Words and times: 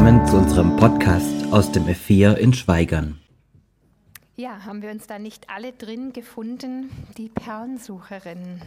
Willkommen 0.00 0.26
zu 0.26 0.36
unserem 0.38 0.76
Podcast 0.76 1.52
aus 1.52 1.72
dem 1.72 1.84
F4 1.84 2.32
in 2.32 2.54
Schweigern. 2.54 3.20
Ja, 4.34 4.64
haben 4.64 4.80
wir 4.80 4.90
uns 4.90 5.06
da 5.06 5.18
nicht 5.18 5.50
alle 5.50 5.74
drin 5.74 6.14
gefunden, 6.14 6.88
die 7.18 7.28
Perlensucherin? 7.28 8.62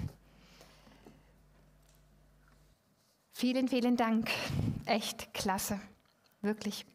Vielen, 3.32 3.68
vielen 3.68 3.98
Dank. 3.98 4.30
Echt 4.86 5.34
klasse. 5.34 5.80
Wirklich. 6.44 6.86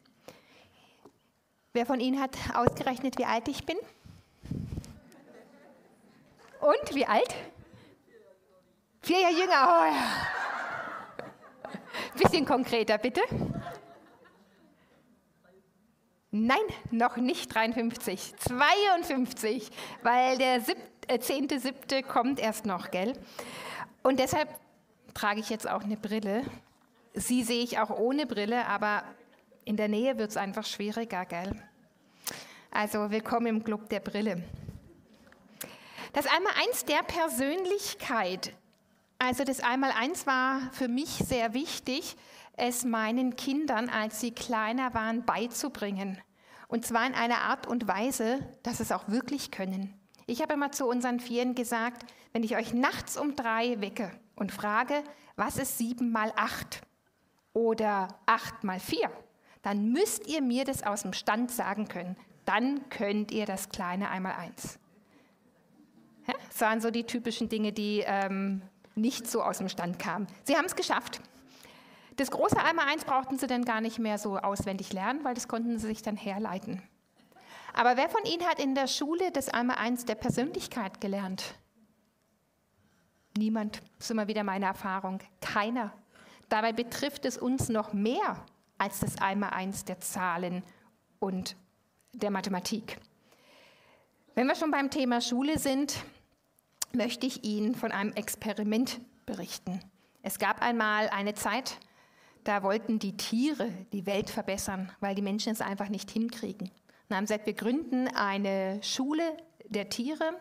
Wer 1.73 1.85
von 1.85 1.99
Ihnen 1.99 2.21
hat 2.21 2.37
ausgerechnet, 2.55 3.19
wie 3.19 3.25
alt 3.25 3.49
ich 3.49 3.67
bin? 3.67 3.77
Und 6.61 6.95
wie 6.95 7.07
alt? 7.07 7.35
Vier 9.03 9.19
Jahre 9.19 9.35
jünger. 9.35 9.67
Oh 9.67 9.85
ja. 9.93 11.73
Bisschen 12.17 12.45
konkreter, 12.45 12.99
bitte. 12.99 13.23
Nein, 16.47 16.59
noch 16.91 17.17
nicht 17.17 17.55
53, 17.55 18.35
52, 18.37 19.71
weil 20.03 20.39
der 20.39 20.57
äh, 21.09 21.19
10.7. 21.19 22.03
kommt 22.03 22.39
erst 22.41 22.67
noch, 22.67 22.91
gell? 22.91 23.13
Und 24.03 24.19
deshalb 24.19 24.49
trage 25.15 25.41
ich 25.41 25.51
jetzt 25.51 25.69
auch 25.69 25.83
eine 25.83 25.97
Brille. 25.97 26.45
Sie 27.15 27.43
sehe 27.43 27.63
ich 27.63 27.79
auch 27.79 27.91
ohne 27.91 28.27
Brille, 28.27 28.67
aber 28.67 29.03
in 29.65 29.77
der 29.77 29.89
Nähe 29.89 30.19
wird 30.19 30.31
es 30.31 30.37
einfach 30.37 30.65
schwieriger, 30.65 31.25
gell? 31.25 31.53
Also 32.71 33.11
willkommen 33.11 33.47
im 33.47 33.65
Club 33.65 33.89
der 33.89 34.01
Brille. 34.01 34.45
Das 36.13 36.27
einmal 36.27 36.53
eins 36.63 36.85
der 36.85 37.03
Persönlichkeit 37.03 38.53
also 39.21 39.43
das 39.43 39.61
Einmaleins 39.61 40.29
war 40.29 40.71
für 40.73 40.87
mich 40.87 41.09
sehr 41.09 41.53
wichtig, 41.53 42.17
es 42.57 42.85
meinen 42.85 43.35
Kindern, 43.35 43.89
als 43.89 44.21
sie 44.21 44.31
kleiner 44.31 44.95
waren, 44.95 45.25
beizubringen. 45.25 46.21
Und 46.69 46.87
zwar 46.87 47.07
in 47.07 47.15
einer 47.15 47.41
Art 47.41 47.67
und 47.67 47.89
Weise, 47.89 48.39
dass 48.63 48.81
es 48.81 48.93
auch 48.93 49.09
wirklich 49.09 49.51
können. 49.51 49.95
Ich 50.27 50.43
habe 50.43 50.53
immer 50.53 50.71
zu 50.71 50.87
unseren 50.87 51.19
Vieren 51.19 51.55
gesagt, 51.55 52.05
wenn 52.33 52.43
ich 52.43 52.57
euch 52.57 52.75
nachts 52.75 53.17
um 53.17 53.35
drei 53.35 53.81
wecke 53.81 54.11
und 54.37 54.53
frage, 54.53 55.03
was 55.37 55.57
ist 55.57 55.79
sieben 55.79 56.13
mal 56.13 56.33
acht 56.37 56.83
oder 57.55 58.09
acht 58.27 58.63
mal 58.65 58.79
vier, 58.79 59.11
dann 59.63 59.91
müsst 59.91 60.27
ihr 60.29 60.43
mir 60.43 60.65
das 60.65 60.83
aus 60.83 61.03
dem 61.03 61.15
Stand 61.15 61.51
sagen 61.51 61.89
können. 61.89 62.17
Dann 62.45 62.89
könnt 62.91 63.33
ihr 63.33 63.47
das 63.47 63.71
kleine 63.71 64.11
einmal 64.11 64.35
eins. 64.35 64.79
das 66.27 66.61
waren 66.61 66.83
so 66.83 66.91
die 66.91 67.05
typischen 67.05 67.49
Dinge, 67.49 67.73
die 67.73 68.03
ähm, 68.07 68.61
nicht 68.95 69.27
so 69.27 69.43
aus 69.43 69.59
dem 69.59 69.71
Stand 69.71 69.99
kam. 69.99 70.27
Sie 70.45 70.57
haben 70.57 70.67
es 70.67 70.77
geschafft. 70.77 71.21
Das 72.19 72.33
große 72.33 72.59
Einmal-Eins 72.59 73.05
brauchten 73.05 73.39
sie 73.39 73.47
dann 73.47 73.65
gar 73.65 73.81
nicht 73.81 74.01
mehr 74.01 74.19
so 74.19 74.39
auswendig 74.39 74.93
lernen, 74.93 75.23
weil 75.23 75.35
das 75.35 75.47
konnten 75.47 75.79
sie 75.79 75.87
sich 75.87 76.03
dann 76.03 76.17
herleiten. 76.17 76.83
Aber 77.75 77.97
wer 77.97 78.09
von 78.09 78.25
Ihnen 78.25 78.45
hat 78.45 78.59
in 78.59 78.75
der 78.75 78.89
Schule 78.89 79.31
das 79.31 79.49
Einmal-Eins 79.49 80.05
der 80.05 80.17
Persönlichkeit 80.17 81.01
gelernt? 81.01 81.55
Niemand. 83.37 83.83
Das 83.99 84.07
ist 84.07 84.11
immer 84.11 84.27
wieder 84.27 84.43
meine 84.43 84.67
Erfahrung. 84.67 85.21
Keiner. 85.41 85.93
Dabei 86.49 86.73
betrifft 86.73 87.25
es 87.25 87.39
uns 87.39 87.69
noch 87.69 87.93
mehr 87.93 88.45
als 88.79 88.99
das 88.99 89.21
Einmal-Eins 89.21 89.85
der 89.85 90.01
Zahlen 90.01 90.65
und 91.21 91.55
der 92.15 92.33
Mathematik. 92.33 92.99
Wenn 94.35 94.49
wir 94.49 94.57
schon 94.57 94.73
beim 94.73 94.91
Thema 94.91 95.21
Schule 95.21 95.61
sind, 95.61 96.03
möchte 96.93 97.29
ich 97.29 97.45
Ihnen 97.45 97.77
von 97.77 97.93
einem 97.93 98.13
Experiment 98.15 99.01
berichten. 99.25 99.79
Es 100.23 100.41
gab 100.41 100.63
einmal 100.63 101.09
eine 101.11 101.35
Zeit, 101.35 101.79
da 102.49 102.63
wollten 102.63 102.99
die 102.99 103.15
Tiere 103.15 103.71
die 103.93 104.07
Welt 104.07 104.31
verbessern, 104.31 104.91
weil 105.01 105.15
die 105.15 105.21
Menschen 105.21 105.53
es 105.53 105.61
einfach 105.61 105.91
nicht 105.91 106.11
hinkriegen. 106.11 106.71
Und 107.09 107.17
haben 107.17 107.25
gesagt, 107.25 107.45
wir 107.45 107.53
gründen 107.53 108.09
eine 108.09 108.83
Schule 108.83 109.37
der 109.67 109.91
Tiere 109.91 110.33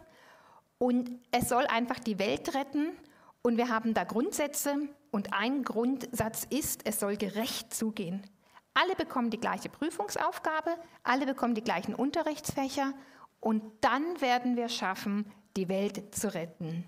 und 0.77 1.11
es 1.31 1.49
soll 1.49 1.67
einfach 1.67 1.99
die 1.99 2.17
Welt 2.17 2.55
retten 2.55 2.93
und 3.41 3.57
wir 3.57 3.67
haben 3.67 3.93
da 3.93 4.05
Grundsätze 4.05 4.87
und 5.11 5.33
ein 5.33 5.63
Grundsatz 5.63 6.47
ist, 6.49 6.85
es 6.85 7.01
soll 7.01 7.17
gerecht 7.17 7.73
zugehen. 7.73 8.21
Alle 8.73 8.95
bekommen 8.95 9.29
die 9.29 9.39
gleiche 9.39 9.67
Prüfungsaufgabe, 9.67 10.75
alle 11.03 11.25
bekommen 11.25 11.55
die 11.55 11.63
gleichen 11.63 11.93
Unterrichtsfächer 11.93 12.93
und 13.41 13.63
dann 13.81 14.21
werden 14.21 14.55
wir 14.55 14.69
schaffen, 14.69 15.29
die 15.57 15.67
Welt 15.67 16.15
zu 16.15 16.33
retten. 16.33 16.85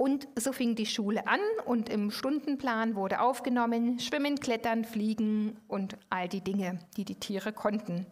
Und 0.00 0.28
so 0.34 0.54
fing 0.54 0.76
die 0.76 0.86
Schule 0.86 1.26
an 1.26 1.40
und 1.66 1.90
im 1.90 2.10
Stundenplan 2.10 2.94
wurde 2.94 3.20
aufgenommen 3.20 3.98
Schwimmen, 3.98 4.40
Klettern, 4.40 4.86
Fliegen 4.86 5.58
und 5.68 5.98
all 6.08 6.26
die 6.26 6.40
Dinge, 6.40 6.78
die 6.96 7.04
die 7.04 7.20
Tiere 7.20 7.52
konnten. 7.52 8.06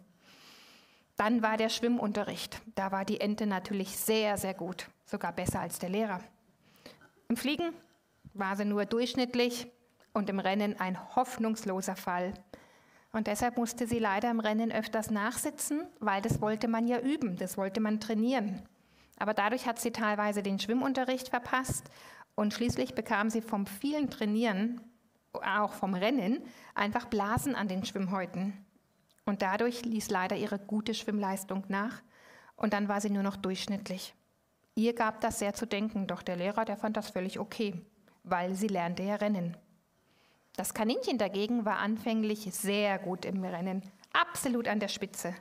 Dann 1.17 1.41
war 1.41 1.57
der 1.57 1.69
Schwimmunterricht. 1.69 2.61
Da 2.75 2.91
war 2.91 3.05
die 3.05 3.19
Ente 3.19 3.47
natürlich 3.47 3.97
sehr, 3.97 4.37
sehr 4.37 4.53
gut, 4.53 4.87
sogar 5.03 5.31
besser 5.31 5.61
als 5.61 5.79
der 5.79 5.89
Lehrer. 5.89 6.19
Im 7.27 7.37
Fliegen 7.37 7.73
war 8.35 8.55
sie 8.55 8.65
nur 8.65 8.85
durchschnittlich 8.85 9.65
und 10.13 10.29
im 10.29 10.37
Rennen 10.37 10.79
ein 10.79 11.15
hoffnungsloser 11.15 11.95
Fall. 11.95 12.35
Und 13.13 13.25
deshalb 13.25 13.57
musste 13.57 13.87
sie 13.87 13.97
leider 13.97 14.29
im 14.29 14.41
Rennen 14.41 14.71
öfters 14.71 15.09
nachsitzen, 15.09 15.87
weil 15.99 16.21
das 16.21 16.39
wollte 16.39 16.67
man 16.67 16.87
ja 16.87 16.99
üben, 16.99 17.35
das 17.35 17.57
wollte 17.57 17.79
man 17.79 17.99
trainieren. 17.99 18.61
Aber 19.19 19.33
dadurch 19.33 19.67
hat 19.67 19.79
sie 19.79 19.91
teilweise 19.91 20.41
den 20.41 20.59
Schwimmunterricht 20.59 21.29
verpasst 21.29 21.89
und 22.35 22.53
schließlich 22.53 22.95
bekam 22.95 23.29
sie 23.29 23.41
vom 23.41 23.67
vielen 23.67 24.09
Trainieren, 24.09 24.81
auch 25.33 25.73
vom 25.73 25.93
Rennen, 25.93 26.41
einfach 26.73 27.05
Blasen 27.05 27.53
an 27.53 27.67
den 27.67 27.85
Schwimmhäuten. 27.85 28.65
Und 29.25 29.41
dadurch 29.41 29.85
ließ 29.85 30.09
leider 30.09 30.37
ihre 30.37 30.57
gute 30.57 30.93
Schwimmleistung 30.93 31.65
nach 31.67 32.01
und 32.55 32.73
dann 32.73 32.87
war 32.87 33.01
sie 33.01 33.09
nur 33.09 33.23
noch 33.23 33.35
durchschnittlich. 33.35 34.15
Ihr 34.75 34.93
gab 34.93 35.21
das 35.21 35.39
sehr 35.39 35.53
zu 35.53 35.67
denken, 35.67 36.07
doch 36.07 36.21
der 36.21 36.37
Lehrer, 36.37 36.65
der 36.65 36.77
fand 36.77 36.95
das 36.97 37.09
völlig 37.09 37.39
okay, 37.39 37.75
weil 38.23 38.55
sie 38.55 38.67
lernte 38.67 39.03
ja 39.03 39.15
Rennen. 39.15 39.57
Das 40.55 40.73
Kaninchen 40.73 41.17
dagegen 41.17 41.65
war 41.65 41.77
anfänglich 41.77 42.53
sehr 42.53 42.97
gut 42.99 43.25
im 43.25 43.43
Rennen, 43.43 43.83
absolut 44.13 44.67
an 44.67 44.79
der 44.79 44.87
Spitze. 44.87 45.35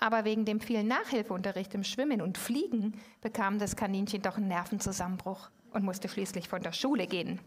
Aber 0.00 0.24
wegen 0.24 0.44
dem 0.44 0.60
vielen 0.60 0.88
Nachhilfeunterricht 0.88 1.74
im 1.74 1.84
Schwimmen 1.84 2.20
und 2.20 2.38
Fliegen 2.38 3.00
bekam 3.20 3.58
das 3.58 3.76
Kaninchen 3.76 4.22
doch 4.22 4.36
einen 4.36 4.48
Nervenzusammenbruch 4.48 5.50
und 5.72 5.84
musste 5.84 6.08
schließlich 6.08 6.48
von 6.48 6.62
der 6.62 6.72
Schule 6.72 7.06
gehen. 7.06 7.40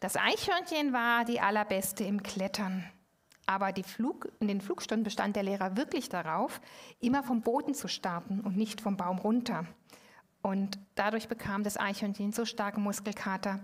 Das 0.00 0.16
Eichhörnchen 0.16 0.92
war 0.92 1.24
die 1.24 1.40
allerbeste 1.40 2.04
im 2.04 2.22
Klettern. 2.22 2.84
Aber 3.46 3.72
Flug, 3.82 4.30
in 4.40 4.48
den 4.48 4.60
Flugstunden 4.60 5.04
bestand 5.04 5.36
der 5.36 5.42
Lehrer 5.42 5.76
wirklich 5.76 6.08
darauf, 6.08 6.60
immer 7.00 7.22
vom 7.22 7.42
Boden 7.42 7.74
zu 7.74 7.88
starten 7.88 8.40
und 8.40 8.56
nicht 8.56 8.80
vom 8.80 8.96
Baum 8.96 9.18
runter. 9.18 9.66
Und 10.42 10.78
dadurch 10.94 11.28
bekam 11.28 11.62
das 11.62 11.76
Eichhörnchen 11.76 12.32
so 12.32 12.44
starken 12.44 12.82
Muskelkater, 12.82 13.60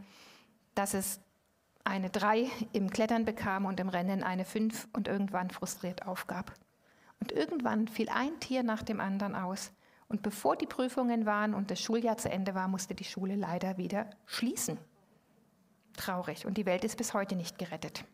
dass 0.75 0.95
es 0.95 1.21
eine 1.85 2.11
3 2.11 2.51
im 2.73 2.91
Klettern 2.91 3.25
bekam 3.25 3.65
und 3.65 3.81
im 3.81 3.89
Rennen 3.89 4.23
eine 4.23 4.45
5 4.45 4.89
und 4.93 5.09
irgendwann 5.09 5.51
frustriert 5.51 6.07
aufgab. 6.07 6.53
Und 7.21 7.33
irgendwann 7.33 7.89
fiel 7.89 8.09
ein 8.09 8.39
Tier 8.41 8.63
nach 8.63 8.83
dem 8.83 9.01
anderen 9.01 9.35
aus. 9.35 9.73
Und 10.09 10.23
bevor 10.23 10.57
die 10.57 10.67
Prüfungen 10.67 11.27
waren 11.27 11.55
und 11.55 11.71
das 11.71 11.81
Schuljahr 11.81 12.17
zu 12.17 12.31
Ende 12.31 12.55
war, 12.55 12.69
musste 12.69 12.95
die 12.95 13.05
Schule 13.05 13.37
leider 13.37 13.77
wieder 13.77 14.09
schließen. 14.27 14.79
Traurig. 15.97 16.47
Und 16.47 16.57
die 16.57 16.67
Welt 16.67 16.85
ist 16.85 16.97
bis 16.97 17.13
heute 17.13 17.37
nicht 17.37 17.59
gerettet. 17.59 18.05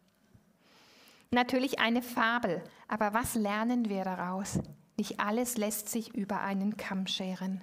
Natürlich 1.30 1.78
eine 1.78 2.02
Fabel, 2.02 2.62
aber 2.88 3.12
was 3.12 3.34
lernen 3.34 3.88
wir 3.88 4.04
daraus? 4.04 4.58
Nicht 4.96 5.20
alles 5.20 5.56
lässt 5.56 5.88
sich 5.88 6.14
über 6.14 6.40
einen 6.40 6.76
Kamm 6.76 7.06
scheren. 7.06 7.62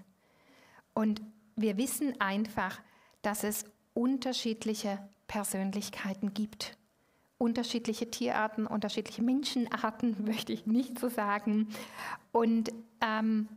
Und 0.93 1.21
wir 1.55 1.77
wissen 1.77 2.19
einfach, 2.19 2.81
dass 3.21 3.43
es 3.43 3.65
unterschiedliche 3.93 4.99
Persönlichkeiten 5.27 6.33
gibt 6.33 6.77
unterschiedliche 7.41 8.09
Tierarten, 8.09 8.67
unterschiedliche 8.67 9.23
Menschenarten, 9.23 10.23
möchte 10.25 10.53
ich 10.53 10.65
nicht 10.67 10.99
so 10.99 11.09
sagen. 11.09 11.67
Und 12.31 12.71
ähm, 13.01 13.49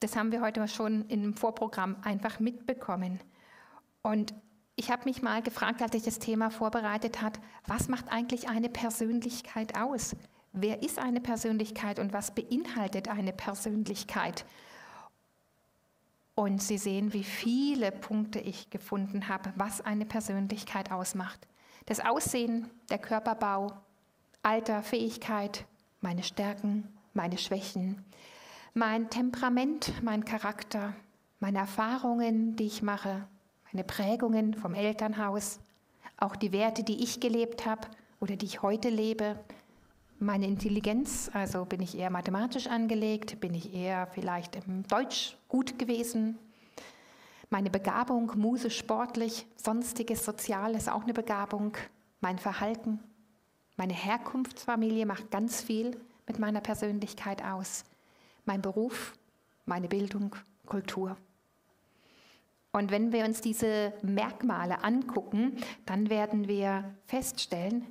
das 0.00 0.16
haben 0.16 0.32
wir 0.32 0.40
heute 0.40 0.66
schon 0.66 1.06
im 1.08 1.34
Vorprogramm 1.34 1.96
einfach 2.02 2.40
mitbekommen. 2.40 3.20
Und 4.02 4.34
ich 4.76 4.90
habe 4.90 5.04
mich 5.04 5.22
mal 5.22 5.42
gefragt, 5.42 5.82
als 5.82 5.94
ich 5.94 6.02
das 6.02 6.18
Thema 6.18 6.50
vorbereitet 6.50 7.22
habe, 7.22 7.38
was 7.66 7.88
macht 7.88 8.08
eigentlich 8.08 8.48
eine 8.48 8.70
Persönlichkeit 8.70 9.76
aus? 9.76 10.16
Wer 10.52 10.82
ist 10.82 10.98
eine 10.98 11.20
Persönlichkeit 11.20 11.98
und 11.98 12.12
was 12.12 12.34
beinhaltet 12.34 13.08
eine 13.08 13.32
Persönlichkeit? 13.32 14.44
Und 16.34 16.62
Sie 16.62 16.78
sehen, 16.78 17.12
wie 17.12 17.24
viele 17.24 17.92
Punkte 17.92 18.40
ich 18.40 18.70
gefunden 18.70 19.28
habe, 19.28 19.52
was 19.56 19.82
eine 19.82 20.06
Persönlichkeit 20.06 20.90
ausmacht. 20.90 21.46
Das 21.86 22.00
Aussehen, 22.00 22.70
der 22.90 22.98
Körperbau, 22.98 23.72
Alter, 24.42 24.82
Fähigkeit, 24.82 25.64
meine 26.00 26.22
Stärken, 26.22 26.88
meine 27.14 27.38
Schwächen, 27.38 28.04
mein 28.74 29.10
Temperament, 29.10 29.92
mein 30.02 30.24
Charakter, 30.24 30.94
meine 31.40 31.58
Erfahrungen, 31.58 32.56
die 32.56 32.66
ich 32.66 32.82
mache, 32.82 33.26
meine 33.72 33.84
Prägungen 33.84 34.54
vom 34.54 34.74
Elternhaus, 34.74 35.60
auch 36.16 36.36
die 36.36 36.52
Werte, 36.52 36.84
die 36.84 37.02
ich 37.02 37.20
gelebt 37.20 37.66
habe 37.66 37.88
oder 38.20 38.36
die 38.36 38.46
ich 38.46 38.62
heute 38.62 38.90
lebe. 38.90 39.38
Meine 40.18 40.46
Intelligenz, 40.46 41.30
also 41.32 41.64
bin 41.64 41.80
ich 41.80 41.96
eher 41.96 42.10
mathematisch 42.10 42.66
angelegt, 42.66 43.40
bin 43.40 43.54
ich 43.54 43.74
eher 43.74 44.06
vielleicht 44.08 44.56
im 44.56 44.86
Deutsch 44.86 45.36
gut 45.48 45.78
gewesen. 45.78 46.38
Meine 47.52 47.68
Begabung, 47.68 48.30
Muse 48.36 48.70
sportlich, 48.70 49.44
sonstiges 49.56 50.24
Sozial 50.24 50.76
ist 50.76 50.88
auch 50.88 51.02
eine 51.02 51.12
Begabung. 51.12 51.76
Mein 52.20 52.38
Verhalten, 52.38 53.00
meine 53.76 53.92
Herkunftsfamilie 53.92 55.04
macht 55.04 55.32
ganz 55.32 55.60
viel 55.60 56.00
mit 56.28 56.38
meiner 56.38 56.60
Persönlichkeit 56.60 57.44
aus. 57.44 57.84
Mein 58.44 58.62
Beruf, 58.62 59.14
meine 59.66 59.88
Bildung, 59.88 60.36
Kultur. 60.66 61.16
Und 62.70 62.92
wenn 62.92 63.12
wir 63.12 63.24
uns 63.24 63.40
diese 63.40 63.94
Merkmale 64.02 64.84
angucken, 64.84 65.56
dann 65.86 66.08
werden 66.08 66.46
wir 66.46 66.94
feststellen, 67.06 67.84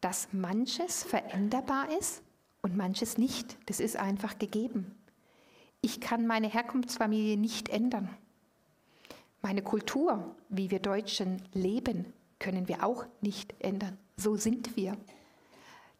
dass 0.00 0.28
manches 0.32 1.02
veränderbar 1.02 1.90
ist 1.98 2.22
und 2.60 2.76
manches 2.76 3.18
nicht. 3.18 3.58
Das 3.66 3.80
ist 3.80 3.96
einfach 3.96 4.38
gegeben. 4.38 4.94
Ich 5.80 6.00
kann 6.00 6.24
meine 6.24 6.46
Herkunftsfamilie 6.48 7.36
nicht 7.36 7.68
ändern. 7.68 8.08
Meine 9.42 9.62
Kultur, 9.62 10.36
wie 10.48 10.70
wir 10.70 10.78
Deutschen 10.78 11.42
leben, 11.52 12.12
können 12.38 12.68
wir 12.68 12.84
auch 12.84 13.04
nicht 13.20 13.54
ändern. 13.58 13.98
So 14.16 14.36
sind 14.36 14.76
wir. 14.76 14.96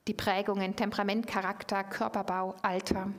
Die 0.06 0.14
Prägungen, 0.14 0.76
Temperament, 0.76 1.26
Charakter, 1.26 1.82
Körperbau, 1.82 2.54
Alter, 2.62 3.12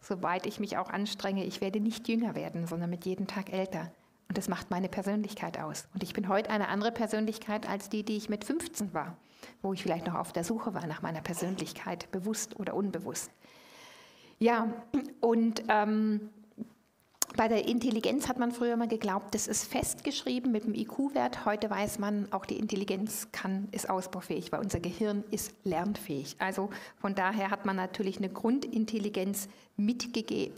soweit 0.00 0.44
ich 0.46 0.60
mich 0.60 0.76
auch 0.76 0.90
anstrenge, 0.90 1.44
ich 1.44 1.62
werde 1.62 1.80
nicht 1.80 2.08
jünger 2.08 2.34
werden, 2.34 2.66
sondern 2.66 2.90
mit 2.90 3.06
jedem 3.06 3.26
Tag 3.26 3.52
älter. 3.52 3.90
Und 4.28 4.36
das 4.36 4.48
macht 4.48 4.70
meine 4.70 4.88
Persönlichkeit 4.90 5.58
aus. 5.58 5.88
Und 5.94 6.02
ich 6.02 6.12
bin 6.12 6.28
heute 6.28 6.50
eine 6.50 6.68
andere 6.68 6.92
Persönlichkeit 6.92 7.68
als 7.68 7.88
die, 7.88 8.02
die 8.02 8.16
ich 8.16 8.28
mit 8.28 8.44
15 8.44 8.92
war, 8.92 9.16
wo 9.62 9.72
ich 9.72 9.82
vielleicht 9.82 10.06
noch 10.06 10.14
auf 10.14 10.32
der 10.32 10.44
Suche 10.44 10.74
war 10.74 10.86
nach 10.86 11.00
meiner 11.00 11.20
Persönlichkeit, 11.22 12.10
bewusst 12.10 12.58
oder 12.60 12.74
unbewusst. 12.74 13.30
Ja, 14.38 14.72
und 15.20 15.62
ähm, 15.68 16.30
bei 17.36 17.48
der 17.48 17.66
Intelligenz 17.66 18.28
hat 18.28 18.38
man 18.38 18.52
früher 18.52 18.76
mal 18.76 18.86
geglaubt, 18.86 19.34
das 19.34 19.48
ist 19.48 19.64
festgeschrieben 19.64 20.52
mit 20.52 20.64
dem 20.64 20.74
IQ-Wert. 20.74 21.44
Heute 21.44 21.68
weiß 21.68 21.98
man, 21.98 22.32
auch 22.32 22.46
die 22.46 22.58
Intelligenz 22.58 23.28
kann, 23.32 23.68
ist 23.72 23.90
ausbaufähig, 23.90 24.52
weil 24.52 24.60
unser 24.60 24.78
Gehirn 24.78 25.24
ist 25.30 25.52
lernfähig. 25.64 26.36
Also 26.38 26.70
von 27.00 27.14
daher 27.14 27.50
hat 27.50 27.66
man 27.66 27.76
natürlich 27.76 28.18
eine 28.18 28.28
Grundintelligenz 28.28 29.48
mitgegeben 29.76 30.54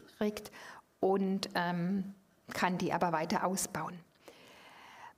und 1.01 1.49
ähm, 1.55 2.15
kann 2.53 2.77
die 2.79 2.93
aber 2.93 3.13
weiter 3.13 3.47
ausbauen. 3.47 3.95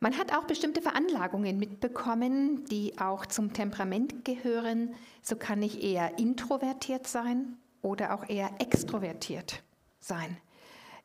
Man 0.01 0.17
hat 0.17 0.33
auch 0.33 0.45
bestimmte 0.45 0.81
Veranlagungen 0.81 1.59
mitbekommen, 1.59 2.65
die 2.67 2.99
auch 3.01 3.27
zum 3.27 3.53
Temperament 3.53 4.25
gehören. 4.25 4.95
So 5.23 5.35
kann 5.35 5.61
ich 5.63 5.83
eher 5.83 6.19
introvertiert 6.19 7.09
sein 7.09 7.57
oder 7.83 8.15
auch 8.15 8.29
eher 8.29 8.51
extrovertiert 8.61 9.65
sein. 9.99 10.37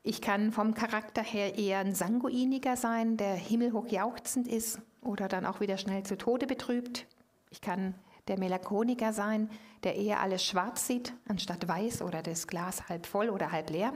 Ich 0.06 0.20
kann 0.20 0.52
vom 0.52 0.74
Charakter 0.74 1.24
her 1.24 1.58
eher 1.58 1.80
ein 1.80 1.96
Sanguiniger 1.96 2.76
sein, 2.76 3.16
der 3.16 3.36
himmelhoch 3.36 3.88
jauchzend 3.88 4.50
ist 4.50 4.82
oder 5.02 5.30
dann 5.30 5.46
auch 5.46 5.62
wieder 5.62 5.78
schnell 5.78 6.04
zu 6.04 6.18
Tode 6.18 6.46
betrübt. 6.46 7.08
Ich 7.50 7.62
kann 7.62 7.96
der 8.28 8.38
Melancholiker 8.38 9.14
sein, 9.14 9.50
der 9.84 9.96
eher 9.96 10.20
alles 10.20 10.44
schwarz 10.44 10.88
sieht, 10.88 11.14
anstatt 11.30 11.70
weiß 11.70 12.02
oder 12.02 12.22
das 12.22 12.48
Glas 12.48 12.90
halb 12.90 13.06
voll 13.06 13.30
oder 13.30 13.54
halb 13.54 13.70
leer. 13.70 13.94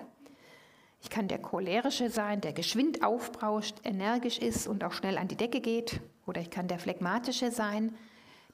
Ich 1.01 1.09
kann 1.09 1.27
der 1.27 1.39
cholerische 1.39 2.09
sein, 2.09 2.39
der 2.39 2.53
geschwind 2.53 3.03
aufbrauscht, 3.03 3.75
energisch 3.83 4.39
ist 4.39 4.65
und 4.65 4.85
auch 4.85 4.93
schnell 4.93 5.17
an 5.17 5.27
die 5.27 5.35
Decke 5.35 5.59
geht. 5.59 5.99
Oder 6.25 6.39
ich 6.39 6.49
kann 6.49 6.69
der 6.69 6.79
phlegmatische 6.79 7.51
sein, 7.51 7.93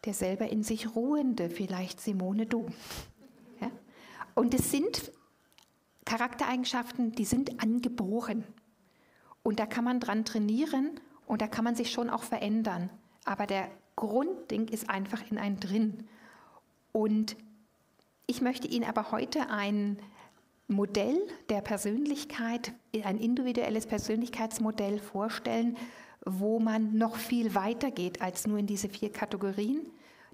der 0.05 0.15
selber 0.15 0.49
in 0.49 0.63
sich 0.63 0.95
ruhende, 0.95 1.51
vielleicht 1.51 2.01
Simone 2.01 2.47
Du. 2.47 2.65
Ja? 3.61 3.69
Und 4.33 4.55
es 4.55 4.71
sind 4.71 5.11
Charaktereigenschaften, 6.05 7.11
die 7.13 7.25
sind 7.25 7.61
angeboren. 7.61 8.43
Und 9.41 9.59
da 9.59 9.65
kann 9.65 9.83
man 9.83 9.99
dran 9.99 10.25
trainieren 10.25 10.99
und 11.25 11.41
da 11.41 11.47
kann 11.47 11.63
man 11.63 11.75
sich 11.75 11.91
schon 11.91 12.09
auch 12.09 12.23
verändern. 12.23 12.89
Aber 13.25 13.45
der 13.45 13.69
Grundding 13.95 14.67
ist 14.67 14.89
einfach 14.89 15.21
in 15.29 15.37
einem 15.37 15.59
drin. 15.59 16.07
Und 16.91 17.35
ich 18.25 18.41
möchte 18.41 18.67
Ihnen 18.67 18.85
aber 18.85 19.11
heute 19.11 19.49
ein 19.49 19.99
Modell 20.67 21.21
der 21.49 21.61
Persönlichkeit, 21.61 22.73
ein 23.03 23.17
individuelles 23.17 23.85
Persönlichkeitsmodell 23.85 24.99
vorstellen, 24.99 25.77
wo 26.25 26.59
man 26.59 26.97
noch 26.97 27.15
viel 27.15 27.53
weiter 27.53 27.91
geht 27.91 28.21
als 28.21 28.47
nur 28.47 28.57
in 28.57 28.67
diese 28.67 28.87
vier 28.87 29.11
Kategorien, 29.11 29.81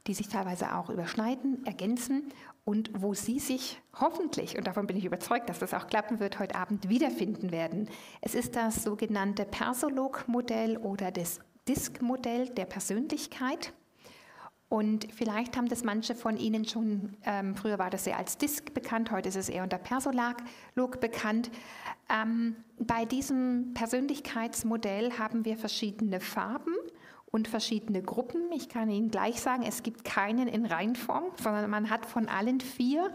die 0.08 0.14
sich 0.14 0.30
teilweise 0.30 0.76
auch 0.76 0.90
überschneiden, 0.90 1.66
ergänzen 1.66 2.32
und 2.66 2.92
wo 3.02 3.14
Sie 3.14 3.40
sich 3.40 3.82
hoffentlich, 4.00 4.58
und 4.58 4.68
davon 4.68 4.88
bin 4.88 4.98
ich 4.98 5.06
überzeugt, 5.06 5.50
dass 5.50 5.60
das 5.60 5.74
auch 5.74 5.88
klappen 5.88 6.20
wird, 6.20 6.40
heute 6.40 6.56
Abend 6.56 6.90
wiederfinden 6.90 7.52
werden. 7.52 7.90
Es 8.22 8.36
ist 8.36 8.56
das 8.56 8.84
sogenannte 8.84 9.46
Persolog-Modell 9.46 10.78
oder 10.78 11.12
das 11.12 11.40
Disk-Modell 11.68 12.50
der 12.50 12.66
Persönlichkeit. 12.66 13.74
Und 14.70 15.08
vielleicht 15.12 15.58
haben 15.58 15.68
das 15.68 15.84
manche 15.84 16.14
von 16.14 16.38
Ihnen 16.38 16.64
schon, 16.64 17.18
ähm, 17.26 17.56
früher 17.56 17.80
war 17.80 17.90
das 17.90 18.06
ja 18.06 18.18
als 18.18 18.38
Disk 18.38 18.72
bekannt, 18.76 19.10
heute 19.10 19.30
ist 19.30 19.36
es 19.36 19.50
eher 19.50 19.64
unter 19.64 19.80
Persolog 19.80 20.44
bekannt. 21.00 21.50
Ähm, 22.08 22.56
bei 22.78 23.06
diesem 23.06 23.74
Persönlichkeitsmodell 23.74 25.18
haben 25.18 25.44
wir 25.44 25.58
verschiedene 25.58 26.20
Farben 26.20 26.76
und 27.32 27.48
verschiedene 27.48 28.02
Gruppen. 28.02 28.52
Ich 28.52 28.70
kann 28.70 28.90
Ihnen 28.90 29.12
gleich 29.12 29.42
sagen, 29.42 29.64
es 29.64 29.84
gibt 29.84 30.04
keinen 30.04 30.48
in 30.48 30.66
Reinform, 30.66 31.26
sondern 31.42 31.70
man 31.70 31.90
hat 31.90 32.06
von 32.06 32.28
allen 32.28 32.60
vier 32.60 33.12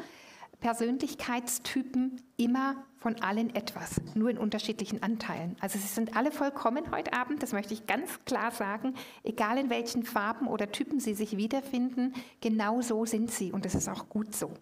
Persönlichkeitstypen 0.61 2.23
immer 2.37 2.77
von 2.97 3.21
allen 3.21 3.55
etwas, 3.55 4.01
nur 4.15 4.31
in 4.31 4.39
unterschiedlichen 4.39 5.03
Anteilen. 5.03 5.57
Also 5.61 5.79
sie 5.79 5.87
sind 5.87 6.17
alle 6.17 6.33
vollkommen 6.33 6.91
heute 6.91 7.13
Abend, 7.13 7.43
das 7.43 7.53
möchte 7.53 7.75
ich 7.75 7.87
ganz 7.87 8.25
klar 8.25 8.51
sagen, 8.51 8.95
egal 9.25 9.59
in 9.59 9.69
welchen 9.69 10.05
Farben 10.05 10.47
oder 10.47 10.73
Typen 10.73 11.01
Sie 11.01 11.13
sich 11.13 11.37
wiederfinden, 11.37 12.15
genau 12.41 12.81
so 12.81 13.05
sind 13.05 13.31
sie 13.31 13.53
und 13.53 13.67
das 13.67 13.75
ist 13.75 13.91
auch 13.91 14.09
gut 14.09 14.35
so. 14.35 14.55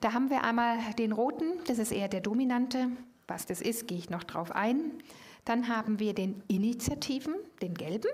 Da 0.00 0.14
haben 0.14 0.30
wir 0.30 0.44
einmal 0.44 0.78
den 0.98 1.12
roten, 1.12 1.44
das 1.66 1.78
ist 1.78 1.92
eher 1.92 2.08
der 2.08 2.20
dominante. 2.20 2.88
Was 3.28 3.44
das 3.44 3.60
ist, 3.60 3.86
gehe 3.86 3.98
ich 3.98 4.08
noch 4.08 4.24
drauf 4.24 4.50
ein. 4.50 4.92
Dann 5.50 5.66
haben 5.66 5.98
wir 5.98 6.14
den 6.14 6.44
Initiativen, 6.46 7.34
den 7.60 7.74
gelben, 7.74 8.12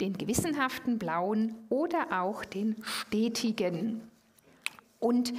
den 0.00 0.14
gewissenhaften 0.14 0.98
blauen 0.98 1.54
oder 1.68 2.20
auch 2.20 2.44
den 2.44 2.82
stetigen. 2.82 4.00
Und 4.98 5.32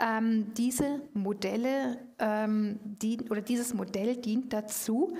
ähm, 0.00 0.52
diese 0.54 1.00
Modelle, 1.14 2.00
ähm, 2.18 2.80
die, 2.82 3.20
oder 3.30 3.40
dieses 3.40 3.72
Modell 3.72 4.16
dient 4.16 4.52
dazu, 4.52 5.16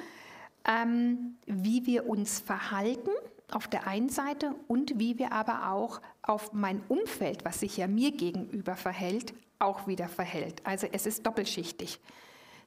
ähm, 0.64 1.36
wie 1.46 1.86
wir 1.86 2.08
uns 2.08 2.40
verhalten 2.40 3.10
auf 3.52 3.68
der 3.68 3.86
einen 3.86 4.08
Seite 4.08 4.56
und 4.66 4.98
wie 4.98 5.20
wir 5.20 5.30
aber 5.30 5.70
auch 5.70 6.00
auf 6.20 6.52
mein 6.52 6.82
Umfeld, 6.88 7.44
was 7.44 7.60
sich 7.60 7.76
ja 7.76 7.86
mir 7.86 8.10
gegenüber 8.10 8.74
verhält, 8.74 9.34
auch 9.60 9.86
wieder 9.86 10.08
verhält. 10.08 10.66
Also 10.66 10.88
es 10.90 11.06
ist 11.06 11.24
doppelschichtig. 11.24 12.00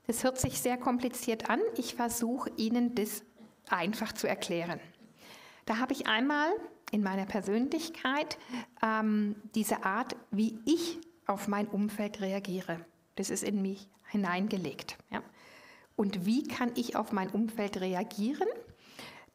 Das 0.08 0.24
hört 0.24 0.40
sich 0.40 0.60
sehr 0.60 0.78
kompliziert 0.78 1.50
an. 1.50 1.60
Ich 1.78 1.96
versuche 1.96 2.52
Ihnen 2.58 2.96
das 2.96 3.24
einfach 3.70 4.12
zu 4.14 4.28
erklären. 4.28 4.80
Da 5.66 5.78
habe 5.78 5.94
ich 5.94 6.08
einmal 6.08 6.50
in 6.92 7.04
meiner 7.04 7.26
Persönlichkeit 7.26 8.38
ähm, 8.84 9.36
diese 9.56 9.86
Art, 9.86 10.16
wie 10.32 10.60
ich 10.66 11.00
auf 11.28 11.48
mein 11.48 11.68
Umfeld 11.68 12.22
reagiere. 12.22 12.86
Das 13.16 13.30
ist 13.30 13.44
in 13.44 13.62
mich 13.62 13.88
hineingelegt. 14.10 14.98
Ja. 15.12 15.24
Und 15.96 16.26
wie 16.26 16.44
kann 16.44 16.72
ich 16.76 16.96
auf 16.96 17.12
mein 17.12 17.30
Umfeld 17.30 17.80
reagieren? 17.80 18.48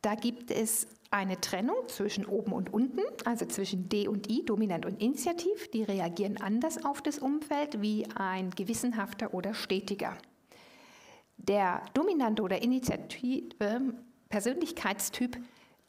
Da 0.02 0.14
gibt 0.14 0.50
es 0.50 0.87
eine 1.11 1.40
Trennung 1.40 1.76
zwischen 1.88 2.26
oben 2.26 2.52
und 2.52 2.73
unten, 2.73 3.00
also 3.25 3.46
zwischen 3.46 3.88
D 3.88 4.08
und 4.08 4.28
I, 4.30 4.44
dominant 4.44 4.85
und 4.85 5.00
initiativ. 5.00 5.70
Die 5.70 5.82
reagieren 5.82 6.37
anders 6.37 6.85
auf 6.85 7.00
das 7.00 7.18
Umfeld 7.18 7.80
wie 7.80 8.06
ein 8.16 8.50
gewissenhafter 8.50 9.32
oder 9.32 9.54
stetiger. 9.54 10.16
Der 11.38 11.83
dominante 11.95 12.43
oder 12.43 12.62
initiative 12.62 13.95
Persönlichkeitstyp, 14.28 15.38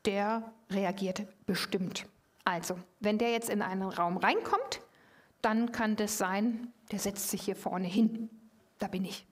der 0.06 0.54
reagiert 0.70 1.26
bestimmt. 1.46 2.06
Also, 2.44 2.78
wenn 3.00 3.18
der 3.18 3.32
jetzt 3.32 3.50
in 3.50 3.62
einen 3.62 3.84
Raum 3.84 4.18
reinkommt, 4.18 4.82
dann 5.42 5.72
kann 5.72 5.96
das 5.96 6.18
sein, 6.18 6.72
der 6.92 7.00
setzt 7.00 7.30
sich 7.30 7.42
hier 7.42 7.56
vorne 7.56 7.88
hin. 7.88 8.30
Da 8.80 8.88
bin 8.88 9.06
ich. 9.06 9.26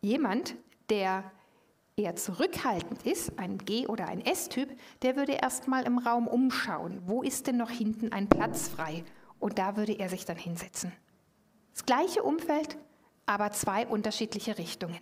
Jemand, 0.00 0.54
der 0.88 1.30
eher 1.96 2.16
zurückhaltend 2.16 3.04
ist, 3.06 3.38
ein 3.38 3.58
G- 3.58 3.86
oder 3.86 4.08
ein 4.08 4.24
S-Typ, 4.24 4.70
der 5.02 5.16
würde 5.16 5.32
erstmal 5.32 5.84
im 5.84 5.98
Raum 5.98 6.26
umschauen. 6.26 7.02
Wo 7.06 7.22
ist 7.22 7.46
denn 7.46 7.56
noch 7.56 7.70
hinten 7.70 8.12
ein 8.12 8.28
Platz 8.28 8.68
frei? 8.68 9.04
Und 9.38 9.58
da 9.58 9.76
würde 9.76 9.92
er 9.92 10.08
sich 10.08 10.24
dann 10.24 10.36
hinsetzen. 10.36 10.92
Das 11.72 11.84
gleiche 11.84 12.22
Umfeld, 12.22 12.78
aber 13.32 13.50
zwei 13.50 13.86
unterschiedliche 13.86 14.58
Richtungen. 14.58 15.00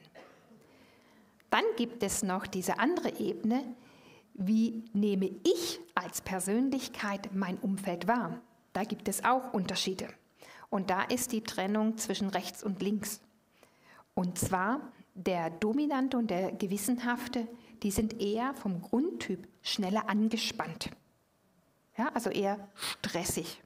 Dann 1.51 1.65
gibt 1.77 2.05
es 2.05 2.23
noch 2.23 2.47
diese 2.47 2.79
andere 2.79 3.19
Ebene, 3.19 3.65
wie 4.35 4.85
nehme 4.93 5.27
ich 5.43 5.81
als 5.97 6.21
Persönlichkeit 6.21 7.35
mein 7.35 7.59
Umfeld 7.59 8.07
wahr? 8.07 8.41
Da 8.73 8.85
gibt 8.85 9.09
es 9.09 9.25
auch 9.25 9.53
Unterschiede. 9.53 10.07
Und 10.69 10.91
da 10.91 11.03
ist 11.03 11.33
die 11.33 11.43
Trennung 11.43 11.99
zwischen 11.99 12.29
rechts 12.29 12.63
und 12.63 12.81
links. 12.81 13.21
Und 14.15 14.39
zwar 14.39 14.93
der 15.15 15.51
Dominante 15.51 16.17
und 16.17 16.31
der 16.31 16.53
Gewissenhafte, 16.53 17.49
die 17.83 17.91
sind 17.91 18.21
eher 18.21 18.55
vom 18.55 18.81
Grundtyp 18.81 19.49
schneller 19.61 20.09
angespannt. 20.09 20.91
Ja, 21.99 22.13
also 22.15 22.31
eher 22.31 22.69
stressig. 22.77 23.61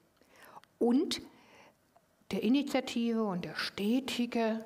Und 0.79 1.21
der 2.31 2.43
Initiative 2.43 3.23
und 3.23 3.45
der 3.45 3.55
Stetige, 3.55 4.65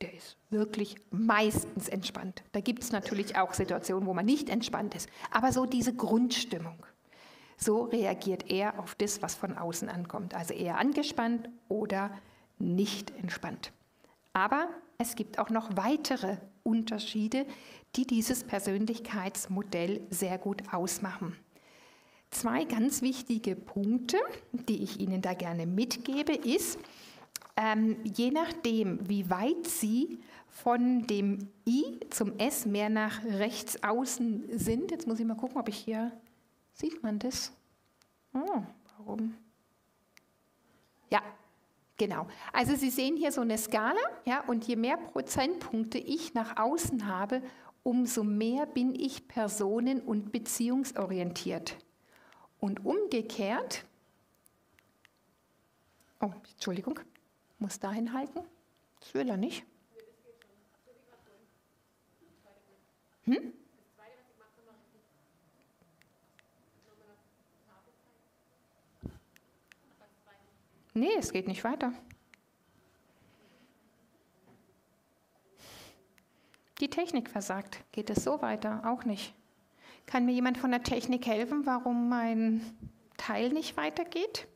der 0.00 0.14
ist 0.14 0.36
wirklich 0.48 0.96
meistens 1.10 1.88
entspannt. 1.88 2.42
Da 2.52 2.60
gibt 2.60 2.82
es 2.82 2.92
natürlich 2.92 3.36
auch 3.36 3.54
Situationen, 3.54 4.06
wo 4.06 4.14
man 4.14 4.24
nicht 4.24 4.48
entspannt 4.48 4.94
ist. 4.94 5.08
Aber 5.30 5.52
so 5.52 5.66
diese 5.66 5.94
Grundstimmung. 5.94 6.84
So 7.56 7.82
reagiert 7.84 8.50
er 8.50 8.78
auf 8.78 8.94
das, 8.94 9.20
was 9.20 9.34
von 9.34 9.58
außen 9.58 9.88
ankommt. 9.90 10.34
Also 10.34 10.54
eher 10.54 10.78
angespannt 10.78 11.50
oder 11.68 12.10
nicht 12.58 13.10
entspannt. 13.18 13.72
Aber 14.32 14.68
es 14.96 15.14
gibt 15.14 15.38
auch 15.38 15.50
noch 15.50 15.76
weitere 15.76 16.38
Unterschiede, 16.62 17.46
die 17.96 18.06
dieses 18.06 18.44
Persönlichkeitsmodell 18.44 20.00
sehr 20.10 20.38
gut 20.38 20.72
ausmachen. 20.72 21.36
Zwei 22.30 22.64
ganz 22.64 23.02
wichtige 23.02 23.56
Punkte, 23.56 24.16
die 24.52 24.82
ich 24.82 25.00
Ihnen 25.00 25.20
da 25.20 25.34
gerne 25.34 25.66
mitgebe, 25.66 26.32
ist, 26.32 26.78
ähm, 27.56 27.96
je 28.04 28.30
nachdem, 28.30 29.08
wie 29.08 29.28
weit 29.28 29.66
Sie 29.66 30.20
von 30.46 31.06
dem 31.06 31.48
I 31.66 31.98
zum 32.10 32.38
S 32.38 32.66
mehr 32.66 32.88
nach 32.88 33.24
rechts 33.24 33.82
außen 33.82 34.58
sind, 34.58 34.90
jetzt 34.92 35.06
muss 35.06 35.18
ich 35.18 35.26
mal 35.26 35.36
gucken, 35.36 35.58
ob 35.58 35.68
ich 35.68 35.76
hier, 35.76 36.12
sieht 36.72 37.02
man 37.02 37.18
das? 37.18 37.52
Oh, 38.32 38.62
warum? 38.96 39.34
Ja, 41.10 41.22
genau. 41.96 42.28
Also 42.52 42.76
Sie 42.76 42.90
sehen 42.90 43.16
hier 43.16 43.32
so 43.32 43.40
eine 43.40 43.58
Skala, 43.58 44.00
ja, 44.24 44.44
und 44.46 44.66
je 44.66 44.76
mehr 44.76 44.96
Prozentpunkte 44.96 45.98
ich 45.98 46.32
nach 46.34 46.56
außen 46.58 47.06
habe, 47.06 47.42
umso 47.82 48.22
mehr 48.22 48.66
bin 48.66 48.94
ich 48.94 49.26
personen- 49.26 50.00
und 50.00 50.30
beziehungsorientiert. 50.32 51.76
Und 52.60 52.84
umgekehrt, 52.84 53.84
oh, 56.20 56.32
Entschuldigung, 56.52 57.00
muss 57.58 57.80
dahin 57.80 58.12
halten. 58.12 58.40
Das 59.00 59.14
will 59.14 59.28
er 59.28 59.36
nicht. 59.36 59.64
Hm? 63.24 63.52
Nee, 70.92 71.14
es 71.18 71.32
geht 71.32 71.46
nicht 71.46 71.64
weiter. 71.64 71.92
Die 76.80 76.90
Technik 76.90 77.30
versagt. 77.30 77.84
Geht 77.92 78.10
es 78.10 78.24
so 78.24 78.42
weiter? 78.42 78.82
Auch 78.84 79.04
nicht. 79.04 79.34
Kann 80.10 80.24
mir 80.24 80.32
jemand 80.32 80.58
von 80.58 80.72
der 80.72 80.82
Technik 80.82 81.24
helfen, 81.24 81.66
warum 81.66 82.08
mein 82.08 82.62
Teil 83.16 83.50
nicht 83.50 83.76
weitergeht? 83.76 84.48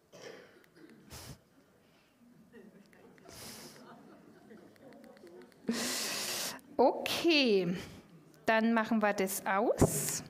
Okay, 6.76 7.76
dann 8.46 8.74
machen 8.74 9.00
wir 9.00 9.12
das 9.12 9.46
aus 9.46 10.24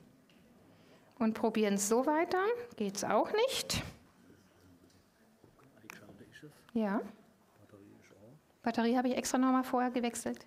und 1.17 1.33
probieren 1.33 1.73
es 1.73 1.89
so 1.89 2.05
weiter. 2.05 2.43
Geht 2.75 2.97
es 2.97 3.03
auch 3.03 3.31
nicht. 3.31 3.81
Ja. 6.73 7.01
Batterie 8.61 8.95
habe 8.95 9.07
ich 9.07 9.17
extra 9.17 9.39
nochmal 9.39 9.63
vorher 9.63 9.89
gewechselt. 9.89 10.45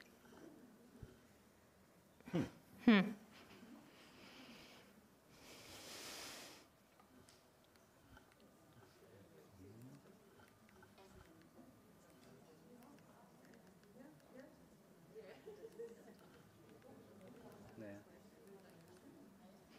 Hm. 2.30 2.46
hm. 2.84 3.14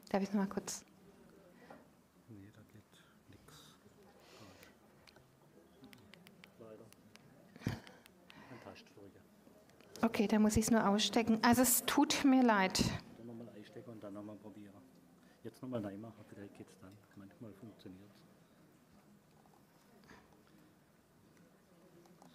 Darf 0.10 0.24
ich 0.24 0.30
noch 0.30 0.42
mal 0.42 0.48
kurz? 0.48 0.84
Nee, 2.30 2.52
da 2.52 2.62
geht 2.74 2.84
nichts. 3.30 3.76
Leider. 6.60 6.86
Okay, 10.02 10.28
dann 10.28 10.42
muss 10.42 10.58
ich 10.58 10.66
es 10.66 10.72
nur 10.72 10.88
ausstecken. 10.88 11.38
Also 11.44 11.62
es 11.62 11.86
tut 11.86 12.26
mir 12.26 12.42
leid. 12.42 12.84
Dann 13.18 13.28
nochmal 13.28 13.50
einstecken 13.50 13.92
und 13.92 14.04
dann 14.04 14.14
nochmal 14.16 14.38
probieren. 14.38 14.74
Jetzt 15.44 15.62
nochmal 15.62 15.82
neu 15.82 15.96
machen, 15.98 16.26
vielleicht 16.28 16.58
geht 16.58 16.68
es 16.68 16.80
dann. 16.80 16.92
Manchmal 17.16 17.54
funktioniert 17.54 18.10
es. 18.10 18.18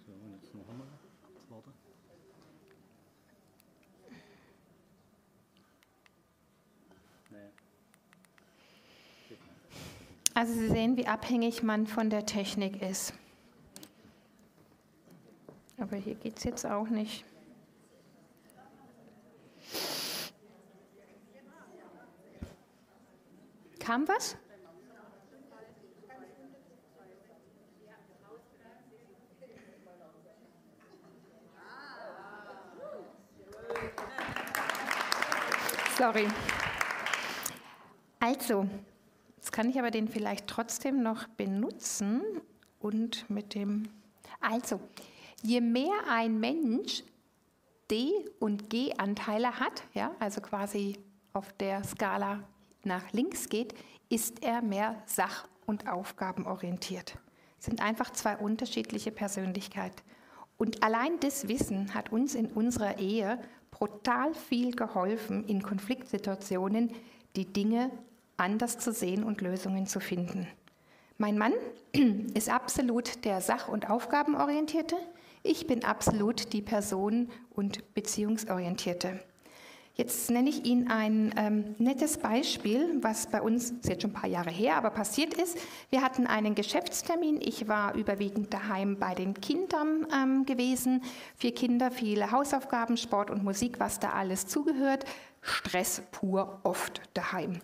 So, 0.06 0.12
und 0.12 0.32
jetzt 0.32 0.54
noch 0.54 0.68
einmal. 0.68 0.86
Warte. 1.48 1.72
Also 10.36 10.52
Sie 10.52 10.68
sehen, 10.68 10.96
wie 10.96 11.06
abhängig 11.06 11.62
man 11.62 11.86
von 11.86 12.10
der 12.10 12.26
Technik 12.26 12.82
ist. 12.82 13.14
Aber 15.78 15.96
hier 15.96 16.16
geht 16.16 16.38
es 16.38 16.44
jetzt 16.44 16.66
auch 16.66 16.88
nicht. 16.88 17.24
Kam 23.78 24.08
was? 24.08 24.36
Sorry. 35.96 36.26
Also, 38.18 38.66
kann 39.54 39.70
ich 39.70 39.78
aber 39.78 39.92
den 39.92 40.08
vielleicht 40.08 40.48
trotzdem 40.48 41.00
noch 41.00 41.28
benutzen 41.28 42.22
und 42.80 43.30
mit 43.30 43.54
dem. 43.54 43.84
Also, 44.40 44.80
je 45.42 45.60
mehr 45.60 45.92
ein 46.10 46.40
Mensch 46.40 47.04
D- 47.88 48.28
und 48.40 48.68
G-Anteile 48.68 49.60
hat, 49.60 49.84
ja, 49.92 50.10
also 50.18 50.40
quasi 50.40 50.98
auf 51.34 51.52
der 51.52 51.84
Skala 51.84 52.42
nach 52.82 53.12
links 53.12 53.48
geht, 53.48 53.74
ist 54.08 54.42
er 54.42 54.60
mehr 54.60 55.00
sach- 55.06 55.46
und 55.66 55.88
aufgabenorientiert. 55.88 57.16
Das 57.58 57.66
sind 57.66 57.80
einfach 57.80 58.10
zwei 58.10 58.36
unterschiedliche 58.36 59.12
Persönlichkeiten. 59.12 60.02
Und 60.56 60.82
allein 60.82 61.20
das 61.20 61.46
Wissen 61.46 61.94
hat 61.94 62.10
uns 62.10 62.34
in 62.34 62.46
unserer 62.46 62.98
Ehe 62.98 63.38
brutal 63.70 64.34
viel 64.34 64.74
geholfen, 64.74 65.44
in 65.44 65.62
Konfliktsituationen 65.62 66.90
die 67.36 67.52
Dinge 67.52 67.92
anders 68.36 68.78
zu 68.78 68.92
sehen 68.92 69.24
und 69.24 69.40
Lösungen 69.40 69.86
zu 69.86 70.00
finden. 70.00 70.46
Mein 71.18 71.38
Mann 71.38 71.52
ist 72.34 72.48
absolut 72.48 73.24
der 73.24 73.40
Sach- 73.40 73.68
und 73.68 73.88
Aufgabenorientierte. 73.88 74.96
Ich 75.42 75.66
bin 75.66 75.84
absolut 75.84 76.52
die 76.52 76.62
Person- 76.62 77.30
und 77.54 77.94
Beziehungsorientierte. 77.94 79.20
Jetzt 79.96 80.28
nenne 80.28 80.50
ich 80.50 80.64
Ihnen 80.64 80.90
ein 80.90 81.32
ähm, 81.36 81.76
nettes 81.78 82.18
Beispiel, 82.18 82.98
was 83.00 83.28
bei 83.28 83.40
uns, 83.40 83.70
ist 83.70 83.88
jetzt 83.88 84.02
schon 84.02 84.10
ein 84.10 84.14
paar 84.14 84.28
Jahre 84.28 84.50
her, 84.50 84.76
aber 84.76 84.90
passiert 84.90 85.34
ist. 85.34 85.56
Wir 85.90 86.02
hatten 86.02 86.26
einen 86.26 86.56
Geschäftstermin. 86.56 87.40
Ich 87.40 87.68
war 87.68 87.94
überwiegend 87.94 88.52
daheim 88.52 88.98
bei 88.98 89.14
den 89.14 89.34
Kindern 89.34 90.08
ähm, 90.12 90.46
gewesen. 90.46 91.04
Vier 91.36 91.54
Kinder, 91.54 91.92
viele 91.92 92.32
Hausaufgaben, 92.32 92.96
Sport 92.96 93.30
und 93.30 93.44
Musik, 93.44 93.78
was 93.78 94.00
da 94.00 94.10
alles 94.14 94.48
zugehört. 94.48 95.04
Stress 95.42 96.02
pur 96.10 96.58
oft 96.64 97.00
daheim. 97.14 97.60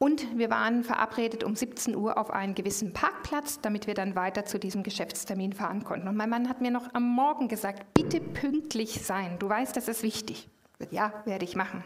Und 0.00 0.38
wir 0.38 0.48
waren 0.48 0.84
verabredet 0.84 1.42
um 1.42 1.56
17 1.56 1.96
Uhr 1.96 2.18
auf 2.18 2.30
einen 2.30 2.54
gewissen 2.54 2.92
Parkplatz, 2.92 3.60
damit 3.60 3.88
wir 3.88 3.94
dann 3.94 4.14
weiter 4.14 4.44
zu 4.44 4.60
diesem 4.60 4.84
Geschäftstermin 4.84 5.52
fahren 5.52 5.82
konnten. 5.82 6.06
Und 6.06 6.16
mein 6.16 6.30
Mann 6.30 6.48
hat 6.48 6.60
mir 6.60 6.70
noch 6.70 6.94
am 6.94 7.02
Morgen 7.02 7.48
gesagt, 7.48 7.94
bitte 7.94 8.20
pünktlich 8.20 9.04
sein. 9.04 9.40
Du 9.40 9.48
weißt, 9.48 9.76
das 9.76 9.88
ist 9.88 10.04
wichtig. 10.04 10.48
Ja, 10.92 11.12
werde 11.24 11.44
ich 11.44 11.56
machen. 11.56 11.82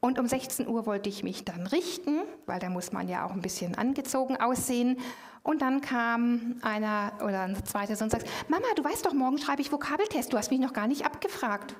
Und 0.00 0.18
um 0.18 0.26
16 0.26 0.68
Uhr 0.68 0.86
wollte 0.86 1.10
ich 1.10 1.22
mich 1.22 1.44
dann 1.44 1.66
richten, 1.66 2.20
weil 2.46 2.60
da 2.60 2.70
muss 2.70 2.92
man 2.92 3.08
ja 3.08 3.26
auch 3.26 3.32
ein 3.32 3.42
bisschen 3.42 3.74
angezogen 3.74 4.38
aussehen. 4.38 4.96
Und 5.42 5.60
dann 5.60 5.82
kam 5.82 6.56
einer 6.62 7.12
oder 7.22 7.42
ein 7.42 7.62
zweiter 7.66 7.96
Sohn 7.96 8.06
und 8.06 8.10
sagt, 8.10 8.28
Mama, 8.48 8.66
du 8.76 8.84
weißt 8.84 9.04
doch, 9.04 9.12
morgen 9.12 9.38
schreibe 9.38 9.60
ich 9.60 9.70
Vokabeltest, 9.70 10.32
du 10.32 10.38
hast 10.38 10.50
mich 10.50 10.60
noch 10.60 10.72
gar 10.72 10.86
nicht 10.86 11.04
abgefragt. 11.04 11.74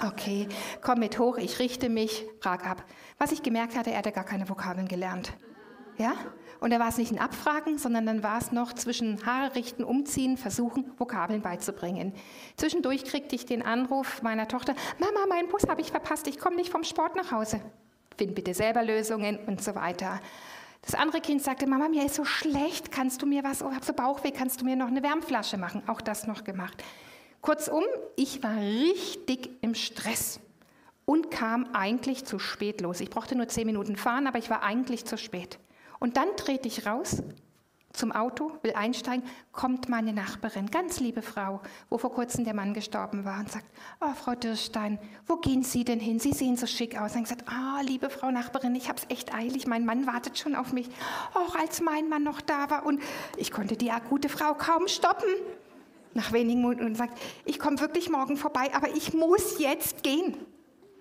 Okay, 0.00 0.46
komm 0.80 1.00
mit 1.00 1.18
hoch, 1.18 1.38
ich 1.38 1.58
richte 1.58 1.88
mich, 1.88 2.24
frag 2.40 2.64
ab. 2.64 2.84
Was 3.18 3.32
ich 3.32 3.42
gemerkt 3.42 3.76
hatte, 3.76 3.90
er 3.90 3.98
hatte 3.98 4.12
gar 4.12 4.24
keine 4.24 4.48
Vokabeln 4.48 4.86
gelernt. 4.86 5.32
Ja? 5.96 6.14
Und 6.60 6.70
da 6.72 6.78
war 6.78 6.88
es 6.88 6.98
nicht 6.98 7.10
ein 7.10 7.18
Abfragen, 7.18 7.78
sondern 7.78 8.06
dann 8.06 8.22
war 8.22 8.38
es 8.38 8.52
noch 8.52 8.72
zwischen 8.72 9.24
Haare 9.26 9.56
richten, 9.56 9.82
umziehen, 9.82 10.36
versuchen, 10.36 10.92
Vokabeln 10.96 11.42
beizubringen. 11.42 12.12
Zwischendurch 12.56 13.04
kriegte 13.04 13.34
ich 13.34 13.44
den 13.44 13.62
Anruf 13.62 14.22
meiner 14.22 14.46
Tochter, 14.46 14.74
Mama, 14.98 15.26
meinen 15.28 15.48
Bus 15.48 15.68
habe 15.68 15.80
ich 15.80 15.90
verpasst, 15.90 16.28
ich 16.28 16.38
komme 16.38 16.56
nicht 16.56 16.70
vom 16.70 16.84
Sport 16.84 17.16
nach 17.16 17.32
Hause. 17.32 17.60
Find 18.16 18.36
bitte 18.36 18.54
selber 18.54 18.84
Lösungen 18.84 19.38
und 19.46 19.62
so 19.62 19.74
weiter. 19.74 20.20
Das 20.82 20.94
andere 20.94 21.20
Kind 21.20 21.42
sagte, 21.42 21.66
Mama, 21.66 21.88
mir 21.88 22.06
ist 22.06 22.14
so 22.14 22.24
schlecht, 22.24 22.92
kannst 22.92 23.20
du 23.22 23.26
mir 23.26 23.42
was, 23.42 23.62
oh, 23.62 23.68
ich 23.68 23.74
habe 23.74 23.84
so 23.84 23.92
Bauchweh, 23.92 24.30
kannst 24.30 24.60
du 24.60 24.64
mir 24.64 24.76
noch 24.76 24.88
eine 24.88 25.02
Wärmflasche 25.02 25.58
machen? 25.58 25.82
Auch 25.88 26.00
das 26.00 26.26
noch 26.28 26.44
gemacht. 26.44 26.82
Kurzum, 27.40 27.84
ich 28.16 28.42
war 28.42 28.56
richtig 28.56 29.50
im 29.60 29.74
Stress 29.74 30.40
und 31.04 31.30
kam 31.30 31.66
eigentlich 31.72 32.24
zu 32.24 32.38
spät 32.38 32.80
los. 32.80 33.00
Ich 33.00 33.10
brauchte 33.10 33.36
nur 33.36 33.48
zehn 33.48 33.66
Minuten 33.66 33.96
fahren, 33.96 34.26
aber 34.26 34.38
ich 34.38 34.50
war 34.50 34.62
eigentlich 34.62 35.04
zu 35.04 35.16
spät. 35.16 35.58
Und 36.00 36.16
dann 36.16 36.28
trete 36.36 36.68
ich 36.68 36.86
raus 36.86 37.22
zum 37.92 38.12
Auto, 38.12 38.52
will 38.62 38.74
einsteigen, 38.74 39.24
kommt 39.50 39.88
meine 39.88 40.12
Nachbarin, 40.12 40.70
ganz 40.70 41.00
liebe 41.00 41.22
Frau, 41.22 41.60
wo 41.88 41.98
vor 41.98 42.12
kurzem 42.12 42.44
der 42.44 42.54
Mann 42.54 42.74
gestorben 42.74 43.24
war 43.24 43.40
und 43.40 43.50
sagt, 43.50 43.66
oh, 44.00 44.12
Frau 44.14 44.34
Dirstein, 44.34 44.98
wo 45.26 45.36
gehen 45.36 45.62
Sie 45.62 45.84
denn 45.84 45.98
hin? 45.98 46.20
Sie 46.20 46.32
sehen 46.32 46.56
so 46.56 46.66
schick 46.66 47.00
aus. 47.00 47.12
Und 47.14 47.22
ich 47.22 47.24
gesagt, 47.24 47.48
ah, 47.48 47.78
oh, 47.78 47.84
liebe 47.84 48.10
Frau 48.10 48.30
Nachbarin, 48.30 48.74
ich 48.74 48.88
habe 48.88 48.98
es 48.98 49.06
echt 49.08 49.34
eilig, 49.34 49.66
mein 49.66 49.84
Mann 49.84 50.06
wartet 50.06 50.38
schon 50.38 50.54
auf 50.54 50.72
mich. 50.72 50.88
Auch 51.34 51.56
als 51.56 51.80
mein 51.80 52.08
Mann 52.08 52.22
noch 52.22 52.40
da 52.40 52.70
war 52.70 52.86
und 52.86 53.02
ich 53.36 53.50
konnte 53.50 53.76
die 53.76 53.90
akute 53.90 54.28
Frau 54.28 54.54
kaum 54.54 54.86
stoppen 54.86 55.28
nach 56.14 56.32
wenigen 56.32 56.60
Minuten 56.60 56.84
und 56.84 56.96
sagt, 56.96 57.18
ich 57.44 57.58
komme 57.58 57.80
wirklich 57.80 58.10
morgen 58.10 58.36
vorbei, 58.36 58.70
aber 58.74 58.88
ich 58.88 59.14
muss 59.14 59.58
jetzt 59.58 60.02
gehen. 60.02 60.36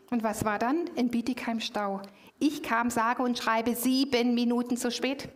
Und 0.09 0.23
was 0.23 0.45
war 0.45 0.59
dann? 0.59 0.87
In 0.95 1.09
Bietigheim 1.09 1.59
Stau. 1.59 2.01
Ich 2.39 2.63
kam, 2.63 2.89
sage 2.89 3.23
und 3.23 3.37
schreibe 3.37 3.75
sieben 3.75 4.35
Minuten 4.35 4.77
zu 4.77 4.91
spät. 4.91 5.29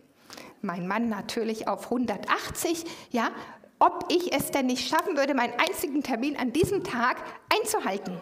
Mein 0.62 0.86
Mann 0.86 1.08
natürlich 1.08 1.66
auf 1.66 1.84
180, 1.84 2.84
ja, 3.10 3.30
ob 3.78 4.06
ich 4.10 4.32
es 4.32 4.52
denn 4.52 4.66
nicht 4.66 4.88
schaffen 4.88 5.16
würde, 5.16 5.34
meinen 5.34 5.54
einzigen 5.58 6.02
Termin 6.02 6.36
an 6.36 6.52
diesem 6.52 6.84
Tag 6.84 7.16
einzuhalten. 7.52 8.16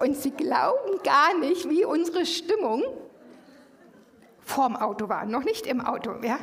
Und 0.00 0.16
Sie 0.16 0.30
glauben 0.30 1.02
gar 1.04 1.38
nicht, 1.38 1.68
wie 1.68 1.84
unsere 1.84 2.24
Stimmung 2.24 2.82
vorm 4.40 4.74
Auto 4.74 5.08
war, 5.08 5.26
noch 5.26 5.44
nicht 5.44 5.66
im 5.66 5.80
Auto, 5.80 6.14
ja 6.22 6.38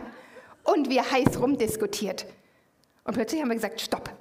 und 0.72 0.90
wir 0.90 1.10
heiß 1.10 1.40
rumdiskutiert. 1.40 2.26
Und 3.04 3.14
plötzlich 3.14 3.42
haben 3.42 3.50
wir 3.50 3.56
gesagt, 3.56 3.82
stopp. 3.82 4.12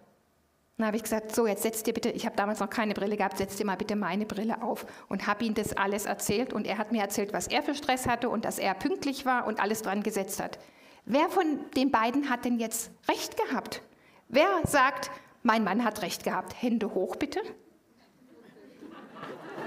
Dann 0.76 0.86
habe 0.86 0.96
ich 0.96 1.02
gesagt, 1.02 1.34
so, 1.34 1.46
jetzt 1.46 1.62
setz 1.62 1.82
dir 1.82 1.92
bitte, 1.92 2.08
ich 2.10 2.24
habe 2.24 2.36
damals 2.36 2.60
noch 2.60 2.70
keine 2.70 2.94
Brille 2.94 3.16
gehabt, 3.16 3.38
setz 3.38 3.56
dir 3.56 3.66
mal 3.66 3.76
bitte 3.76 3.96
meine 3.96 4.26
Brille 4.26 4.62
auf. 4.62 4.86
Und 5.08 5.26
habe 5.26 5.44
ihm 5.44 5.54
das 5.54 5.76
alles 5.76 6.06
erzählt 6.06 6.52
und 6.52 6.66
er 6.66 6.78
hat 6.78 6.92
mir 6.92 7.02
erzählt, 7.02 7.32
was 7.32 7.48
er 7.48 7.62
für 7.62 7.74
Stress 7.74 8.06
hatte 8.06 8.28
und 8.28 8.44
dass 8.44 8.60
er 8.60 8.74
pünktlich 8.74 9.26
war 9.26 9.46
und 9.46 9.60
alles 9.60 9.82
dran 9.82 10.04
gesetzt 10.04 10.40
hat. 10.40 10.58
Wer 11.04 11.28
von 11.30 11.58
den 11.76 11.90
beiden 11.90 12.30
hat 12.30 12.44
denn 12.44 12.58
jetzt 12.58 12.90
recht 13.08 13.36
gehabt? 13.36 13.82
Wer 14.28 14.48
sagt, 14.64 15.10
mein 15.42 15.64
Mann 15.64 15.84
hat 15.84 16.02
recht 16.02 16.22
gehabt? 16.22 16.54
Hände 16.62 16.94
hoch 16.94 17.16
bitte. 17.16 17.40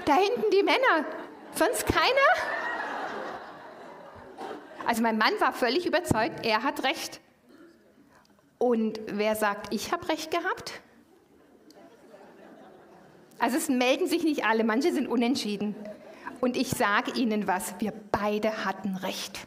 Da 0.06 0.14
hinten 0.14 0.50
die 0.50 0.62
Männer. 0.62 1.04
Sonst 1.54 1.86
keiner? 1.86 2.71
Also 4.86 5.02
mein 5.02 5.18
Mann 5.18 5.32
war 5.40 5.52
völlig 5.52 5.86
überzeugt, 5.86 6.44
er 6.44 6.62
hat 6.62 6.84
recht. 6.84 7.20
Und 8.58 9.00
wer 9.06 9.34
sagt, 9.34 9.72
ich 9.74 9.92
habe 9.92 10.08
recht 10.08 10.30
gehabt? 10.30 10.80
Also 13.38 13.56
es 13.56 13.68
melden 13.68 14.06
sich 14.06 14.22
nicht 14.22 14.44
alle, 14.44 14.62
manche 14.62 14.92
sind 14.92 15.08
unentschieden. 15.08 15.74
Und 16.40 16.56
ich 16.56 16.68
sage 16.70 17.12
Ihnen 17.12 17.46
was, 17.46 17.74
wir 17.80 17.92
beide 18.12 18.64
hatten 18.64 18.96
recht. 18.96 19.46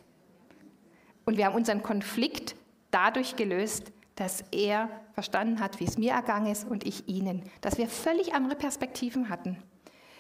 Und 1.26 1.38
wir 1.38 1.46
haben 1.46 1.56
unseren 1.56 1.82
Konflikt 1.82 2.56
dadurch 2.92 3.36
gelöst, 3.36 3.92
dass 4.16 4.44
er 4.52 4.90
verstanden 5.14 5.60
hat, 5.60 5.80
wie 5.80 5.86
es 5.86 5.98
mir 5.98 6.14
ergangen 6.14 6.52
ist 6.52 6.68
und 6.68 6.86
ich 6.86 7.08
Ihnen, 7.08 7.44
dass 7.62 7.78
wir 7.78 7.88
völlig 7.88 8.34
andere 8.34 8.56
Perspektiven 8.56 9.30
hatten. 9.30 9.58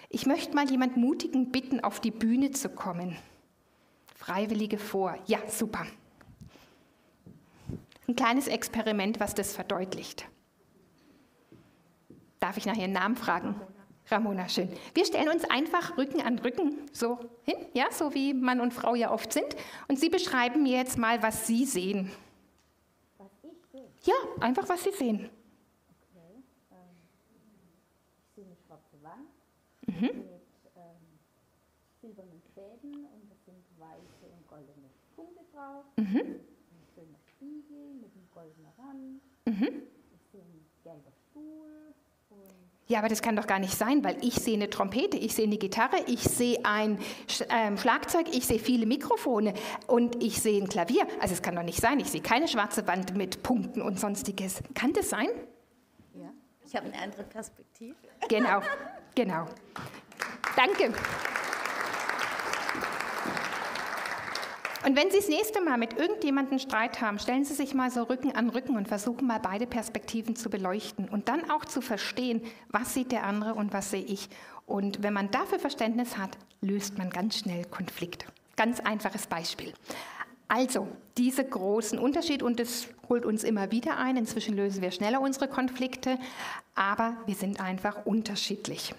Ich 0.10 0.26
möchte 0.26 0.56
mal 0.56 0.70
jemand 0.70 0.98
mutigen 0.98 1.52
bitten, 1.52 1.82
auf 1.82 2.00
die 2.00 2.12
Bühne 2.12 2.52
zu 2.52 2.70
kommen. 2.70 3.18
Freiwillige 4.26 4.80
vor. 4.80 5.20
Ja, 5.28 5.38
super. 5.48 5.86
Ein 8.08 8.16
kleines 8.16 8.48
Experiment, 8.48 9.20
was 9.20 9.36
das 9.36 9.54
verdeutlicht. 9.54 10.28
Darf 12.40 12.58
ich 12.58 12.66
nachher 12.66 12.86
einen 12.86 12.94
Namen 12.94 13.18
fragen? 13.18 13.62
Ramona, 14.08 14.50
schön. 14.50 14.70
Wir 14.96 15.06
stellen 15.06 15.30
uns 15.30 15.44
einfach 15.48 15.96
Rücken 15.96 16.22
an 16.22 16.40
Rücken 16.40 16.90
so 16.92 17.20
hin, 17.44 17.68
ja, 17.74 17.92
so 17.92 18.16
wie 18.16 18.34
Mann 18.34 18.62
und 18.62 18.74
Frau 18.74 18.96
ja 18.96 19.12
oft 19.12 19.32
sind. 19.32 19.56
Und 19.88 20.00
Sie 20.00 20.10
beschreiben 20.10 20.64
mir 20.64 20.78
jetzt 20.78 20.98
mal, 20.98 21.22
was 21.22 21.46
Sie 21.46 21.64
sehen. 21.66 22.12
Was 23.20 23.30
ich 23.44 23.72
sehe? 23.72 23.88
Ja, 24.06 24.16
einfach, 24.42 24.68
was 24.68 24.84
Sie 24.84 24.92
sehen. 24.92 25.30
Okay. 25.88 26.42
Ähm, 26.72 26.78
ich 28.18 28.34
sehe 28.34 28.46
eine 28.46 28.56
schwarze 28.56 29.04
Wand 29.04 29.30
mhm. 29.86 30.18
mit 30.18 30.42
ähm, 30.76 31.20
silbernen 32.02 32.42
Fäden 32.56 33.06
und 33.06 33.26
weiße 33.80 34.26
und 34.32 34.48
goldene 34.48 34.90
Punkte 35.16 35.45
drauf. 35.56 35.86
Mhm. 35.98 36.22
Ein 36.22 36.86
schöner 36.94 37.20
Spiegel 37.32 37.94
mit 38.02 38.12
einem 38.14 38.30
goldenen 38.34 38.72
Rand. 38.78 39.22
Mhm. 39.46 39.82
Ich 40.14 40.32
sehe 40.32 40.42
ein 40.42 40.66
gelber 40.84 41.12
Stuhl. 41.30 41.94
Ja, 42.88 43.00
aber 43.00 43.08
das 43.08 43.24
kann 43.24 43.36
doch 43.36 43.48
gar 43.48 43.58
nicht 43.58 43.74
sein, 43.74 44.04
weil 44.04 44.16
ich 44.24 44.36
sehe 44.36 44.54
eine 44.54 44.70
Trompete, 44.70 45.18
ich 45.18 45.34
sehe 45.34 45.46
eine 45.46 45.58
Gitarre, 45.58 45.98
ich 46.06 46.22
sehe 46.22 46.64
ein 46.64 47.00
äh, 47.50 47.76
Schlagzeug, 47.78 48.28
ich 48.32 48.46
sehe 48.46 48.60
viele 48.60 48.86
Mikrofone 48.86 49.56
und 49.88 50.22
ich 50.22 50.40
sehe 50.40 50.62
ein 50.62 50.70
Klavier. 50.70 51.08
Also 51.20 51.34
es 51.34 51.42
kann 51.42 51.56
doch 51.56 51.64
nicht 51.64 51.82
sein, 51.82 52.00
ich 52.00 52.12
sehe 52.12 52.22
keine 52.22 52.48
schwarze 52.48 52.86
Wand 52.86 53.16
mit 53.16 53.42
Punkten 53.42 53.82
und 53.82 54.00
sonstiges. 54.00 54.62
Kann 54.76 54.94
das 54.94 55.10
sein? 55.10 55.30
Ja, 56.14 56.32
ich 56.64 56.76
habe 56.76 56.86
eine 56.86 57.02
andere 57.02 57.24
Perspektive. 57.24 57.96
Genau, 58.30 58.62
genau. 59.16 59.48
Danke. 60.56 60.94
Und 64.86 64.96
wenn 64.96 65.10
Sie 65.10 65.18
das 65.18 65.30
nächste 65.30 65.62
Mal 65.62 65.80
mit 65.80 65.98
irgendjemandem 65.98 66.60
Streit 66.60 67.02
haben, 67.02 67.18
stellen 67.18 67.44
Sie 67.44 67.56
sich 67.56 67.74
mal 67.74 67.90
so 67.90 68.04
Rücken 68.04 68.36
an 68.36 68.52
Rücken 68.52 68.78
und 68.78 68.88
versuchen 68.88 69.26
mal 69.26 69.40
beide 69.40 69.66
Perspektiven 69.66 70.36
zu 70.36 70.52
beleuchten 70.52 71.10
und 71.10 71.28
dann 71.28 71.50
auch 71.50 71.66
zu 71.66 71.82
verstehen, 71.82 72.44
was 72.70 72.94
sieht 72.94 73.12
der 73.12 73.24
andere 73.24 73.56
und 73.56 73.74
was 73.74 73.90
sehe 73.90 74.04
ich. 74.04 74.30
Und 74.68 75.02
wenn 75.02 75.14
man 75.14 75.32
dafür 75.32 75.58
Verständnis 75.58 76.18
hat, 76.20 76.38
löst 76.62 77.00
man 77.00 77.10
ganz 77.10 77.40
schnell 77.40 77.66
Konflikte. 77.66 78.28
Ganz 78.58 78.80
einfaches 78.80 79.26
Beispiel. 79.26 79.74
Also, 80.48 80.88
diese 81.18 81.44
großen 81.44 81.98
Unterschiede, 81.98 82.46
und 82.46 82.60
das 82.60 82.88
holt 83.10 83.26
uns 83.26 83.44
immer 83.44 83.72
wieder 83.72 83.98
ein, 83.98 84.18
inzwischen 84.18 84.56
lösen 84.56 84.84
wir 84.84 84.92
schneller 84.92 85.20
unsere 85.20 85.48
Konflikte, 85.48 86.20
aber 86.76 87.18
wir 87.26 87.34
sind 87.34 87.60
einfach 87.60 88.06
unterschiedlich. 88.06 88.94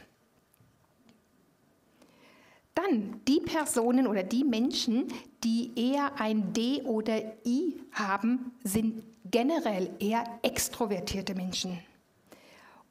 Dann 2.77 3.21
die 3.27 3.41
Personen 3.41 4.07
oder 4.07 4.23
die 4.23 4.45
Menschen, 4.45 5.07
die 5.43 5.73
eher 5.77 6.21
ein 6.21 6.53
D 6.53 6.83
oder 6.83 7.17
I 7.45 7.81
haben, 7.91 8.53
sind 8.63 9.03
generell 9.31 9.91
eher 9.99 10.25
extrovertierte 10.43 11.35
Menschen. 11.35 11.79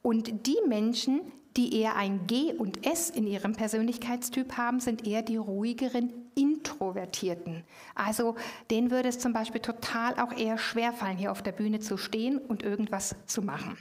Und 0.01 0.47
die 0.47 0.57
Menschen, 0.67 1.21
die 1.55 1.79
eher 1.79 1.95
ein 1.95 2.25
G 2.25 2.53
und 2.53 2.85
S 2.85 3.11
in 3.11 3.27
ihrem 3.27 3.53
Persönlichkeitstyp 3.53 4.57
haben, 4.57 4.79
sind 4.79 5.05
eher 5.07 5.21
die 5.21 5.37
ruhigeren 5.37 6.11
Introvertierten. 6.33 7.63
Also 7.93 8.35
denen 8.71 8.89
würde 8.89 9.09
es 9.09 9.19
zum 9.19 9.33
Beispiel 9.33 9.61
total 9.61 10.19
auch 10.19 10.33
eher 10.33 10.57
schwerfallen, 10.57 11.17
hier 11.17 11.31
auf 11.31 11.43
der 11.43 11.53
Bühne 11.53 11.79
zu 11.79 11.97
stehen 11.97 12.39
und 12.39 12.63
irgendwas 12.63 13.15
zu 13.27 13.43
machen. 13.43 13.77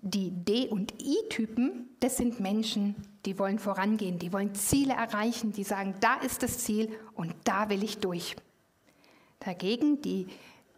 Die 0.00 0.30
D- 0.30 0.68
und 0.68 0.94
I-Typen, 1.02 1.88
das 2.00 2.16
sind 2.16 2.38
Menschen, 2.40 2.94
die 3.26 3.38
wollen 3.38 3.58
vorangehen, 3.58 4.18
die 4.18 4.32
wollen 4.32 4.54
Ziele 4.54 4.94
erreichen, 4.94 5.52
die 5.52 5.64
sagen, 5.64 5.94
da 6.00 6.16
ist 6.20 6.42
das 6.42 6.58
Ziel 6.58 6.90
und 7.14 7.34
da 7.44 7.68
will 7.68 7.82
ich 7.82 7.98
durch. 7.98 8.36
Dagegen 9.40 10.00
die 10.00 10.28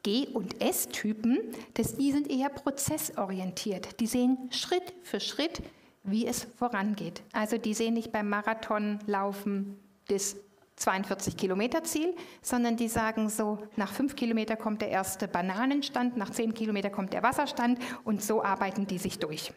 G- 0.02 0.28
und 0.28 0.62
S-Typen, 0.62 1.38
die 1.76 2.12
sind 2.12 2.30
eher 2.30 2.48
prozessorientiert. 2.48 4.00
Die 4.00 4.06
sehen 4.06 4.38
Schritt 4.50 4.94
für 5.02 5.20
Schritt, 5.20 5.62
wie 6.02 6.26
es 6.26 6.44
vorangeht. 6.56 7.22
Also 7.33 7.59
die 7.59 7.74
sehen 7.74 7.94
nicht 7.94 8.12
beim 8.12 8.28
Marathonlaufen 8.28 9.78
das 10.09 10.37
42 10.80 11.36
Kilometer 11.36 11.84
Ziel, 11.84 12.14
sondern 12.40 12.76
die 12.76 12.88
sagen 12.88 13.28
so, 13.28 13.58
nach 13.76 13.92
fünf 13.92 14.16
Kilometer 14.16 14.56
kommt 14.56 14.80
der 14.80 14.88
erste 14.88 15.28
Bananenstand, 15.28 16.16
nach 16.16 16.30
zehn 16.30 16.54
Kilometer 16.54 16.88
kommt 16.88 17.12
der 17.12 17.22
Wasserstand 17.22 17.78
und 18.04 18.22
so 18.22 18.42
arbeiten 18.42 18.86
die 18.86 18.98
sich 18.98 19.18
durch. 19.18 19.52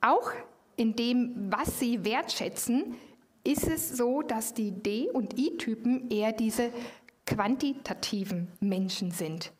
Auch 0.00 0.30
in 0.76 0.94
dem, 0.94 1.50
was 1.50 1.80
sie 1.80 2.04
wertschätzen, 2.04 2.94
ist 3.42 3.66
es 3.66 3.96
so, 3.96 4.22
dass 4.22 4.54
die 4.54 4.70
D- 4.70 5.10
und 5.10 5.36
I-Typen 5.36 6.08
eher 6.08 6.32
diese 6.32 6.70
quantitativen 7.26 8.48
Menschen 8.60 9.10
sind. 9.10 9.52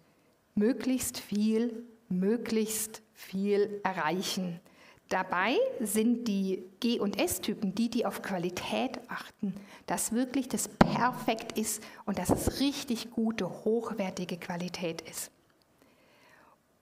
möglichst 0.54 1.18
viel, 1.18 1.84
möglichst 2.08 3.02
viel 3.14 3.80
erreichen. 3.84 4.60
Dabei 5.08 5.56
sind 5.80 6.28
die 6.28 6.62
G- 6.80 7.00
und 7.00 7.18
S-Typen 7.18 7.74
die, 7.74 7.88
die 7.88 8.04
auf 8.04 8.20
Qualität 8.20 9.00
achten, 9.08 9.54
dass 9.86 10.12
wirklich 10.12 10.48
das 10.48 10.68
perfekt 10.68 11.58
ist 11.58 11.82
und 12.04 12.18
dass 12.18 12.28
es 12.28 12.60
richtig 12.60 13.10
gute, 13.10 13.48
hochwertige 13.64 14.36
Qualität 14.36 15.00
ist. 15.02 15.30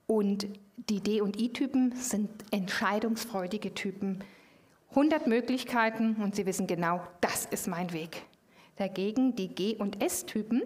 Und 0.07 0.47
die 0.89 1.01
D- 1.01 1.21
und 1.21 1.39
I-Typen 1.39 1.95
sind 1.95 2.29
entscheidungsfreudige 2.51 3.73
Typen. 3.73 4.23
100 4.91 5.27
Möglichkeiten 5.27 6.15
und 6.15 6.35
sie 6.35 6.45
wissen 6.45 6.67
genau, 6.67 7.01
das 7.21 7.45
ist 7.45 7.67
mein 7.67 7.93
Weg. 7.93 8.23
Dagegen 8.77 9.35
die 9.35 9.49
G- 9.49 9.75
und 9.75 10.01
S-Typen, 10.01 10.61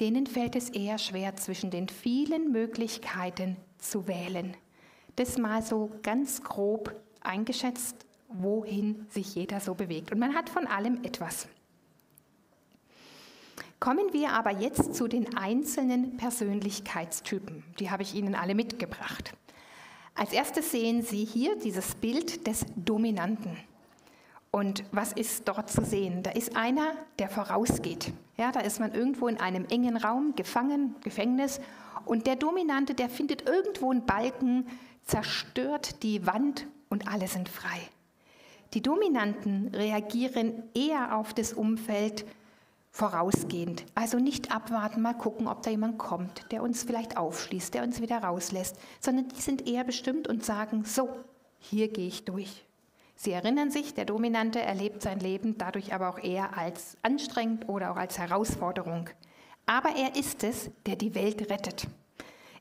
denen 0.00 0.26
fällt 0.26 0.56
es 0.56 0.70
eher 0.70 0.98
schwer, 0.98 1.36
zwischen 1.36 1.70
den 1.70 1.88
vielen 1.88 2.52
Möglichkeiten 2.52 3.56
zu 3.78 4.06
wählen. 4.06 4.56
Das 5.16 5.38
mal 5.38 5.62
so 5.62 5.90
ganz 6.02 6.42
grob 6.42 6.94
eingeschätzt, 7.20 8.06
wohin 8.28 9.06
sich 9.10 9.34
jeder 9.34 9.60
so 9.60 9.74
bewegt. 9.74 10.12
Und 10.12 10.18
man 10.18 10.34
hat 10.34 10.48
von 10.48 10.66
allem 10.66 11.04
etwas. 11.04 11.48
Kommen 13.78 14.12
wir 14.12 14.30
aber 14.30 14.52
jetzt 14.52 14.94
zu 14.94 15.08
den 15.08 15.36
einzelnen 15.36 16.16
Persönlichkeitstypen. 16.16 17.64
Die 17.80 17.90
habe 17.90 18.04
ich 18.04 18.14
Ihnen 18.14 18.34
alle 18.36 18.54
mitgebracht. 18.54 19.34
Als 20.14 20.32
erstes 20.32 20.70
sehen 20.70 21.02
Sie 21.02 21.24
hier 21.24 21.56
dieses 21.56 21.96
Bild 21.96 22.46
des 22.46 22.64
Dominanten. 22.76 23.56
Und 24.52 24.84
was 24.92 25.12
ist 25.12 25.48
dort 25.48 25.70
zu 25.70 25.84
sehen? 25.84 26.22
Da 26.22 26.30
ist 26.30 26.56
einer, 26.56 26.92
der 27.18 27.28
vorausgeht. 27.28 28.12
Ja, 28.36 28.52
da 28.52 28.60
ist 28.60 28.80
man 28.80 28.94
irgendwo 28.94 29.26
in 29.26 29.40
einem 29.40 29.64
engen 29.64 29.96
Raum, 29.96 30.34
gefangen, 30.36 30.94
Gefängnis. 31.02 31.58
Und 32.04 32.26
der 32.26 32.36
Dominante, 32.36 32.94
der 32.94 33.08
findet 33.08 33.48
irgendwo 33.48 33.90
einen 33.90 34.04
Balken, 34.04 34.66
zerstört 35.04 36.02
die 36.02 36.26
Wand 36.26 36.66
und 36.88 37.08
alle 37.08 37.28
sind 37.28 37.48
frei. 37.48 37.80
Die 38.74 38.82
Dominanten 38.82 39.68
reagieren 39.68 40.62
eher 40.74 41.16
auf 41.16 41.34
das 41.34 41.52
Umfeld, 41.52 42.24
vorausgehend. 42.90 43.84
Also 43.94 44.18
nicht 44.18 44.54
abwarten, 44.54 45.02
mal 45.02 45.14
gucken, 45.14 45.48
ob 45.48 45.62
da 45.62 45.70
jemand 45.70 45.98
kommt, 45.98 46.50
der 46.52 46.62
uns 46.62 46.82
vielleicht 46.84 47.16
aufschließt, 47.16 47.74
der 47.74 47.82
uns 47.82 48.00
wieder 48.00 48.22
rauslässt, 48.22 48.76
sondern 49.00 49.28
die 49.28 49.40
sind 49.40 49.66
eher 49.66 49.84
bestimmt 49.84 50.28
und 50.28 50.44
sagen, 50.44 50.84
so, 50.84 51.08
hier 51.58 51.88
gehe 51.88 52.06
ich 52.06 52.24
durch. 52.24 52.64
Sie 53.14 53.32
erinnern 53.32 53.70
sich, 53.70 53.94
der 53.94 54.04
Dominante 54.04 54.60
erlebt 54.60 55.02
sein 55.02 55.20
Leben 55.20 55.56
dadurch 55.56 55.94
aber 55.94 56.08
auch 56.08 56.18
eher 56.18 56.56
als 56.58 56.96
anstrengend 57.02 57.68
oder 57.68 57.92
auch 57.92 57.96
als 57.96 58.18
Herausforderung. 58.18 59.08
Aber 59.64 59.90
er 59.96 60.16
ist 60.16 60.44
es, 60.44 60.70
der 60.86 60.96
die 60.96 61.14
Welt 61.14 61.50
rettet. 61.50 61.86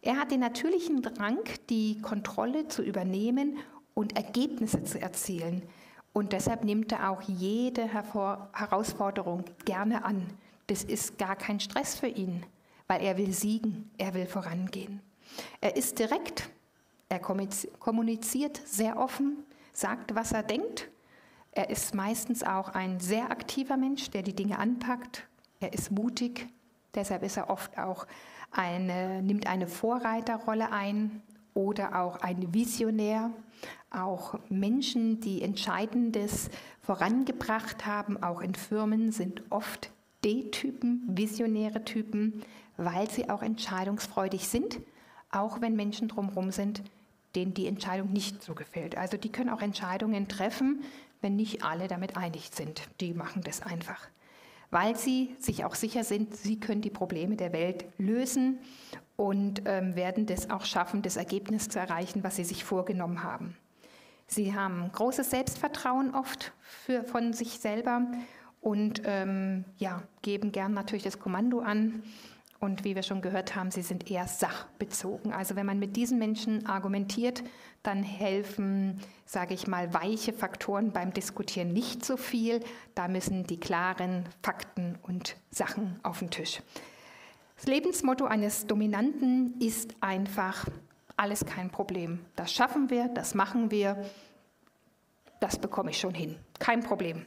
Er 0.01 0.17
hat 0.17 0.31
den 0.31 0.39
natürlichen 0.39 1.01
Drang, 1.03 1.39
die 1.69 2.01
Kontrolle 2.01 2.67
zu 2.67 2.81
übernehmen 2.81 3.57
und 3.93 4.15
Ergebnisse 4.15 4.83
zu 4.83 4.99
erzielen. 4.99 5.61
Und 6.13 6.33
deshalb 6.33 6.63
nimmt 6.63 6.91
er 6.91 7.11
auch 7.11 7.21
jede 7.21 7.87
Herausforderung 7.87 9.45
gerne 9.63 10.03
an. 10.03 10.25
Das 10.67 10.83
ist 10.83 11.17
gar 11.17 11.35
kein 11.35 11.59
Stress 11.59 11.95
für 11.95 12.07
ihn, 12.07 12.45
weil 12.87 13.01
er 13.03 13.17
will 13.17 13.31
siegen, 13.31 13.91
er 13.97 14.13
will 14.13 14.25
vorangehen. 14.25 15.01
Er 15.61 15.75
ist 15.75 15.99
direkt, 15.99 16.49
er 17.07 17.19
kommuniziert 17.19 18.59
sehr 18.65 18.97
offen, 18.97 19.45
sagt, 19.71 20.15
was 20.15 20.31
er 20.31 20.43
denkt. 20.43 20.89
Er 21.51 21.69
ist 21.69 21.93
meistens 21.93 22.43
auch 22.43 22.69
ein 22.69 22.99
sehr 22.99 23.29
aktiver 23.29 23.77
Mensch, 23.77 24.09
der 24.09 24.23
die 24.23 24.35
Dinge 24.35 24.57
anpackt. 24.57 25.27
Er 25.59 25.73
ist 25.73 25.91
mutig, 25.91 26.47
deshalb 26.95 27.23
ist 27.23 27.37
er 27.37 27.49
oft 27.49 27.77
auch 27.77 28.07
eine, 28.51 29.21
nimmt 29.21 29.47
eine 29.47 29.67
Vorreiterrolle 29.67 30.71
ein 30.71 31.21
oder 31.53 32.01
auch 32.01 32.17
ein 32.21 32.53
Visionär. 32.53 33.31
Auch 33.89 34.39
Menschen, 34.49 35.19
die 35.19 35.41
Entscheidendes 35.41 36.49
vorangebracht 36.81 37.85
haben, 37.85 38.21
auch 38.21 38.41
in 38.41 38.55
Firmen, 38.55 39.11
sind 39.11 39.43
oft 39.49 39.91
D-Typen, 40.23 41.03
visionäre 41.07 41.83
Typen, 41.83 42.41
weil 42.77 43.09
sie 43.09 43.29
auch 43.29 43.41
entscheidungsfreudig 43.41 44.47
sind, 44.47 44.79
auch 45.29 45.61
wenn 45.61 45.75
Menschen 45.75 46.07
drumherum 46.07 46.51
sind, 46.51 46.83
denen 47.35 47.53
die 47.53 47.67
Entscheidung 47.67 48.11
nicht 48.11 48.43
so 48.43 48.53
gefällt. 48.53 48.97
Also 48.97 49.17
die 49.17 49.31
können 49.31 49.49
auch 49.49 49.61
Entscheidungen 49.61 50.27
treffen, 50.27 50.83
wenn 51.21 51.35
nicht 51.35 51.63
alle 51.63 51.87
damit 51.87 52.17
einig 52.17 52.49
sind. 52.53 52.81
Die 52.99 53.13
machen 53.13 53.41
das 53.43 53.61
einfach, 53.61 54.07
weil 54.71 54.95
sie 54.97 55.35
sich 55.37 55.65
auch 55.65 55.75
sicher 55.75 56.03
sind, 56.03 56.35
sie 56.35 56.59
können 56.59 56.81
die 56.81 56.89
Probleme 56.89 57.35
der 57.35 57.53
Welt 57.53 57.85
lösen 57.97 58.59
und 59.17 59.63
ähm, 59.65 59.95
werden 59.95 60.25
das 60.25 60.49
auch 60.49 60.65
schaffen, 60.65 61.01
das 61.01 61.17
Ergebnis 61.17 61.69
zu 61.69 61.77
erreichen, 61.77 62.23
was 62.23 62.37
sie 62.37 62.45
sich 62.45 62.63
vorgenommen 62.63 63.23
haben. 63.23 63.55
Sie 64.27 64.55
haben 64.55 64.89
großes 64.93 65.29
Selbstvertrauen 65.29 66.15
oft 66.15 66.53
für, 66.61 67.03
von 67.03 67.33
sich 67.33 67.59
selber 67.59 68.07
und 68.61 69.01
ähm, 69.05 69.65
ja, 69.77 70.03
geben 70.21 70.53
gern 70.53 70.73
natürlich 70.73 71.03
das 71.03 71.19
Kommando 71.19 71.59
an. 71.59 72.01
Und 72.61 72.83
wie 72.83 72.93
wir 72.93 73.01
schon 73.01 73.23
gehört 73.23 73.55
haben, 73.55 73.71
sie 73.71 73.81
sind 73.81 74.11
eher 74.11 74.27
sachbezogen. 74.27 75.33
Also 75.33 75.55
wenn 75.55 75.65
man 75.65 75.79
mit 75.79 75.95
diesen 75.95 76.19
Menschen 76.19 76.67
argumentiert, 76.67 77.43
dann 77.81 78.03
helfen, 78.03 78.99
sage 79.25 79.55
ich 79.55 79.65
mal, 79.65 79.95
weiche 79.95 80.31
Faktoren 80.31 80.91
beim 80.91 81.11
Diskutieren 81.11 81.73
nicht 81.73 82.05
so 82.05 82.17
viel. 82.17 82.59
Da 82.93 83.07
müssen 83.07 83.47
die 83.47 83.59
klaren 83.59 84.29
Fakten 84.43 84.99
und 85.01 85.37
Sachen 85.49 85.99
auf 86.03 86.19
den 86.19 86.29
Tisch. 86.29 86.61
Das 87.55 87.65
Lebensmotto 87.65 88.25
eines 88.25 88.67
Dominanten 88.67 89.59
ist 89.59 89.95
einfach, 89.99 90.67
alles 91.17 91.43
kein 91.45 91.71
Problem. 91.71 92.19
Das 92.35 92.53
schaffen 92.53 92.91
wir, 92.91 93.07
das 93.07 93.33
machen 93.33 93.71
wir, 93.71 94.05
das 95.39 95.57
bekomme 95.57 95.89
ich 95.89 95.99
schon 95.99 96.13
hin. 96.13 96.37
Kein 96.59 96.81
Problem. 96.81 97.25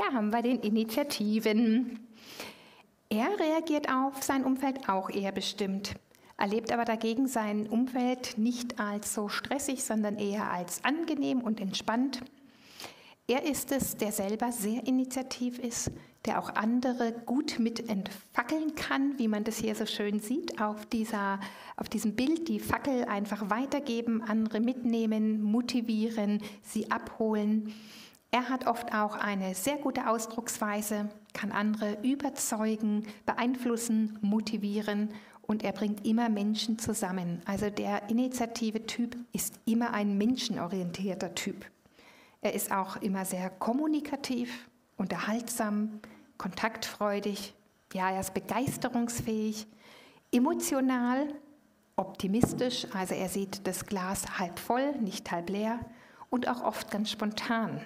Da 0.00 0.14
haben 0.14 0.32
wir 0.32 0.40
den 0.40 0.60
Initiativen. 0.60 2.08
Er 3.10 3.38
reagiert 3.38 3.90
auf 3.92 4.22
sein 4.22 4.44
Umfeld 4.44 4.88
auch 4.88 5.10
eher 5.10 5.32
bestimmt 5.32 5.94
erlebt 6.40 6.72
aber 6.72 6.84
dagegen 6.84 7.28
sein 7.28 7.68
Umfeld 7.68 8.38
nicht 8.38 8.80
als 8.80 9.14
so 9.14 9.28
stressig, 9.28 9.84
sondern 9.84 10.16
eher 10.16 10.50
als 10.50 10.82
angenehm 10.84 11.42
und 11.42 11.60
entspannt. 11.60 12.22
Er 13.28 13.44
ist 13.44 13.70
es, 13.70 13.96
der 13.96 14.10
selber 14.10 14.50
sehr 14.50 14.86
initiativ 14.86 15.58
ist, 15.58 15.92
der 16.24 16.40
auch 16.40 16.54
andere 16.54 17.12
gut 17.12 17.58
mit 17.58 17.88
entfackeln 17.88 18.74
kann, 18.74 19.18
wie 19.18 19.28
man 19.28 19.44
das 19.44 19.58
hier 19.58 19.74
so 19.74 19.86
schön 19.86 20.18
sieht 20.18 20.60
auf, 20.60 20.86
dieser, 20.86 21.38
auf 21.76 21.88
diesem 21.88 22.16
Bild, 22.16 22.48
die 22.48 22.58
Fackel 22.58 23.04
einfach 23.04 23.50
weitergeben, 23.50 24.22
andere 24.22 24.60
mitnehmen, 24.60 25.42
motivieren, 25.42 26.42
sie 26.62 26.90
abholen. 26.90 27.72
Er 28.32 28.48
hat 28.48 28.66
oft 28.66 28.94
auch 28.94 29.16
eine 29.16 29.54
sehr 29.54 29.76
gute 29.76 30.08
Ausdrucksweise, 30.08 31.08
kann 31.32 31.50
andere 31.50 31.98
überzeugen, 32.02 33.06
beeinflussen, 33.26 34.18
motivieren 34.20 35.08
und 35.42 35.64
er 35.64 35.72
bringt 35.72 36.06
immer 36.06 36.28
Menschen 36.28 36.78
zusammen. 36.78 37.42
Also 37.44 37.70
der 37.70 38.08
initiative 38.08 38.86
Typ 38.86 39.16
ist 39.32 39.58
immer 39.64 39.92
ein 39.94 40.16
menschenorientierter 40.16 41.34
Typ. 41.34 41.66
Er 42.40 42.54
ist 42.54 42.70
auch 42.70 42.96
immer 42.98 43.24
sehr 43.24 43.50
kommunikativ, 43.50 44.68
unterhaltsam, 44.96 45.98
kontaktfreudig. 46.38 47.54
Ja, 47.92 48.12
er 48.12 48.20
ist 48.20 48.32
begeisterungsfähig, 48.32 49.66
emotional, 50.30 51.34
optimistisch, 51.96 52.86
also 52.94 53.14
er 53.14 53.28
sieht 53.28 53.66
das 53.66 53.86
Glas 53.86 54.38
halb 54.38 54.60
voll, 54.60 54.92
nicht 55.00 55.32
halb 55.32 55.50
leer 55.50 55.80
und 56.30 56.48
auch 56.48 56.62
oft 56.62 56.92
ganz 56.92 57.10
spontan. 57.10 57.80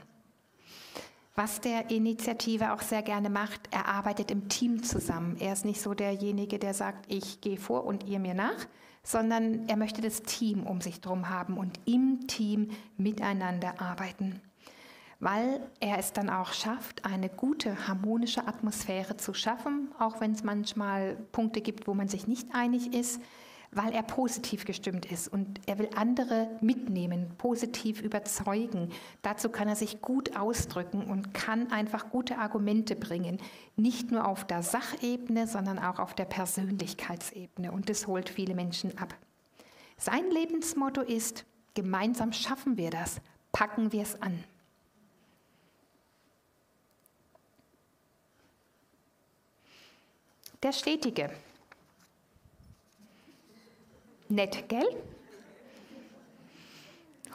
Was 1.36 1.60
der 1.60 1.90
Initiative 1.90 2.72
auch 2.72 2.80
sehr 2.80 3.02
gerne 3.02 3.28
macht, 3.28 3.62
er 3.72 3.88
arbeitet 3.88 4.30
im 4.30 4.48
Team 4.48 4.84
zusammen. 4.84 5.36
Er 5.40 5.52
ist 5.52 5.64
nicht 5.64 5.80
so 5.80 5.92
derjenige, 5.92 6.60
der 6.60 6.74
sagt, 6.74 7.12
ich 7.12 7.40
gehe 7.40 7.56
vor 7.56 7.84
und 7.84 8.04
ihr 8.04 8.20
mir 8.20 8.34
nach, 8.34 8.66
sondern 9.02 9.68
er 9.68 9.76
möchte 9.76 10.00
das 10.00 10.22
Team 10.22 10.64
um 10.64 10.80
sich 10.80 11.00
herum 11.02 11.28
haben 11.28 11.58
und 11.58 11.80
im 11.86 12.28
Team 12.28 12.70
miteinander 12.96 13.80
arbeiten. 13.80 14.40
Weil 15.18 15.60
er 15.80 15.98
es 15.98 16.12
dann 16.12 16.30
auch 16.30 16.52
schafft, 16.52 17.04
eine 17.04 17.28
gute, 17.28 17.88
harmonische 17.88 18.46
Atmosphäre 18.46 19.16
zu 19.16 19.34
schaffen, 19.34 19.88
auch 19.98 20.20
wenn 20.20 20.32
es 20.32 20.44
manchmal 20.44 21.16
Punkte 21.32 21.60
gibt, 21.62 21.88
wo 21.88 21.94
man 21.94 22.06
sich 22.06 22.28
nicht 22.28 22.54
einig 22.54 22.94
ist 22.94 23.20
weil 23.74 23.92
er 23.92 24.02
positiv 24.02 24.64
gestimmt 24.64 25.10
ist 25.10 25.28
und 25.28 25.60
er 25.66 25.78
will 25.78 25.88
andere 25.96 26.48
mitnehmen, 26.60 27.30
positiv 27.38 28.00
überzeugen. 28.00 28.90
Dazu 29.22 29.48
kann 29.48 29.68
er 29.68 29.76
sich 29.76 30.00
gut 30.00 30.36
ausdrücken 30.36 31.04
und 31.04 31.34
kann 31.34 31.70
einfach 31.70 32.10
gute 32.10 32.38
Argumente 32.38 32.96
bringen, 32.96 33.38
nicht 33.76 34.10
nur 34.10 34.26
auf 34.26 34.46
der 34.46 34.62
Sachebene, 34.62 35.46
sondern 35.46 35.78
auch 35.78 35.98
auf 35.98 36.14
der 36.14 36.24
Persönlichkeitsebene 36.24 37.72
und 37.72 37.88
das 37.88 38.06
holt 38.06 38.28
viele 38.28 38.54
Menschen 38.54 38.96
ab. 38.98 39.14
Sein 39.96 40.30
Lebensmotto 40.30 41.00
ist, 41.00 41.44
gemeinsam 41.74 42.32
schaffen 42.32 42.76
wir 42.76 42.90
das, 42.90 43.20
packen 43.52 43.92
wir 43.92 44.02
es 44.02 44.20
an. 44.20 44.42
Der 50.62 50.72
Stetige, 50.72 51.30
Nett, 54.28 54.68
gell? 54.68 54.86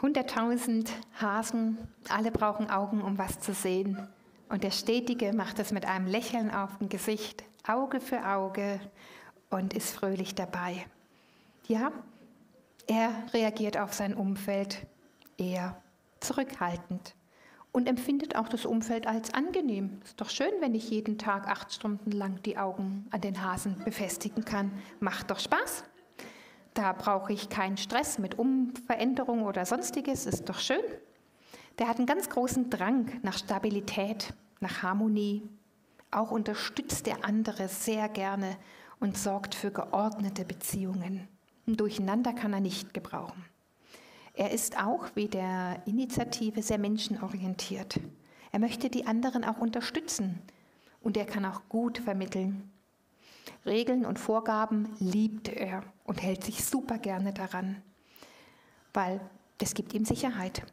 100.000 0.02 0.88
Hasen, 1.20 1.78
alle 2.08 2.32
brauchen 2.32 2.70
Augen, 2.70 3.02
um 3.02 3.18
was 3.18 3.40
zu 3.40 3.54
sehen. 3.54 4.08
Und 4.48 4.64
der 4.64 4.72
Stetige 4.72 5.34
macht 5.34 5.60
es 5.60 5.72
mit 5.72 5.86
einem 5.86 6.08
Lächeln 6.08 6.52
auf 6.52 6.78
dem 6.78 6.90
Gesicht, 6.90 7.44
Auge 7.68 8.00
für 8.00 8.26
Auge 8.26 8.80
und 9.50 9.74
ist 9.74 9.94
fröhlich 9.94 10.36
dabei. 10.36 10.86
Ja, 11.68 11.92
er 12.88 13.12
reagiert 13.34 13.78
auf 13.78 13.94
sein 13.94 14.16
Umfeld 14.16 14.88
eher 15.38 15.80
zurückhaltend 16.22 17.14
und 17.72 17.88
empfindet 17.88 18.36
auch 18.36 18.50
das 18.50 18.66
Umfeld 18.66 19.06
als 19.06 19.34
angenehm. 19.34 20.02
Ist 20.04 20.20
doch 20.20 20.30
schön, 20.30 20.52
wenn 20.62 20.74
ich 20.74 20.90
jeden 20.90 21.18
Tag 21.18 21.48
acht 21.48 21.72
Stunden 21.72 22.12
lang 22.12 22.42
die 22.44 22.58
Augen 22.58 23.06
an 23.12 23.22
den 23.22 23.44
Hasen 23.44 23.78
befestigen 23.84 24.44
kann. 24.44 24.72
Macht 25.00 25.30
doch 25.30 25.40
Spaß. 25.40 25.84
Da 26.74 26.94
brauche 26.94 27.34
ich 27.34 27.50
keinen 27.50 27.78
Stress 27.78 28.20
mit 28.20 28.38
Umveränderung 28.38 29.44
oder 29.44 29.66
sonstiges. 29.66 30.26
Ist 30.26 30.50
doch 30.50 30.60
schön. 30.60 30.84
Der 31.78 31.88
hat 31.88 31.98
einen 31.98 32.06
ganz 32.06 32.30
großen 32.30 32.70
Drang 32.70 33.12
nach 33.22 33.38
Stabilität, 33.38 34.34
nach 34.60 34.84
Harmonie. 34.84 35.48
Auch 36.12 36.32
unterstützt 36.32 37.06
der 37.06 37.24
andere 37.26 37.68
sehr 37.68 38.10
gerne 38.10 38.58
und 39.00 39.18
sorgt 39.18 39.56
für 39.56 39.72
geordnete 39.72 40.46
Beziehungen. 40.46 41.28
Ein 41.68 41.78
Durcheinander 41.78 42.34
kann 42.34 42.54
er 42.54 42.60
nicht 42.60 42.94
gebrauchen. 42.94 43.46
Er 44.34 44.52
ist 44.52 44.82
auch 44.82 45.06
wie 45.16 45.28
der 45.28 45.82
Initiative 45.86 46.62
sehr 46.62 46.78
menschenorientiert. 46.78 48.00
Er 48.52 48.60
möchte 48.60 48.90
die 48.90 49.06
anderen 49.06 49.44
auch 49.44 49.60
unterstützen 49.60 50.42
und 51.02 51.18
er 51.18 51.26
kann 51.26 51.46
auch 51.46 51.62
gut 51.70 52.00
vermitteln. 52.00 52.72
Regeln 53.66 54.06
und 54.06 54.20
Vorgaben 54.20 54.90
liebt 55.00 55.50
er 55.50 55.84
und 56.06 56.22
hält 56.22 56.44
sich 56.44 56.64
super 56.64 56.98
gerne 56.98 57.34
daran, 57.34 57.82
weil 58.94 59.20
das 59.58 59.74
gibt 59.74 59.94
ihm 59.94 60.06
Sicherheit. 60.06 60.64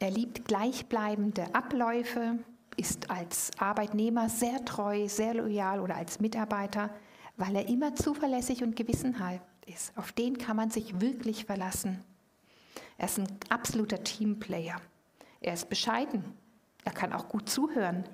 Er 0.00 0.10
liebt 0.10 0.44
gleichbleibende 0.46 1.54
Abläufe, 1.54 2.38
ist 2.76 3.10
als 3.10 3.50
Arbeitnehmer 3.58 4.28
sehr 4.28 4.64
treu, 4.64 5.08
sehr 5.08 5.34
loyal 5.34 5.80
oder 5.80 5.96
als 5.96 6.20
Mitarbeiter, 6.20 6.90
weil 7.36 7.54
er 7.56 7.68
immer 7.68 7.94
zuverlässig 7.94 8.62
und 8.62 8.76
gewissenhaft 8.76 9.42
ist. 9.66 9.96
Auf 9.96 10.12
den 10.12 10.38
kann 10.38 10.56
man 10.56 10.70
sich 10.70 11.00
wirklich 11.00 11.44
verlassen. 11.44 12.02
Er 12.98 13.06
ist 13.06 13.18
ein 13.18 13.28
absoluter 13.48 14.02
Teamplayer. 14.02 14.76
Er 15.40 15.54
ist 15.54 15.68
bescheiden. 15.68 16.24
Er 16.84 16.92
kann 16.92 17.12
auch 17.12 17.28
gut 17.28 17.48
zuhören. 17.48 18.04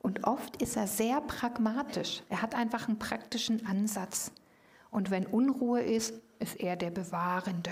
Und 0.00 0.24
oft 0.24 0.60
ist 0.62 0.76
er 0.76 0.86
sehr 0.86 1.20
pragmatisch. 1.20 2.22
Er 2.28 2.42
hat 2.42 2.54
einfach 2.54 2.88
einen 2.88 2.98
praktischen 2.98 3.66
Ansatz. 3.66 4.32
Und 4.90 5.10
wenn 5.10 5.26
Unruhe 5.26 5.82
ist, 5.82 6.14
ist 6.38 6.58
er 6.58 6.76
der 6.76 6.90
Bewahrende. 6.90 7.70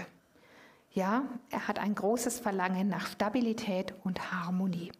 Ja, 0.92 1.24
er 1.50 1.68
hat 1.68 1.78
ein 1.78 1.94
großes 1.94 2.40
Verlangen 2.40 2.88
nach 2.88 3.06
Stabilität 3.06 3.94
und 4.04 4.32
Harmonie. 4.32 4.92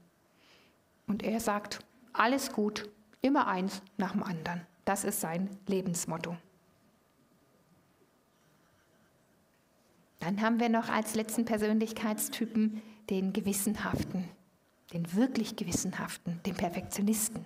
Und 1.07 1.23
er 1.23 1.41
sagt, 1.41 1.81
alles 2.13 2.53
gut, 2.53 2.89
immer 3.21 3.47
eins 3.47 3.83
nach 3.97 4.13
dem 4.13 4.23
anderen. 4.23 4.67
Das 4.85 5.05
ist 5.05 5.21
sein 5.21 5.51
Lebensmotto. 5.67 6.37
Dann 10.21 10.41
haben 10.43 10.61
wir 10.61 10.69
noch 10.69 10.89
als 10.89 11.15
letzten 11.15 11.45
Persönlichkeitstypen 11.45 12.83
den 13.09 13.33
Gewissenhaften, 13.33 14.29
den 14.93 15.15
wirklich 15.15 15.57
Gewissenhaften, 15.57 16.41
den 16.47 16.55
Perfektionisten. 16.55 17.45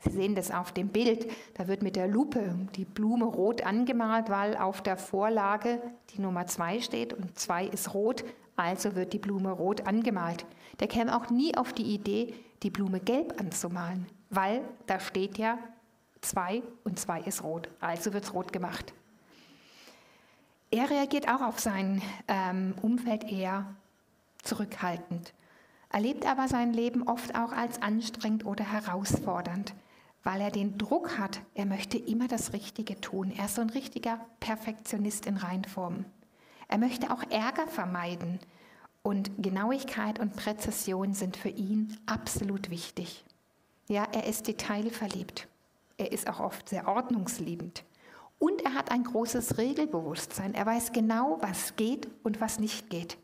Sie 0.00 0.10
sehen 0.10 0.34
das 0.34 0.50
auf 0.50 0.72
dem 0.72 0.88
Bild. 0.88 1.30
Da 1.54 1.68
wird 1.68 1.82
mit 1.82 1.96
der 1.96 2.08
Lupe 2.08 2.56
die 2.74 2.84
Blume 2.84 3.24
rot 3.24 3.62
angemalt, 3.62 4.30
weil 4.30 4.56
auf 4.56 4.82
der 4.82 4.96
Vorlage 4.96 5.80
die 6.10 6.20
Nummer 6.20 6.46
2 6.46 6.80
steht 6.80 7.12
und 7.12 7.38
2 7.38 7.66
ist 7.66 7.94
rot, 7.94 8.24
also 8.56 8.96
wird 8.96 9.12
die 9.12 9.18
Blume 9.18 9.52
rot 9.52 9.86
angemalt. 9.86 10.44
Der 10.80 10.88
käme 10.88 11.16
auch 11.16 11.30
nie 11.30 11.56
auf 11.56 11.72
die 11.72 11.94
Idee, 11.94 12.34
die 12.62 12.70
Blume 12.70 13.00
gelb 13.00 13.40
anzumalen, 13.40 14.06
weil 14.30 14.62
da 14.86 14.98
steht 14.98 15.38
ja 15.38 15.58
2 16.20 16.62
und 16.84 16.98
2 16.98 17.20
ist 17.22 17.44
rot, 17.44 17.68
also 17.80 18.12
wird 18.12 18.24
es 18.24 18.34
rot 18.34 18.52
gemacht. 18.52 18.92
Er 20.70 20.88
reagiert 20.88 21.28
auch 21.28 21.42
auf 21.42 21.60
sein 21.60 22.00
ähm, 22.28 22.74
Umfeld 22.80 23.24
eher 23.30 23.74
zurückhaltend, 24.42 25.34
erlebt 25.92 26.26
aber 26.26 26.48
sein 26.48 26.72
Leben 26.72 27.02
oft 27.02 27.34
auch 27.34 27.52
als 27.52 27.80
anstrengend 27.82 28.44
oder 28.46 28.64
herausfordernd, 28.64 29.74
weil 30.24 30.40
er 30.40 30.50
den 30.50 30.78
Druck 30.78 31.18
hat, 31.18 31.40
er 31.54 31.66
möchte 31.66 31.98
immer 31.98 32.28
das 32.28 32.52
Richtige 32.52 33.00
tun. 33.00 33.32
Er 33.36 33.46
ist 33.46 33.56
so 33.56 33.62
ein 33.62 33.70
richtiger 33.70 34.20
Perfektionist 34.40 35.26
in 35.26 35.36
Reinform. 35.36 36.04
Er 36.68 36.78
möchte 36.78 37.10
auch 37.10 37.22
Ärger 37.30 37.66
vermeiden 37.66 38.38
und 39.02 39.30
Genauigkeit 39.38 40.20
und 40.20 40.36
Präzision 40.36 41.12
sind 41.12 41.36
für 41.36 41.48
ihn 41.48 41.98
absolut 42.06 42.70
wichtig. 42.70 43.24
Ja, 43.88 44.06
er 44.12 44.26
ist 44.26 44.46
detailverliebt. 44.46 45.48
Er 45.98 46.12
ist 46.12 46.28
auch 46.28 46.40
oft 46.40 46.68
sehr 46.68 46.88
ordnungsliebend. 46.88 47.84
Und 48.38 48.62
er 48.62 48.74
hat 48.74 48.90
ein 48.90 49.04
großes 49.04 49.58
Regelbewusstsein. 49.58 50.54
Er 50.54 50.66
weiß 50.66 50.92
genau, 50.92 51.38
was 51.40 51.76
geht 51.76 52.08
und 52.22 52.40
was 52.40 52.58
nicht 52.58 52.90
geht. 52.90 53.18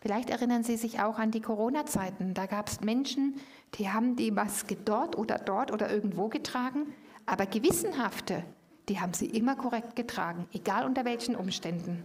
Vielleicht 0.00 0.30
erinnern 0.30 0.62
Sie 0.62 0.76
sich 0.76 1.00
auch 1.00 1.18
an 1.18 1.30
die 1.30 1.42
Corona-Zeiten. 1.42 2.32
Da 2.32 2.46
gab 2.46 2.68
es 2.68 2.80
Menschen, 2.80 3.34
die 3.74 3.90
haben 3.90 4.16
die 4.16 4.30
Maske 4.30 4.76
dort 4.76 5.16
oder 5.16 5.38
dort 5.38 5.72
oder 5.72 5.90
irgendwo 5.90 6.28
getragen, 6.28 6.94
aber 7.26 7.46
gewissenhafte, 7.46 8.42
die 8.88 8.98
haben 8.98 9.12
sie 9.12 9.26
immer 9.26 9.56
korrekt 9.56 9.94
getragen, 9.96 10.48
egal 10.52 10.84
unter 10.84 11.04
welchen 11.04 11.36
Umständen. 11.36 12.04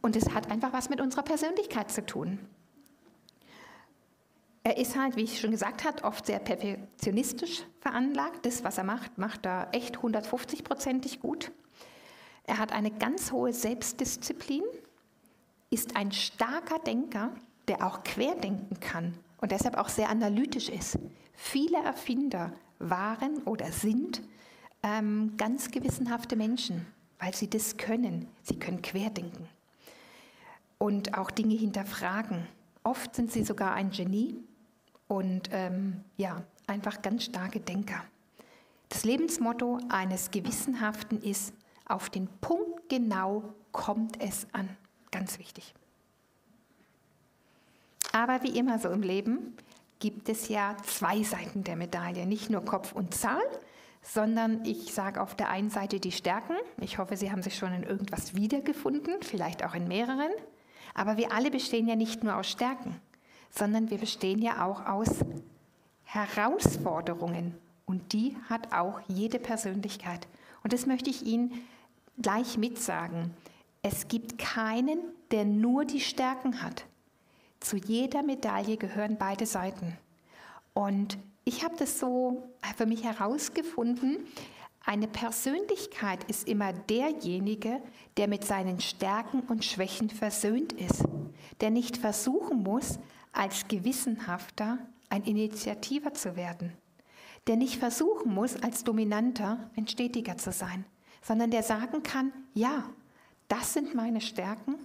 Und 0.00 0.16
es 0.16 0.30
hat 0.30 0.50
einfach 0.50 0.72
was 0.72 0.88
mit 0.88 1.00
unserer 1.00 1.22
Persönlichkeit 1.22 1.90
zu 1.90 2.04
tun. 2.04 2.38
Er 4.62 4.78
ist 4.78 4.96
halt, 4.98 5.16
wie 5.16 5.22
ich 5.22 5.40
schon 5.40 5.50
gesagt 5.50 5.84
habe, 5.84 6.02
oft 6.04 6.26
sehr 6.26 6.38
perfektionistisch 6.38 7.62
veranlagt. 7.80 8.44
Das, 8.44 8.64
was 8.64 8.78
er 8.78 8.84
macht, 8.84 9.18
macht 9.18 9.46
er 9.46 9.68
echt 9.72 9.98
150-prozentig 9.98 11.20
gut. 11.20 11.52
Er 12.44 12.58
hat 12.58 12.72
eine 12.72 12.90
ganz 12.90 13.32
hohe 13.32 13.52
Selbstdisziplin, 13.52 14.62
ist 15.70 15.96
ein 15.96 16.12
starker 16.12 16.78
Denker, 16.78 17.30
der 17.68 17.86
auch 17.86 18.02
querdenken 18.02 18.80
kann 18.80 19.14
und 19.40 19.52
deshalb 19.52 19.76
auch 19.76 19.88
sehr 19.88 20.08
analytisch 20.08 20.68
ist. 20.68 20.98
Viele 21.34 21.78
Erfinder 21.78 22.52
waren 22.78 23.38
oder 23.44 23.70
sind 23.72 24.22
ähm, 24.82 25.34
ganz 25.36 25.70
gewissenhafte 25.70 26.36
Menschen, 26.36 26.86
weil 27.18 27.34
sie 27.34 27.50
das 27.50 27.76
können. 27.76 28.28
Sie 28.42 28.58
können 28.58 28.82
querdenken 28.82 29.48
und 30.78 31.18
auch 31.18 31.30
Dinge 31.30 31.54
hinterfragen. 31.54 32.46
Oft 32.84 33.14
sind 33.14 33.30
sie 33.32 33.44
sogar 33.44 33.74
ein 33.74 33.90
Genie 33.90 34.36
und 35.08 35.50
ähm, 35.52 36.04
ja, 36.16 36.42
einfach 36.66 37.02
ganz 37.02 37.24
starke 37.24 37.60
Denker. 37.60 38.02
Das 38.88 39.04
Lebensmotto 39.04 39.80
eines 39.90 40.30
Gewissenhaften 40.30 41.20
ist, 41.20 41.52
auf 41.84 42.08
den 42.08 42.28
Punkt 42.40 42.88
genau 42.88 43.54
kommt 43.72 44.20
es 44.22 44.46
an. 44.52 44.68
Ganz 45.10 45.38
wichtig. 45.38 45.74
Aber 48.12 48.42
wie 48.42 48.58
immer 48.58 48.78
so 48.78 48.88
im 48.88 49.02
Leben 49.02 49.56
gibt 49.98 50.28
es 50.28 50.48
ja 50.48 50.76
zwei 50.84 51.22
Seiten 51.22 51.64
der 51.64 51.76
Medaille, 51.76 52.26
nicht 52.26 52.50
nur 52.50 52.64
Kopf 52.64 52.92
und 52.92 53.14
Zahl, 53.14 53.42
sondern 54.02 54.64
ich 54.64 54.94
sage 54.94 55.20
auf 55.20 55.34
der 55.34 55.48
einen 55.48 55.70
Seite 55.70 56.00
die 56.00 56.12
Stärken. 56.12 56.54
Ich 56.80 56.98
hoffe, 56.98 57.16
Sie 57.16 57.30
haben 57.30 57.42
sich 57.42 57.56
schon 57.56 57.72
in 57.72 57.82
irgendwas 57.82 58.34
wiedergefunden, 58.34 59.22
vielleicht 59.22 59.64
auch 59.64 59.74
in 59.74 59.88
mehreren. 59.88 60.30
Aber 60.94 61.16
wir 61.16 61.32
alle 61.32 61.50
bestehen 61.50 61.88
ja 61.88 61.96
nicht 61.96 62.24
nur 62.24 62.36
aus 62.36 62.48
Stärken 62.48 63.00
sondern 63.50 63.90
wir 63.90 63.98
bestehen 63.98 64.40
ja 64.40 64.64
auch 64.64 64.86
aus 64.86 65.08
Herausforderungen. 66.04 67.54
Und 67.86 68.12
die 68.12 68.36
hat 68.48 68.72
auch 68.72 69.00
jede 69.08 69.38
Persönlichkeit. 69.38 70.26
Und 70.62 70.72
das 70.72 70.86
möchte 70.86 71.10
ich 71.10 71.24
Ihnen 71.24 71.52
gleich 72.18 72.58
mitsagen. 72.58 73.34
Es 73.82 74.08
gibt 74.08 74.38
keinen, 74.38 74.98
der 75.30 75.44
nur 75.44 75.84
die 75.84 76.00
Stärken 76.00 76.62
hat. 76.62 76.86
Zu 77.60 77.76
jeder 77.76 78.22
Medaille 78.22 78.76
gehören 78.76 79.16
beide 79.18 79.46
Seiten. 79.46 79.96
Und 80.74 81.18
ich 81.44 81.64
habe 81.64 81.76
das 81.76 81.98
so 81.98 82.48
für 82.76 82.86
mich 82.86 83.04
herausgefunden, 83.04 84.18
eine 84.84 85.08
Persönlichkeit 85.08 86.24
ist 86.30 86.48
immer 86.48 86.72
derjenige, 86.72 87.82
der 88.16 88.26
mit 88.26 88.44
seinen 88.44 88.80
Stärken 88.80 89.40
und 89.40 89.64
Schwächen 89.64 90.08
versöhnt 90.08 90.72
ist, 90.72 91.04
der 91.60 91.70
nicht 91.70 91.98
versuchen 91.98 92.62
muss, 92.62 92.98
als 93.32 93.68
Gewissenhafter 93.68 94.78
ein 95.10 95.24
Initiativer 95.24 96.14
zu 96.14 96.36
werden, 96.36 96.72
der 97.48 97.56
nicht 97.56 97.76
versuchen 97.76 98.32
muss, 98.32 98.56
als 98.56 98.82
Dominanter 98.82 99.70
ein 99.76 99.86
Stetiger 99.86 100.38
zu 100.38 100.52
sein, 100.52 100.86
sondern 101.20 101.50
der 101.50 101.62
sagen 101.62 102.02
kann, 102.02 102.32
ja, 102.54 102.84
das 103.48 103.72
sind 103.72 103.94
meine 103.94 104.20
Stärken 104.20 104.76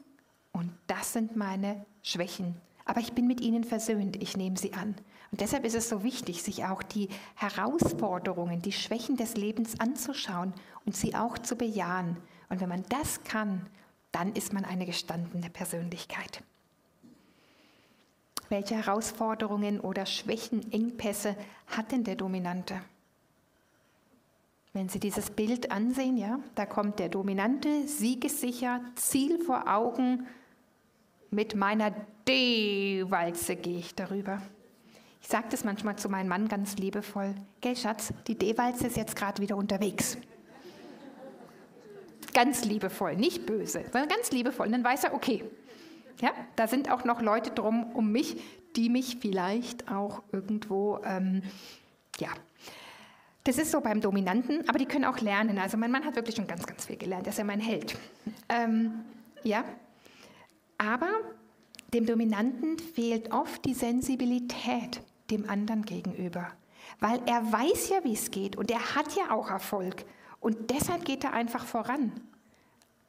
und 0.52 0.72
das 0.88 1.14
sind 1.14 1.36
meine 1.36 1.86
Schwächen. 2.02 2.56
Aber 2.86 3.00
ich 3.00 3.14
bin 3.14 3.28
mit 3.28 3.42
ihnen 3.42 3.64
versöhnt, 3.64 4.22
ich 4.22 4.36
nehme 4.36 4.58
sie 4.58 4.74
an. 4.74 4.96
Und 5.32 5.42
deshalb 5.42 5.66
ist 5.66 5.76
es 5.76 5.90
so 5.90 6.04
wichtig, 6.04 6.44
sich 6.44 6.66
auch 6.66 6.84
die 6.84 7.10
Herausforderungen, 7.36 8.62
die 8.62 8.72
Schwächen 8.72 9.18
des 9.18 9.36
Lebens 9.36 9.80
anzuschauen 9.80 10.54
und 10.86 10.96
sie 10.96 11.16
auch 11.16 11.38
zu 11.38 11.56
bejahen. 11.56 12.18
Und 12.50 12.62
wenn 12.62 12.70
man 12.70 12.84
das 12.90 13.24
kann, 13.24 13.66
dann 14.12 14.34
ist 14.34 14.54
man 14.54 14.64
eine 14.64 14.86
gestandene 14.86 15.50
Persönlichkeit. 15.50 16.44
Welche 18.50 18.76
Herausforderungen 18.76 19.80
oder 19.80 20.06
Schwächen, 20.06 20.72
Engpässe 20.72 21.36
hat 21.68 21.92
denn 21.92 22.04
der 22.04 22.16
Dominante? 22.16 22.80
Wenn 24.74 24.90
Sie 24.90 25.00
dieses 25.00 25.30
Bild 25.30 25.72
ansehen, 25.72 26.18
ja, 26.18 26.40
da 26.56 26.66
kommt 26.66 26.98
der 26.98 27.10
Dominante, 27.10 27.88
siegessicher, 27.88 28.82
Ziel 28.96 29.38
vor 29.38 29.72
Augen. 29.72 30.26
Mit 31.30 31.56
meiner 31.56 31.92
D-Walze 32.28 33.56
gehe 33.56 33.78
ich 33.78 33.94
darüber. 33.94 34.42
Ich 35.22 35.28
sage 35.28 35.46
das 35.52 35.64
manchmal 35.64 35.96
zu 35.98 36.10
meinem 36.10 36.28
Mann 36.28 36.48
ganz 36.48 36.76
liebevoll. 36.78 37.36
Gell, 37.62 37.76
Schatz, 37.76 38.14
die 38.28 38.36
D-Walze 38.36 38.88
ist 38.88 38.98
jetzt 38.98 39.16
gerade 39.16 39.42
wieder 39.44 39.58
unterwegs. 39.58 40.18
Ganz 42.34 42.66
liebevoll, 42.66 43.16
nicht 43.16 43.46
böse, 43.46 43.84
sondern 43.92 44.10
ganz 44.10 44.32
liebevoll. 44.32 44.66
Und 44.66 44.72
dann 44.72 44.84
weiß 44.84 45.04
er, 45.04 45.14
okay, 45.14 45.44
ja, 46.20 46.32
da 46.56 46.68
sind 46.68 46.90
auch 46.90 47.04
noch 47.04 47.22
Leute 47.22 47.52
drum 47.52 47.92
um 47.94 48.12
mich, 48.12 48.42
die 48.76 48.90
mich 48.90 49.18
vielleicht 49.22 49.92
auch 49.92 50.24
irgendwo, 50.32 51.00
ähm, 51.06 51.44
ja, 52.20 52.30
das 53.44 53.58
ist 53.58 53.72
so 53.72 53.82
beim 53.82 54.00
Dominanten, 54.00 54.68
aber 54.70 54.80
die 54.80 54.86
können 54.86 55.06
auch 55.06 55.20
lernen. 55.20 55.58
Also 55.58 55.78
mein 55.78 55.92
Mann 55.92 56.06
hat 56.06 56.16
wirklich 56.16 56.36
schon 56.36 56.48
ganz, 56.48 56.66
ganz 56.66 56.86
viel 56.86 56.98
gelernt. 56.98 57.28
Er 57.28 57.32
ist 57.32 57.38
ja 57.38 57.44
mein 57.44 57.60
Held. 57.60 57.98
Ähm, 58.50 59.04
ja, 59.44 59.66
aber 60.78 61.10
dem 61.94 62.06
Dominanten 62.06 62.80
fehlt 62.80 63.32
oft 63.32 63.64
die 63.66 63.74
Sensibilität 63.74 65.02
dem 65.30 65.50
anderen 65.50 65.84
gegenüber, 65.84 66.48
weil 67.00 67.22
er 67.26 67.52
weiß 67.52 67.90
ja, 67.90 68.04
wie 68.04 68.14
es 68.14 68.32
geht 68.32 68.56
und 68.56 68.72
er 68.72 68.96
hat 68.96 69.16
ja 69.16 69.32
auch 69.32 69.50
Erfolg 69.50 70.06
und 70.40 70.70
deshalb 70.70 71.06
geht 71.06 71.24
er 71.24 71.34
einfach 71.34 71.66
voran. 71.66 72.12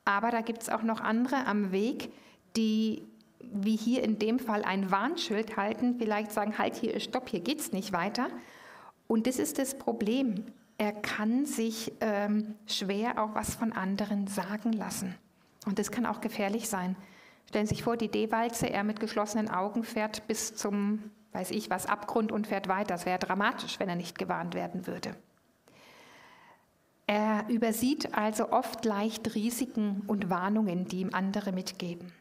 Aber 0.05 0.31
da 0.31 0.41
gibt 0.43 0.63
es 0.63 0.69
auch 0.69 0.83
noch 0.83 1.01
andere 1.01 1.47
am 1.47 1.73
Weg, 1.73 2.13
die 2.57 3.03
wie 3.41 3.77
hier 3.77 4.03
in 4.03 4.19
dem 4.19 4.39
Fall 4.39 4.65
ein 4.65 4.91
Warnschild 4.91 5.57
halten, 5.57 5.97
vielleicht 5.99 6.33
sagen, 6.33 6.59
halt 6.59 6.77
hier 6.77 6.99
Stopp, 7.01 7.29
hier 7.29 7.41
geht 7.41 7.61
es 7.61 7.73
nicht 7.73 7.93
weiter. 7.93 8.29
Und 9.07 9.27
das 9.27 9.39
ist 9.39 9.59
das 9.59 9.79
Problem. 9.79 10.45
Er 10.79 10.93
kann 10.93 11.47
sich 11.47 11.93
ähm, 12.01 12.55
schwer 12.67 13.23
auch 13.23 13.35
was 13.35 13.55
von 13.55 13.73
anderen 13.73 14.27
sagen 14.27 14.73
lassen. 14.73 15.15
Und 15.67 15.79
das 15.79 15.91
kann 15.91 16.07
auch 16.07 16.21
gefährlich 16.21 16.69
sein. 16.69 16.97
Stellen 17.49 17.67
Sie 17.67 17.75
sich 17.75 17.85
vor, 17.85 17.97
die 17.97 18.09
D-Walze, 18.09 18.69
er 18.69 18.85
mit 18.85 19.01
geschlossenen 19.01 19.49
Augen 19.49 19.85
fährt 19.85 20.27
bis 20.27 20.55
zum, 20.55 21.11
weiß 21.33 21.51
ich 21.53 21.71
was, 21.71 21.87
Abgrund 21.87 22.33
und 22.33 22.47
fährt 22.47 22.69
weiter. 22.69 22.95
Das 22.95 23.07
wäre 23.07 23.19
dramatisch, 23.19 23.79
wenn 23.79 23.89
er 23.89 23.97
nicht 23.97 24.19
gewarnt 24.19 24.55
werden 24.55 24.87
würde. 24.87 25.15
Er 27.07 27.45
übersieht 27.49 28.15
also 28.15 28.51
oft 28.51 28.85
leicht 28.85 29.35
Risiken 29.35 30.03
und 30.07 30.31
Warnungen, 30.31 30.87
die 30.87 31.01
ihm 31.01 31.11
andere 31.13 31.53
mitgeben. 31.53 32.13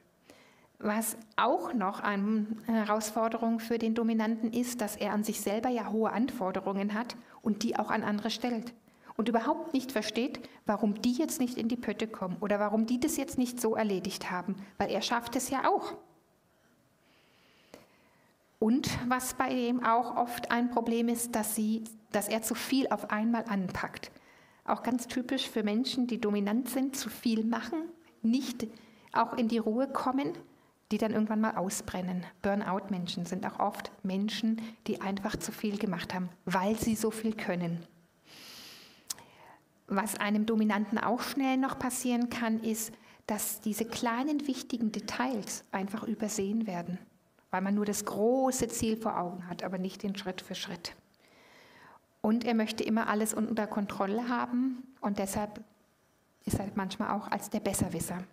Was 0.85 1.15
auch 1.37 1.73
noch 1.73 2.01
eine 2.01 2.45
Herausforderung 2.65 3.61
für 3.61 3.77
den 3.77 3.95
Dominanten 3.95 4.51
ist, 4.51 4.81
dass 4.81 4.97
er 4.97 5.13
an 5.13 5.23
sich 5.23 5.39
selber 5.39 5.69
ja 5.69 5.89
hohe 5.89 6.11
Anforderungen 6.11 6.93
hat 6.93 7.15
und 7.41 7.63
die 7.63 7.79
auch 7.79 7.89
an 7.89 8.03
andere 8.03 8.29
stellt. 8.29 8.73
Und 9.15 9.29
überhaupt 9.29 9.73
nicht 9.73 9.93
versteht, 9.93 10.41
warum 10.65 11.01
die 11.01 11.13
jetzt 11.13 11.39
nicht 11.39 11.57
in 11.57 11.69
die 11.69 11.77
Pötte 11.77 12.05
kommen 12.05 12.35
oder 12.41 12.59
warum 12.59 12.85
die 12.85 12.99
das 12.99 13.15
jetzt 13.15 13.37
nicht 13.37 13.61
so 13.61 13.75
erledigt 13.75 14.29
haben, 14.29 14.57
weil 14.77 14.91
er 14.91 15.01
schafft 15.01 15.37
es 15.37 15.49
ja 15.49 15.69
auch. 15.69 15.93
Und 18.59 18.89
was 19.07 19.35
bei 19.35 19.51
ihm 19.51 19.85
auch 19.85 20.17
oft 20.17 20.51
ein 20.51 20.69
Problem 20.69 21.07
ist, 21.07 21.33
dass, 21.33 21.55
sie, 21.55 21.85
dass 22.11 22.27
er 22.27 22.41
zu 22.41 22.55
viel 22.55 22.87
auf 22.89 23.09
einmal 23.09 23.45
anpackt. 23.47 24.11
Auch 24.65 24.83
ganz 24.83 25.07
typisch 25.07 25.49
für 25.49 25.63
Menschen, 25.63 26.07
die 26.07 26.19
dominant 26.19 26.67
sind, 26.67 26.97
zu 26.97 27.09
viel 27.09 27.45
machen, 27.45 27.83
nicht 28.21 28.67
auch 29.13 29.37
in 29.37 29.47
die 29.47 29.59
Ruhe 29.59 29.87
kommen 29.87 30.33
die 30.91 30.97
dann 30.97 31.11
irgendwann 31.11 31.41
mal 31.41 31.55
ausbrennen. 31.55 32.25
Burnout-Menschen 32.41 33.25
sind 33.25 33.45
auch 33.45 33.59
oft 33.59 33.91
Menschen, 34.03 34.61
die 34.87 35.01
einfach 35.01 35.35
zu 35.35 35.51
viel 35.51 35.77
gemacht 35.77 36.13
haben, 36.13 36.29
weil 36.45 36.77
sie 36.77 36.95
so 36.95 37.11
viel 37.11 37.33
können. 37.35 37.85
Was 39.87 40.15
einem 40.17 40.45
Dominanten 40.45 40.97
auch 40.97 41.21
schnell 41.21 41.57
noch 41.57 41.77
passieren 41.77 42.29
kann, 42.29 42.59
ist, 42.59 42.93
dass 43.27 43.61
diese 43.61 43.85
kleinen 43.85 44.47
wichtigen 44.47 44.91
Details 44.91 45.63
einfach 45.71 46.03
übersehen 46.03 46.67
werden, 46.67 46.99
weil 47.51 47.61
man 47.61 47.75
nur 47.75 47.85
das 47.85 48.05
große 48.05 48.67
Ziel 48.67 48.97
vor 48.97 49.17
Augen 49.17 49.47
hat, 49.47 49.63
aber 49.63 49.77
nicht 49.77 50.03
den 50.03 50.15
Schritt 50.15 50.41
für 50.41 50.55
Schritt. 50.55 50.95
Und 52.21 52.45
er 52.45 52.53
möchte 52.53 52.83
immer 52.83 53.07
alles 53.07 53.33
unter 53.33 53.67
Kontrolle 53.67 54.29
haben 54.29 54.83
und 55.01 55.19
deshalb 55.19 55.63
ist 56.45 56.59
er 56.59 56.67
manchmal 56.75 57.17
auch 57.17 57.29
als 57.29 57.49
der 57.49 57.59
Besserwisser 57.59 58.23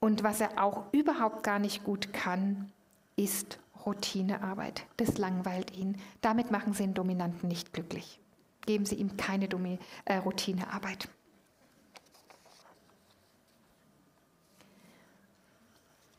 und 0.00 0.22
was 0.22 0.40
er 0.40 0.62
auch 0.62 0.92
überhaupt 0.92 1.42
gar 1.42 1.58
nicht 1.58 1.84
gut 1.84 2.12
kann, 2.12 2.70
ist 3.16 3.58
Routinearbeit. 3.84 4.84
Das 4.96 5.16
langweilt 5.16 5.76
ihn. 5.76 5.96
Damit 6.20 6.50
machen 6.50 6.72
Sie 6.72 6.82
den 6.82 6.94
Dominanten 6.94 7.48
nicht 7.48 7.72
glücklich. 7.72 8.20
Geben 8.66 8.84
Sie 8.84 8.96
ihm 8.96 9.16
keine 9.16 9.48
Domi 9.48 9.78
äh, 10.04 10.16
Routinearbeit. 10.16 11.08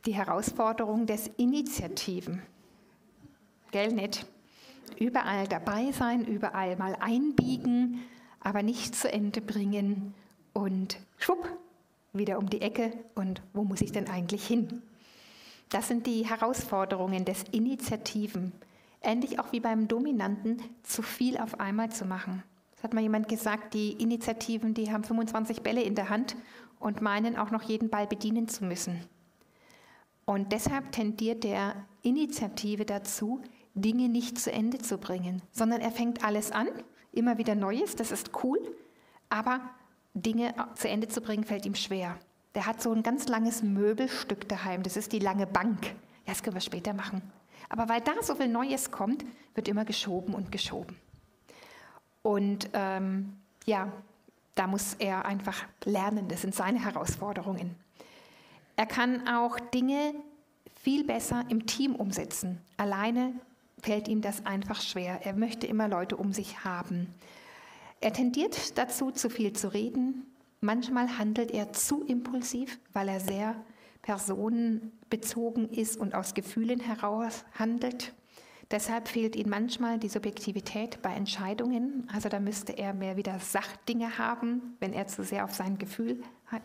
Die 0.06 0.14
Herausforderung 0.14 1.06
des 1.06 1.28
Initiativen. 1.36 2.42
Gell, 3.70 3.92
nicht? 3.92 4.24
Überall 4.98 5.46
dabei 5.46 5.92
sein, 5.92 6.24
überall 6.24 6.76
mal 6.76 6.96
einbiegen, 6.98 8.00
aber 8.40 8.62
nicht 8.62 8.94
zu 8.94 9.12
Ende 9.12 9.42
bringen 9.42 10.14
und 10.54 10.98
schwupp, 11.18 11.46
wieder 12.12 12.38
um 12.38 12.48
die 12.48 12.60
Ecke 12.60 12.92
und 13.14 13.42
wo 13.52 13.64
muss 13.64 13.80
ich 13.80 13.92
denn 13.92 14.08
eigentlich 14.08 14.46
hin? 14.46 14.82
Das 15.68 15.88
sind 15.88 16.06
die 16.06 16.26
Herausforderungen 16.26 17.24
des 17.24 17.44
Initiativen. 17.50 18.52
Ähnlich 19.02 19.38
auch 19.38 19.52
wie 19.52 19.60
beim 19.60 19.86
Dominanten, 19.86 20.62
zu 20.82 21.02
viel 21.02 21.38
auf 21.38 21.60
einmal 21.60 21.90
zu 21.90 22.04
machen. 22.04 22.42
Es 22.76 22.82
hat 22.82 22.94
mal 22.94 23.02
jemand 23.02 23.28
gesagt, 23.28 23.74
die 23.74 23.92
Initiativen, 23.92 24.72
die 24.72 24.90
haben 24.90 25.04
25 25.04 25.62
Bälle 25.62 25.82
in 25.82 25.94
der 25.94 26.08
Hand 26.08 26.36
und 26.78 27.02
meinen 27.02 27.36
auch 27.36 27.50
noch 27.50 27.62
jeden 27.62 27.90
Ball 27.90 28.06
bedienen 28.06 28.48
zu 28.48 28.64
müssen. 28.64 29.00
Und 30.24 30.52
deshalb 30.52 30.92
tendiert 30.92 31.44
der 31.44 31.74
Initiative 32.02 32.84
dazu, 32.84 33.40
Dinge 33.74 34.08
nicht 34.08 34.38
zu 34.38 34.52
Ende 34.52 34.78
zu 34.78 34.98
bringen, 34.98 35.42
sondern 35.52 35.80
er 35.80 35.90
fängt 35.90 36.24
alles 36.24 36.52
an, 36.52 36.68
immer 37.12 37.38
wieder 37.38 37.54
Neues, 37.54 37.96
das 37.96 38.12
ist 38.12 38.30
cool, 38.42 38.58
aber 39.28 39.60
Dinge 40.22 40.54
zu 40.74 40.88
Ende 40.88 41.08
zu 41.08 41.20
bringen, 41.20 41.44
fällt 41.44 41.66
ihm 41.66 41.74
schwer. 41.74 42.16
Der 42.54 42.66
hat 42.66 42.82
so 42.82 42.92
ein 42.92 43.02
ganz 43.02 43.28
langes 43.28 43.62
Möbelstück 43.62 44.48
daheim, 44.48 44.82
das 44.82 44.96
ist 44.96 45.12
die 45.12 45.18
lange 45.18 45.46
Bank. 45.46 45.86
Ja, 46.26 46.32
das 46.32 46.42
können 46.42 46.56
wir 46.56 46.60
später 46.60 46.92
machen. 46.92 47.22
Aber 47.68 47.88
weil 47.88 48.00
da 48.00 48.12
so 48.22 48.34
viel 48.34 48.48
Neues 48.48 48.90
kommt, 48.90 49.24
wird 49.54 49.68
immer 49.68 49.84
geschoben 49.84 50.34
und 50.34 50.50
geschoben. 50.50 50.96
Und 52.22 52.70
ähm, 52.72 53.36
ja, 53.66 53.92
da 54.54 54.66
muss 54.66 54.94
er 54.98 55.24
einfach 55.24 55.64
lernen, 55.84 56.28
das 56.28 56.40
sind 56.42 56.54
seine 56.54 56.84
Herausforderungen. 56.84 57.76
Er 58.76 58.86
kann 58.86 59.28
auch 59.28 59.58
Dinge 59.60 60.14
viel 60.82 61.04
besser 61.04 61.44
im 61.48 61.66
Team 61.66 61.94
umsetzen. 61.94 62.60
Alleine 62.76 63.32
fällt 63.82 64.08
ihm 64.08 64.20
das 64.20 64.46
einfach 64.46 64.80
schwer. 64.80 65.20
Er 65.24 65.34
möchte 65.34 65.66
immer 65.66 65.88
Leute 65.88 66.16
um 66.16 66.32
sich 66.32 66.64
haben. 66.64 67.12
Er 68.00 68.12
tendiert 68.12 68.78
dazu, 68.78 69.10
zu 69.10 69.28
viel 69.28 69.52
zu 69.52 69.72
reden. 69.72 70.26
Manchmal 70.60 71.18
handelt 71.18 71.50
er 71.50 71.72
zu 71.72 72.04
impulsiv, 72.04 72.78
weil 72.92 73.08
er 73.08 73.20
sehr 73.20 73.56
personenbezogen 74.02 75.68
ist 75.68 75.96
und 75.96 76.14
aus 76.14 76.34
Gefühlen 76.34 76.80
heraus 76.80 77.44
handelt. 77.58 78.14
Deshalb 78.70 79.08
fehlt 79.08 79.34
ihm 79.34 79.48
manchmal 79.48 79.98
die 79.98 80.08
Subjektivität 80.08 81.00
bei 81.00 81.14
Entscheidungen. 81.14 82.06
Also 82.12 82.28
da 82.28 82.38
müsste 82.38 82.72
er 82.72 82.92
mehr 82.92 83.16
wieder 83.16 83.38
Sachdinge 83.38 84.18
haben, 84.18 84.76
wenn 84.78 84.92
er 84.92 85.06
zu 85.06 85.24
sehr 85.24 85.44
auf 85.44 85.54
sein 85.54 85.78
Gefühl 85.78 86.22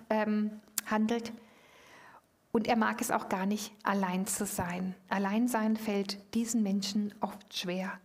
ähm, 0.09 0.59
handelt. 0.85 1.31
Und 2.51 2.67
er 2.67 2.75
mag 2.75 3.01
es 3.01 3.09
auch 3.09 3.29
gar 3.29 3.45
nicht, 3.45 3.73
allein 3.83 4.27
zu 4.27 4.45
sein. 4.45 4.95
Alleinsein 5.09 5.77
fällt 5.77 6.35
diesen 6.35 6.61
Menschen 6.61 7.13
oft 7.21 7.57
schwer. 7.57 7.99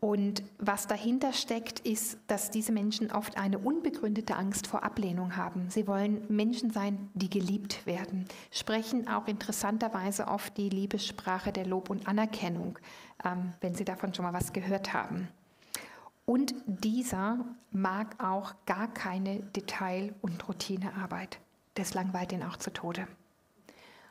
Und 0.00 0.42
was 0.58 0.86
dahinter 0.86 1.34
steckt, 1.34 1.80
ist, 1.80 2.18
dass 2.26 2.50
diese 2.50 2.72
Menschen 2.72 3.12
oft 3.12 3.36
eine 3.36 3.58
unbegründete 3.58 4.34
Angst 4.34 4.66
vor 4.66 4.82
Ablehnung 4.82 5.36
haben. 5.36 5.68
Sie 5.68 5.86
wollen 5.86 6.24
Menschen 6.28 6.70
sein, 6.70 7.10
die 7.12 7.28
geliebt 7.28 7.84
werden, 7.84 8.24
sprechen 8.50 9.08
auch 9.08 9.28
interessanterweise 9.28 10.26
oft 10.28 10.56
die 10.56 10.70
Liebessprache 10.70 11.52
der 11.52 11.66
Lob 11.66 11.90
und 11.90 12.08
Anerkennung, 12.08 12.78
ähm, 13.24 13.52
wenn 13.60 13.74
Sie 13.74 13.84
davon 13.84 14.14
schon 14.14 14.24
mal 14.24 14.32
was 14.32 14.54
gehört 14.54 14.94
haben. 14.94 15.28
Und 16.24 16.54
dieser 16.66 17.44
mag 17.70 18.22
auch 18.22 18.54
gar 18.64 18.88
keine 18.88 19.40
Detail- 19.40 20.14
und 20.22 20.48
Routinearbeit. 20.48 21.40
Das 21.74 21.92
langweilt 21.92 22.32
ihn 22.32 22.42
auch 22.42 22.56
zu 22.56 22.72
Tode. 22.72 23.06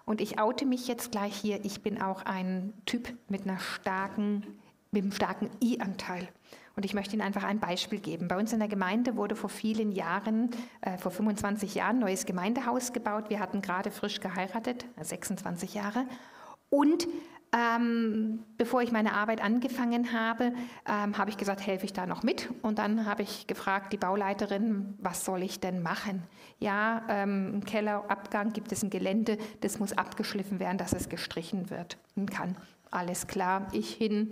Und 0.06 0.22
ich 0.22 0.40
oute 0.40 0.66
mich 0.66 0.88
jetzt 0.88 1.12
gleich 1.12 1.36
hier. 1.36 1.64
Ich 1.64 1.82
bin 1.82 2.02
auch 2.02 2.24
ein 2.26 2.74
Typ 2.86 3.16
mit, 3.30 3.44
einer 3.44 3.60
starken, 3.60 4.60
mit 4.92 5.04
einem 5.04 5.12
starken 5.12 5.50
I-Anteil. 5.64 6.28
Und 6.76 6.86
ich 6.86 6.94
möchte 6.94 7.14
Ihnen 7.14 7.22
einfach 7.22 7.44
ein 7.44 7.60
Beispiel 7.60 8.00
geben. 8.00 8.28
Bei 8.28 8.38
uns 8.38 8.54
in 8.54 8.60
der 8.60 8.70
Gemeinde 8.70 9.18
wurde 9.18 9.36
vor 9.36 9.50
vielen 9.50 9.92
Jahren, 9.92 10.50
äh, 10.82 10.98
vor 10.98 11.12
25 11.12 11.76
Jahren, 11.76 11.98
ein 11.98 12.00
neues 12.00 12.26
Gemeindehaus 12.26 12.94
gebaut. 12.94 13.30
Wir 13.30 13.40
hatten 13.40 13.62
gerade 13.62 13.92
frisch 13.92 14.22
geheiratet, 14.22 14.86
26 15.02 15.74
Jahre. 15.74 16.06
Und 16.70 17.08
ähm, 17.52 18.44
bevor 18.58 18.84
ich 18.84 18.92
meine 18.92 19.14
Arbeit 19.14 19.44
angefangen 19.44 20.14
habe, 20.14 20.54
ähm, 20.88 21.18
habe 21.18 21.32
ich 21.32 21.38
gesagt, 21.38 21.66
helfe 21.66 21.86
ich 21.86 21.94
da 21.94 22.06
noch 22.06 22.22
mit? 22.22 22.50
Und 22.62 22.78
dann 22.78 23.06
habe 23.06 23.24
ich 23.24 23.48
gefragt, 23.48 23.92
die 23.92 23.98
Bauleiterin, 23.98 24.94
was 25.00 25.26
soll 25.26 25.42
ich 25.42 25.60
denn 25.60 25.82
machen? 25.82 26.24
Ja, 26.60 27.02
ähm, 27.10 27.56
im 27.56 27.66
Kellerabgang 27.66 28.54
gibt 28.54 28.72
es 28.72 28.84
ein 28.84 28.92
Gelände, 28.92 29.40
das 29.62 29.80
muss 29.80 29.98
abgeschliffen 29.98 30.60
werden, 30.60 30.78
dass 30.78 30.94
es 30.94 31.10
gestrichen 31.10 31.72
wird 31.72 31.98
kann. 32.32 32.56
Alles 32.92 33.28
klar, 33.28 33.68
ich 33.72 33.94
hin, 33.94 34.30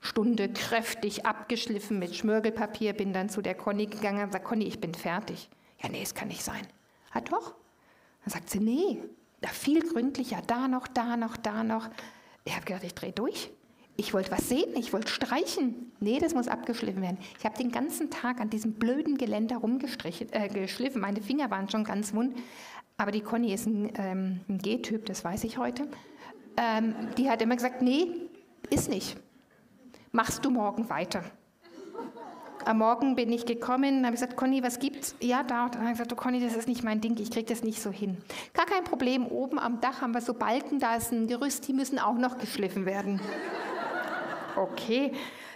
Stunde 0.00 0.48
kräftig 0.48 1.26
abgeschliffen 1.26 1.98
mit 1.98 2.14
Schmirgelpapier, 2.14 2.94
bin 2.94 3.12
dann 3.12 3.28
zu 3.28 3.42
der 3.42 3.54
Conny 3.54 3.86
gegangen 3.86 4.24
und 4.24 4.32
sagt, 4.32 4.44
Conny, 4.44 4.64
ich 4.64 4.80
bin 4.80 4.94
fertig. 4.94 5.50
Ja, 5.82 5.88
nee, 5.88 6.02
es 6.02 6.14
kann 6.14 6.28
nicht 6.28 6.42
sein. 6.42 6.66
Ah, 7.12 7.20
doch. 7.20 7.54
Dann 8.24 8.32
sagt 8.32 8.50
sie, 8.50 8.60
nee, 8.60 8.98
da 9.40 9.48
viel 9.48 9.80
gründlicher, 9.86 10.42
da 10.46 10.68
noch, 10.68 10.86
da 10.88 11.16
noch, 11.16 11.36
da 11.36 11.64
noch. 11.64 11.88
Ich 12.44 12.54
habe 12.54 12.64
gedacht, 12.64 12.84
ich 12.84 12.94
drehe 12.94 13.12
durch. 13.12 13.50
Ich 13.96 14.14
wollte 14.14 14.30
was 14.30 14.48
sehen, 14.48 14.74
ich 14.76 14.94
wollte 14.94 15.08
streichen. 15.08 15.92
Nee, 16.00 16.18
das 16.18 16.34
muss 16.34 16.48
abgeschliffen 16.48 17.02
werden. 17.02 17.18
Ich 17.38 17.44
habe 17.44 17.58
den 17.58 17.70
ganzen 17.70 18.10
Tag 18.10 18.40
an 18.40 18.48
diesem 18.48 18.74
blöden 18.74 19.18
Geländer 19.18 19.58
rumgeschliffen. 19.58 20.32
Äh, 20.32 20.98
Meine 20.98 21.20
Finger 21.20 21.50
waren 21.50 21.68
schon 21.68 21.84
ganz 21.84 22.14
wund. 22.14 22.36
Aber 22.96 23.12
die 23.12 23.20
Conny 23.20 23.52
ist 23.52 23.66
ein, 23.66 23.92
ähm, 23.96 24.40
ein 24.48 24.58
G-Typ, 24.58 25.06
das 25.06 25.24
weiß 25.24 25.44
ich 25.44 25.58
heute. 25.58 25.88
Ähm, 26.56 26.94
die 27.16 27.28
hat 27.28 27.42
immer 27.42 27.56
gesagt, 27.56 27.82
nee, 27.82 28.06
ist 28.70 28.88
nicht. 28.88 29.16
Machst 30.12 30.44
du 30.44 30.50
morgen 30.50 30.90
weiter. 30.90 31.22
Am 32.64 32.78
Morgen 32.78 33.14
bin 33.14 33.30
ich 33.30 33.46
gekommen, 33.46 34.04
habe 34.04 34.14
gesagt, 34.14 34.36
Conny, 34.36 34.60
was 34.60 34.80
gibt's? 34.80 35.14
Ja, 35.20 35.44
da. 35.44 35.66
Und 35.66 35.76
dann 35.76 35.82
habe 35.82 35.92
ich 35.92 35.98
gesagt, 35.98 36.12
oh, 36.12 36.16
Conny, 36.16 36.40
das 36.40 36.56
ist 36.56 36.66
nicht 36.66 36.82
mein 36.82 37.00
Ding, 37.00 37.16
ich 37.20 37.30
kriege 37.30 37.46
das 37.46 37.62
nicht 37.62 37.80
so 37.80 37.90
hin. 37.90 38.18
Gar 38.52 38.66
kein 38.66 38.82
Problem, 38.82 39.24
oben 39.26 39.60
am 39.60 39.80
Dach 39.80 40.02
haben 40.02 40.12
wir 40.12 40.20
so 40.20 40.34
Balken, 40.34 40.80
da 40.80 40.96
ist 40.96 41.12
ein 41.12 41.28
Gerüst, 41.28 41.68
die 41.68 41.72
müssen 41.72 42.00
auch 42.00 42.16
noch 42.16 42.38
geschliffen 42.38 42.86
werden. 42.86 43.20
Okay, 44.56 45.12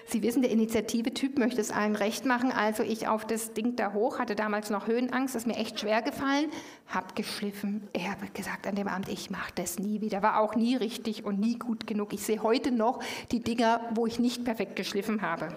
Sie 0.07 0.23
wissen, 0.23 0.43
der 0.43 0.51
Initiative-Typ 0.51 1.39
möchte 1.39 1.61
es 1.61 1.71
allen 1.71 1.97
recht 1.97 2.27
machen, 2.27 2.53
also 2.53 2.83
ich 2.83 3.09
auf 3.09 3.27
das 3.27 3.55
Ding 3.55 3.75
da 3.77 3.93
hoch, 3.95 4.19
hatte 4.19 4.35
damals 4.35 4.69
noch 4.69 4.87
Höhenangst, 4.87 5.35
ist 5.35 5.47
mir 5.47 5.57
echt 5.57 5.81
schwer 5.81 6.03
gefallen, 6.03 6.51
hab 6.89 7.17
geschliffen. 7.17 7.89
Er 7.93 8.11
hat 8.11 8.35
gesagt 8.35 8.67
an 8.67 8.75
dem 8.75 8.89
Abend, 8.89 9.09
ich 9.09 9.31
mache 9.31 9.53
das 9.55 9.79
nie 9.79 10.01
wieder, 10.01 10.23
war 10.23 10.41
auch 10.41 10.57
nie 10.57 10.77
richtig 10.77 11.25
und 11.25 11.41
nie 11.41 11.59
gut 11.59 11.87
genug. 11.87 12.13
Ich 12.13 12.23
sehe 12.23 12.43
heute 12.43 12.71
noch 12.71 13.01
die 13.33 13.41
Dinger, 13.41 13.81
wo 13.95 14.07
ich 14.07 14.19
nicht 14.19 14.45
perfekt 14.45 14.77
geschliffen 14.77 15.23
habe. 15.23 15.49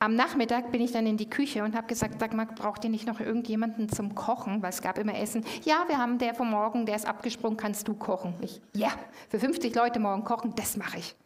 Am 0.00 0.14
Nachmittag 0.14 0.70
bin 0.70 0.80
ich 0.80 0.92
dann 0.92 1.06
in 1.06 1.16
die 1.16 1.28
Küche 1.28 1.64
und 1.64 1.74
habe 1.74 1.88
gesagt, 1.88 2.20
sag 2.20 2.32
mal, 2.32 2.46
braucht 2.46 2.84
ihr 2.84 2.90
nicht 2.90 3.08
noch 3.08 3.18
irgendjemanden 3.18 3.88
zum 3.88 4.14
Kochen? 4.14 4.62
Weil 4.62 4.70
es 4.70 4.80
gab 4.80 4.96
immer 4.96 5.18
Essen. 5.18 5.44
Ja, 5.64 5.86
wir 5.88 5.98
haben 5.98 6.18
der 6.18 6.34
von 6.34 6.48
morgen, 6.48 6.86
der 6.86 6.94
ist 6.94 7.08
abgesprungen, 7.08 7.56
kannst 7.56 7.88
du 7.88 7.94
kochen? 7.94 8.34
Ich, 8.40 8.60
ja, 8.76 8.90
für 9.28 9.40
50 9.40 9.74
Leute 9.74 9.98
morgen 9.98 10.22
kochen, 10.22 10.54
das 10.54 10.76
mache 10.76 10.98
ich. 10.98 11.16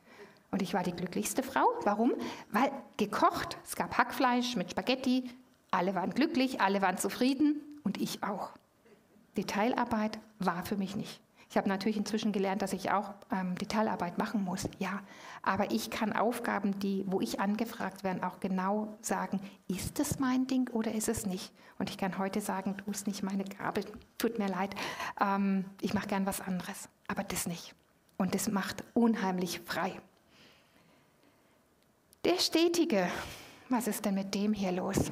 Und 0.53 0.62
ich 0.62 0.74
war 0.74 0.84
die 0.84 0.92
glücklichste 0.92 1.42
Frau. 1.42 1.66
Warum? 1.82 2.12
Weil 2.53 2.70
gekocht, 2.98 3.59
es 3.64 3.74
gab 3.74 3.98
Hackfleisch 3.98 4.55
mit 4.55 4.70
Spaghetti, 4.70 5.28
alle 5.70 5.94
waren 5.94 6.11
glücklich, 6.11 6.61
alle 6.61 6.82
waren 6.82 6.98
zufrieden 6.98 7.61
und 7.82 8.00
ich 8.00 8.22
auch. 8.22 8.53
Detailarbeit 9.36 10.18
war 10.38 10.64
für 10.64 10.76
mich 10.76 10.94
nicht. 10.94 11.20
Ich 11.48 11.57
habe 11.57 11.68
natürlich 11.68 11.96
inzwischen 11.96 12.32
gelernt, 12.32 12.62
dass 12.62 12.72
ich 12.72 12.90
auch 12.90 13.14
ähm, 13.30 13.57
Detailarbeit 13.57 14.16
machen 14.16 14.42
muss, 14.42 14.68
ja. 14.78 15.00
Aber 15.42 15.70
ich 15.70 15.90
kann 15.90 16.12
Aufgaben, 16.12 16.78
die, 16.78 17.05
wo 17.07 17.20
ich 17.20 17.40
angefragt 17.40 18.05
werde, 18.05 18.26
auch 18.26 18.40
genau 18.40 18.96
sagen, 19.03 19.40
ist 19.68 20.00
es 20.00 20.18
mein 20.18 20.46
Ding 20.46 20.70
oder 20.70 20.92
ist 20.92 21.09
es 21.09 21.26
nicht? 21.26 21.53
Und 21.78 21.90
ich 21.90 21.98
kann 21.98 22.16
heute 22.16 22.40
sagen, 22.40 22.76
du 22.78 22.84
bist 22.84 23.07
nicht 23.07 23.22
meine 23.22 23.44
Gabe, 23.44 23.82
tut 24.16 24.38
mir 24.38 24.48
leid, 24.48 24.74
ähm, 25.20 25.66
ich 25.80 25.92
mache 25.94 26.07
gern 26.09 26.24
was 26.26 26.40
anderes, 26.40 26.88
aber 27.09 27.22
das 27.24 27.46
nicht. 27.46 27.74
Und 28.16 28.34
das 28.34 28.50
macht 28.50 28.84
unheimlich 28.94 29.61
frei. 29.61 30.00
Der 32.24 32.38
Stetige, 32.38 33.08
was 33.68 33.88
ist 33.88 34.04
denn 34.04 34.14
mit 34.14 34.32
dem 34.32 34.52
hier 34.52 34.70
los? 34.70 35.10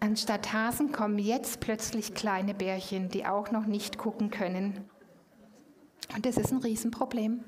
Anstatt 0.00 0.54
Hasen 0.54 0.90
kommen 0.90 1.18
jetzt 1.18 1.60
plötzlich 1.60 2.14
kleine 2.14 2.54
Bärchen, 2.54 3.10
die 3.10 3.26
auch 3.26 3.50
noch 3.50 3.66
nicht 3.66 3.98
gucken 3.98 4.30
können. 4.30 4.88
Und 6.14 6.24
das 6.24 6.38
ist 6.38 6.50
ein 6.50 6.58
Riesenproblem. 6.60 7.44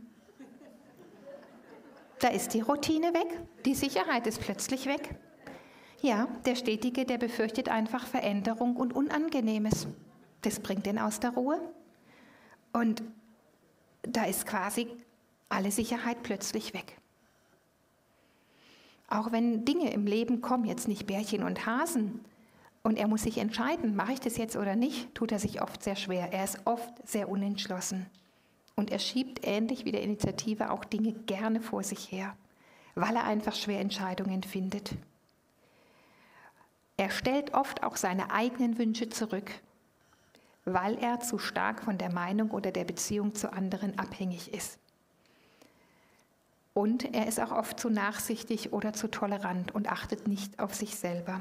Da 2.19 2.29
ist 2.29 2.53
die 2.53 2.61
Routine 2.61 3.15
weg, 3.15 3.41
die 3.65 3.75
Sicherheit 3.75 4.27
ist 4.27 4.43
plötzlich 4.43 4.85
weg. 4.85 5.15
Ja, 6.03 6.29
der 6.45 6.57
Stetige, 6.57 7.07
der 7.07 7.17
befürchtet 7.17 7.71
einfach 7.71 8.07
Veränderung 8.07 8.77
und 8.77 8.93
Unangenehmes. 8.93 9.87
Das 10.43 10.61
bringt 10.61 10.87
ihn 10.87 10.99
aus 10.99 11.19
der 11.19 11.31
Ruhe. 11.31 11.63
Und 12.75 13.03
da 14.03 14.27
ist 14.27 14.45
quasi 14.45 14.87
alle 15.49 15.71
Sicherheit 15.71 16.23
plötzlich 16.23 16.75
weg. 16.75 16.99
Auch 19.15 19.31
wenn 19.31 19.65
Dinge 19.65 19.93
im 19.93 20.07
Leben 20.07 20.41
kommen, 20.41 20.65
jetzt 20.65 20.89
nicht 20.89 21.07
Bärchen 21.07 21.45
und 21.45 21.67
Hasen, 21.67 22.25
und 22.83 22.99
er 22.99 23.09
muss 23.09 23.23
sich 23.23 23.39
entscheiden, 23.39 23.97
mache 23.97 24.13
ich 24.13 24.21
das 24.21 24.37
jetzt 24.37 24.57
oder 24.57 24.77
nicht, 24.77 25.15
tut 25.15 25.33
er 25.33 25.39
sich 25.39 25.63
oft 25.63 25.83
sehr 25.83 25.97
schwer. 25.97 26.33
Er 26.33 26.45
ist 26.45 26.59
oft 26.67 27.09
sehr 27.09 27.31
unentschlossen. 27.31 28.07
Und 28.77 28.91
er 28.91 28.99
schiebt 28.99 29.47
ähnlich 29.47 29.87
wie 29.87 29.93
der 29.93 30.03
Initiative 30.03 30.71
auch 30.71 30.85
Dinge 30.85 31.13
gerne 31.13 31.63
vor 31.63 31.83
sich 31.83 32.13
her, 32.13 32.37
weil 32.95 33.17
er 33.17 33.25
einfach 33.25 33.55
schwer 33.55 33.81
Entscheidungen 33.81 34.43
findet. 34.43 34.97
Er 36.99 37.11
stellt 37.11 37.55
oft 37.55 37.85
auch 37.85 37.97
seine 37.97 38.33
eigenen 38.33 38.77
Wünsche 38.77 39.09
zurück, 39.09 39.51
weil 40.67 40.99
er 40.99 41.21
zu 41.21 41.39
stark 41.39 41.85
von 41.85 41.97
der 41.97 42.13
Meinung 42.13 42.51
oder 42.51 42.71
der 42.71 42.85
Beziehung 42.85 43.35
zu 43.35 43.51
anderen 43.51 43.99
abhängig 43.99 44.53
ist. 44.53 44.79
Und 46.75 47.15
er 47.15 47.29
ist 47.29 47.41
auch 47.41 47.53
oft 47.53 47.79
zu 47.79 47.89
nachsichtig 47.89 48.73
oder 48.73 48.93
zu 48.93 49.09
tolerant 49.09 49.75
und 49.75 49.91
achtet 49.91 50.27
nicht 50.27 50.59
auf 50.59 50.75
sich 50.75 50.97
selber. 50.97 51.41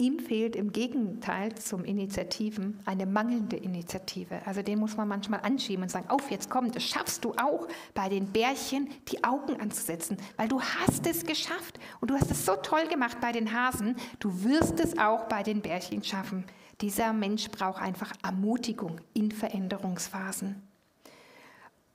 Ihm 0.00 0.20
fehlt 0.20 0.54
im 0.54 0.70
Gegenteil 0.70 1.56
zum 1.56 1.84
Initiativen 1.84 2.78
eine 2.86 3.04
mangelnde 3.04 3.56
Initiative. 3.56 4.40
Also 4.46 4.62
den 4.62 4.78
muss 4.78 4.96
man 4.96 5.08
manchmal 5.08 5.40
anschieben 5.40 5.82
und 5.82 5.90
sagen, 5.90 6.08
auf, 6.08 6.30
jetzt 6.30 6.48
komm, 6.48 6.70
das 6.70 6.84
schaffst 6.84 7.24
du 7.24 7.32
auch, 7.32 7.66
bei 7.94 8.08
den 8.08 8.28
Bärchen 8.28 8.88
die 9.08 9.24
Augen 9.24 9.60
anzusetzen, 9.60 10.16
weil 10.36 10.46
du 10.46 10.62
hast 10.62 11.04
es 11.08 11.26
geschafft 11.26 11.80
und 12.00 12.12
du 12.12 12.14
hast 12.14 12.30
es 12.30 12.46
so 12.46 12.54
toll 12.54 12.86
gemacht 12.86 13.20
bei 13.20 13.32
den 13.32 13.52
Hasen, 13.52 13.96
du 14.20 14.44
wirst 14.44 14.78
es 14.78 14.96
auch 14.98 15.24
bei 15.24 15.42
den 15.42 15.62
Bärchen 15.62 16.04
schaffen. 16.04 16.44
Dieser 16.80 17.12
Mensch 17.12 17.50
braucht 17.50 17.82
einfach 17.82 18.12
Ermutigung 18.22 19.00
in 19.14 19.32
Veränderungsphasen. 19.32 20.62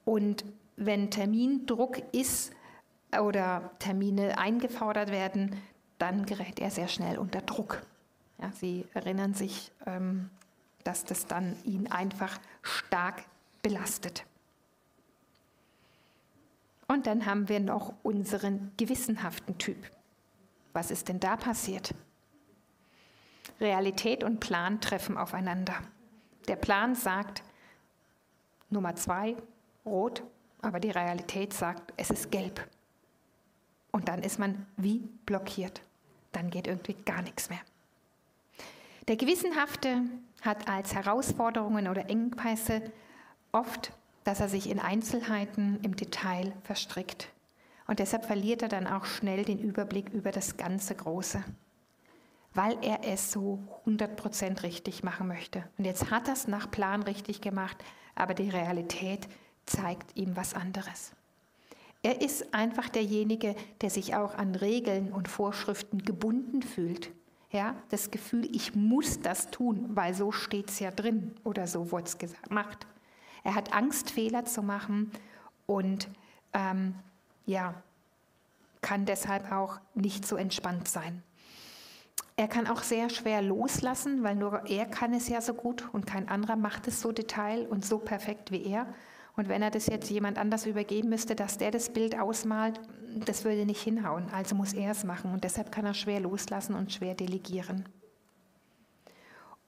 Und 0.04 0.44
wenn 0.76 1.12
Termindruck 1.12 1.98
ist 2.14 2.54
oder 3.20 3.72
Termine 3.80 4.38
eingefordert 4.38 5.12
werden, 5.12 5.56
dann 6.00 6.26
gerät 6.26 6.60
er 6.60 6.72
sehr 6.72 6.88
schnell 6.88 7.18
unter 7.18 7.42
Druck. 7.42 7.82
Ja, 8.42 8.52
Sie 8.52 8.86
erinnern 8.94 9.34
sich, 9.34 9.72
ähm, 9.86 10.30
dass 10.84 11.06
das 11.06 11.28
dann 11.28 11.56
ihn 11.64 11.90
einfach 11.92 12.40
stark 12.62 13.24
belastet. 13.62 14.26
Und 16.88 17.08
dann 17.08 17.26
haben 17.26 17.48
wir 17.50 17.60
noch 17.60 17.94
unseren 18.04 18.72
gewissenhaften 18.78 19.58
Typ. 19.58 19.78
Was 20.74 20.92
ist 20.92 21.08
denn 21.08 21.20
da 21.20 21.38
passiert? 21.38 21.94
Realität 23.60 24.24
und 24.24 24.40
Plan 24.40 24.82
treffen 24.82 25.18
aufeinander. 25.18 25.76
Der 26.48 26.56
Plan 26.56 26.96
sagt, 26.96 27.44
Nummer 28.70 28.96
zwei, 28.96 29.38
rot, 29.86 30.24
aber 30.64 30.80
die 30.80 30.92
Realität 30.92 31.54
sagt, 31.54 31.94
es 31.98 32.10
ist 32.10 32.32
gelb. 32.32 32.68
Und 33.92 34.08
dann 34.08 34.24
ist 34.24 34.40
man 34.40 34.66
wie 34.78 35.08
blockiert. 35.26 35.82
Dann 36.32 36.50
geht 36.50 36.68
irgendwie 36.68 36.96
gar 37.06 37.22
nichts 37.22 37.50
mehr. 37.50 37.60
Der 39.08 39.18
Gewissenhafte 39.18 40.02
hat 40.42 40.68
als 40.68 40.96
Herausforderungen 40.96 41.88
oder 41.88 42.10
Engpässe 42.10 42.82
oft, 43.52 43.92
dass 44.24 44.40
er 44.40 44.50
sich 44.50 44.70
in 44.70 44.80
Einzelheiten 44.80 45.80
im 45.84 45.96
Detail 45.96 46.54
verstrickt. 46.64 47.30
Und 47.86 48.00
deshalb 48.00 48.26
verliert 48.26 48.62
er 48.62 48.70
dann 48.70 48.88
auch 48.88 49.06
schnell 49.06 49.44
den 49.44 49.60
Überblick 49.60 50.10
über 50.10 50.32
das 50.32 50.56
ganze 50.56 50.96
Große, 50.96 51.44
weil 52.54 52.78
er 52.82 53.04
es 53.04 53.32
so 53.32 53.60
100% 53.86 54.64
richtig 54.64 55.04
machen 55.04 55.28
möchte. 55.28 55.66
Und 55.78 55.84
jetzt 55.86 56.10
hat 56.10 56.28
er 56.28 56.34
es 56.34 56.48
nach 56.48 56.72
Plan 56.72 57.04
richtig 57.04 57.42
gemacht, 57.42 57.78
aber 58.16 58.34
die 58.34 58.50
Realität 58.50 59.28
zeigt 59.66 60.16
ihm 60.16 60.36
was 60.36 60.54
anderes. 60.54 61.14
Er 62.02 62.22
ist 62.22 62.54
einfach 62.54 62.90
derjenige, 62.90 63.56
der 63.82 63.90
sich 63.90 64.14
auch 64.16 64.36
an 64.36 64.56
Regeln 64.56 65.14
und 65.14 65.30
Vorschriften 65.30 66.00
gebunden 66.00 66.62
fühlt 66.62 67.12
Ja, 67.50 67.76
das 67.90 68.12
Gefühl, 68.12 68.54
ich 68.54 68.76
muss 68.76 69.22
das 69.22 69.52
tun, 69.52 69.90
weil 69.94 70.14
so 70.14 70.32
steht 70.32 70.70
es 70.70 70.80
ja 70.80 70.92
drin 70.92 71.34
oder 71.44 71.66
so 71.68 71.92
wurde 71.92 72.06
es 72.06 72.18
gemacht. 72.18 72.88
Er 73.44 73.56
hat 73.56 73.74
Angst, 73.74 74.12
Fehler 74.12 74.44
zu 74.46 74.64
machen 74.64 75.12
und 75.66 76.10
ähm, 76.54 76.96
ja, 77.46 77.76
kann 78.82 79.06
deshalb 79.06 79.52
auch 79.52 79.80
nicht 79.94 80.28
so 80.28 80.36
entspannt 80.36 80.88
sein. 80.88 81.24
Er 82.36 82.48
kann 82.48 82.68
auch 82.68 82.82
sehr 82.82 83.10
schwer 83.10 83.42
loslassen, 83.42 84.24
weil 84.24 84.36
nur 84.36 84.66
er 84.68 84.86
kann 84.86 85.14
es 85.14 85.30
ja 85.30 85.40
so 85.40 85.54
gut 85.54 85.88
und 85.94 86.06
kein 86.06 86.28
anderer 86.28 86.56
macht 86.56 86.88
es 86.88 87.00
so 87.00 87.12
detail 87.12 87.68
und 87.68 87.86
so 87.86 88.00
perfekt 88.00 88.52
wie 88.52 88.66
er. 88.66 88.88
Und 89.36 89.50
wenn 89.50 89.62
er 89.62 89.72
das 89.72 89.88
jetzt 89.88 90.10
jemand 90.10 90.38
anders 90.38 90.66
übergeben 90.66 91.10
müsste, 91.10 91.36
dass 91.36 91.58
der 91.58 91.72
das 91.72 91.92
Bild 91.92 92.20
ausmalt, 92.20 92.80
das 93.26 93.44
würde 93.44 93.66
nicht 93.66 93.82
hinhauen. 93.82 94.30
Also 94.32 94.56
muss 94.56 94.74
er 94.74 94.92
es 94.92 95.04
machen. 95.04 95.34
Und 95.34 95.44
deshalb 95.44 95.72
kann 95.72 95.86
er 95.86 95.94
schwer 95.94 96.20
loslassen 96.20 96.76
und 96.76 96.94
schwer 96.94 97.16
delegieren. 97.16 97.86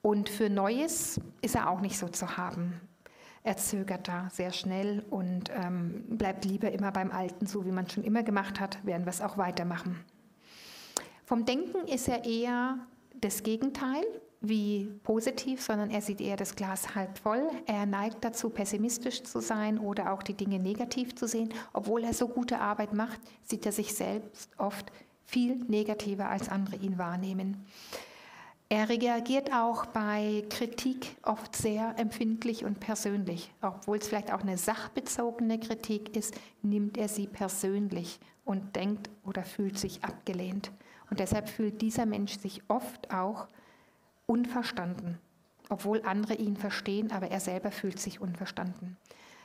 Und 0.02 0.28
für 0.28 0.48
Neues 0.48 1.20
ist 1.42 1.56
er 1.56 1.68
auch 1.68 1.80
nicht 1.80 1.98
so 1.98 2.08
zu 2.08 2.36
haben. 2.36 2.80
Er 3.42 3.56
zögert 3.56 4.08
da 4.08 4.28
sehr 4.30 4.52
schnell 4.52 5.04
und 5.10 5.50
ähm, 5.50 6.04
bleibt 6.10 6.44
lieber 6.44 6.70
immer 6.70 6.92
beim 6.92 7.10
Alten, 7.10 7.46
so 7.46 7.64
wie 7.64 7.72
man 7.72 7.88
schon 7.88 8.04
immer 8.04 8.22
gemacht 8.22 8.60
hat, 8.60 8.84
werden 8.84 9.04
wir 9.04 9.10
es 9.10 9.20
auch 9.20 9.36
weitermachen. 9.36 10.04
Vom 11.24 11.44
Denken 11.44 11.88
ist 11.88 12.08
er 12.08 12.24
eher 12.24 12.78
das 13.14 13.42
Gegenteil 13.42 14.04
wie 14.40 14.86
positiv, 15.02 15.62
sondern 15.62 15.90
er 15.90 16.00
sieht 16.00 16.20
eher 16.20 16.36
das 16.36 16.54
Glas 16.56 16.94
halb 16.94 17.18
voll. 17.18 17.48
Er 17.66 17.86
neigt 17.86 18.24
dazu, 18.24 18.50
pessimistisch 18.50 19.22
zu 19.22 19.40
sein 19.40 19.78
oder 19.78 20.12
auch 20.12 20.22
die 20.22 20.34
Dinge 20.34 20.58
negativ 20.58 21.14
zu 21.14 21.26
sehen. 21.26 21.52
Obwohl 21.72 22.04
er 22.04 22.14
so 22.14 22.28
gute 22.28 22.58
Arbeit 22.60 22.92
macht, 22.92 23.20
sieht 23.42 23.66
er 23.66 23.72
sich 23.72 23.94
selbst 23.94 24.50
oft 24.58 24.92
viel 25.24 25.56
negativer, 25.68 26.28
als 26.28 26.48
andere 26.48 26.76
ihn 26.76 26.98
wahrnehmen. 26.98 27.64
Er 28.68 28.88
reagiert 28.88 29.52
auch 29.52 29.86
bei 29.86 30.44
Kritik 30.50 31.16
oft 31.22 31.54
sehr 31.54 31.94
empfindlich 31.98 32.64
und 32.64 32.80
persönlich. 32.80 33.52
Obwohl 33.62 33.98
es 33.98 34.08
vielleicht 34.08 34.32
auch 34.32 34.40
eine 34.40 34.58
sachbezogene 34.58 35.60
Kritik 35.60 36.16
ist, 36.16 36.34
nimmt 36.62 36.98
er 36.98 37.08
sie 37.08 37.28
persönlich 37.28 38.18
und 38.44 38.74
denkt 38.74 39.08
oder 39.24 39.44
fühlt 39.44 39.78
sich 39.78 40.02
abgelehnt. 40.02 40.72
Und 41.10 41.20
deshalb 41.20 41.48
fühlt 41.48 41.80
dieser 41.80 42.06
Mensch 42.06 42.38
sich 42.38 42.60
oft 42.66 43.12
auch 43.12 43.46
unverstanden, 44.26 45.18
obwohl 45.68 46.02
andere 46.02 46.34
ihn 46.34 46.56
verstehen, 46.56 47.12
aber 47.12 47.30
er 47.30 47.40
selber 47.40 47.70
fühlt 47.70 47.98
sich 47.98 48.20
unverstanden. 48.20 48.96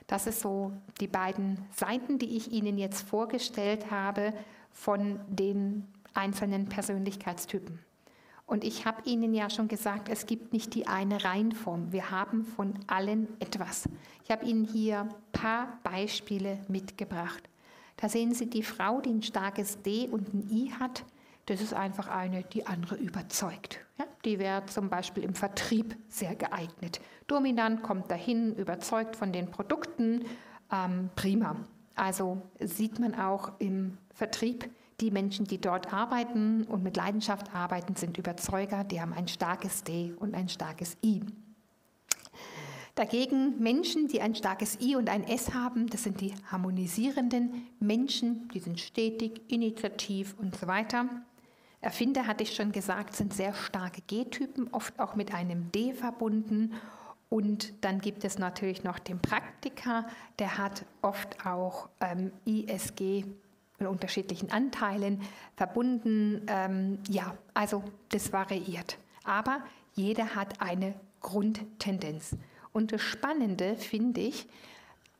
Das 0.07 0.27
ist 0.27 0.41
so 0.41 0.73
die 0.99 1.07
beiden 1.07 1.57
Seiten, 1.73 2.19
die 2.19 2.35
ich 2.35 2.51
Ihnen 2.51 2.77
jetzt 2.77 3.07
vorgestellt 3.07 3.91
habe 3.91 4.33
von 4.71 5.19
den 5.27 5.87
einzelnen 6.13 6.67
Persönlichkeitstypen. 6.67 7.79
Und 8.45 8.65
ich 8.65 8.85
habe 8.85 9.01
Ihnen 9.09 9.33
ja 9.33 9.49
schon 9.49 9.69
gesagt, 9.69 10.09
es 10.09 10.25
gibt 10.25 10.51
nicht 10.51 10.73
die 10.75 10.85
eine 10.85 11.23
Reihenform. 11.23 11.93
Wir 11.93 12.11
haben 12.11 12.43
von 12.43 12.73
allen 12.87 13.29
etwas. 13.39 13.87
Ich 14.25 14.31
habe 14.31 14.43
Ihnen 14.45 14.65
hier 14.65 15.01
ein 15.01 15.13
paar 15.31 15.79
Beispiele 15.83 16.59
mitgebracht. 16.67 17.47
Da 17.95 18.09
sehen 18.09 18.33
Sie 18.33 18.49
die 18.49 18.63
Frau, 18.63 18.99
die 18.99 19.11
ein 19.11 19.21
starkes 19.21 19.81
D 19.83 20.09
und 20.09 20.33
ein 20.33 20.49
I 20.49 20.73
hat. 20.77 21.05
Das 21.45 21.61
ist 21.61 21.73
einfach 21.73 22.07
eine, 22.07 22.43
die 22.43 22.67
andere 22.67 22.95
überzeugt. 22.95 23.79
Ja, 23.97 24.05
die 24.25 24.39
wäre 24.39 24.65
zum 24.67 24.89
Beispiel 24.89 25.23
im 25.23 25.33
Vertrieb 25.33 25.95
sehr 26.07 26.35
geeignet. 26.35 27.01
Dominant 27.27 27.83
kommt 27.83 28.11
dahin, 28.11 28.55
überzeugt 28.55 29.15
von 29.15 29.33
den 29.33 29.49
Produkten. 29.49 30.25
Ähm, 30.71 31.09
prima. 31.15 31.55
Also 31.95 32.41
sieht 32.59 32.99
man 32.99 33.15
auch 33.15 33.53
im 33.59 33.97
Vertrieb, 34.13 34.69
die 35.01 35.11
Menschen, 35.11 35.45
die 35.45 35.59
dort 35.59 35.91
arbeiten 35.91 36.63
und 36.63 36.83
mit 36.83 36.95
Leidenschaft 36.95 37.53
arbeiten, 37.55 37.95
sind 37.95 38.17
Überzeuger, 38.17 38.83
die 38.83 39.01
haben 39.01 39.13
ein 39.13 39.27
starkes 39.27 39.83
D 39.83 40.13
und 40.19 40.35
ein 40.35 40.47
starkes 40.47 40.95
I. 41.03 41.21
Dagegen 42.95 43.59
Menschen, 43.59 44.07
die 44.07 44.21
ein 44.21 44.35
starkes 44.35 44.79
I 44.79 44.95
und 44.95 45.09
ein 45.09 45.23
S 45.23 45.53
haben, 45.53 45.87
das 45.87 46.03
sind 46.03 46.21
die 46.21 46.33
harmonisierenden 46.51 47.67
Menschen, 47.79 48.47
die 48.49 48.59
sind 48.59 48.79
stetig, 48.79 49.41
initiativ 49.47 50.35
und 50.37 50.55
so 50.55 50.67
weiter. 50.67 51.07
Erfinder, 51.81 52.27
hatte 52.27 52.43
ich 52.43 52.55
schon 52.55 52.71
gesagt, 52.71 53.15
sind 53.15 53.33
sehr 53.33 53.53
starke 53.53 54.01
G-Typen, 54.01 54.69
oft 54.71 54.99
auch 54.99 55.15
mit 55.15 55.33
einem 55.33 55.71
D 55.71 55.93
verbunden. 55.93 56.73
Und 57.27 57.73
dann 57.83 57.99
gibt 57.99 58.23
es 58.23 58.37
natürlich 58.37 58.83
noch 58.83 58.99
den 58.99 59.19
Praktiker, 59.19 60.05
der 60.37 60.57
hat 60.57 60.85
oft 61.01 61.45
auch 61.45 61.89
ähm, 61.99 62.31
ISG 62.45 63.25
in 63.79 63.87
unterschiedlichen 63.87 64.51
Anteilen 64.51 65.21
verbunden. 65.55 66.43
Ähm, 66.47 66.99
ja, 67.09 67.35
also 67.53 67.83
das 68.09 68.31
variiert. 68.31 68.97
Aber 69.23 69.61
jeder 69.93 70.35
hat 70.35 70.61
eine 70.61 70.93
Grundtendenz. 71.19 72.35
Und 72.73 72.91
das 72.91 73.01
Spannende 73.01 73.75
finde 73.75 74.21
ich, 74.21 74.47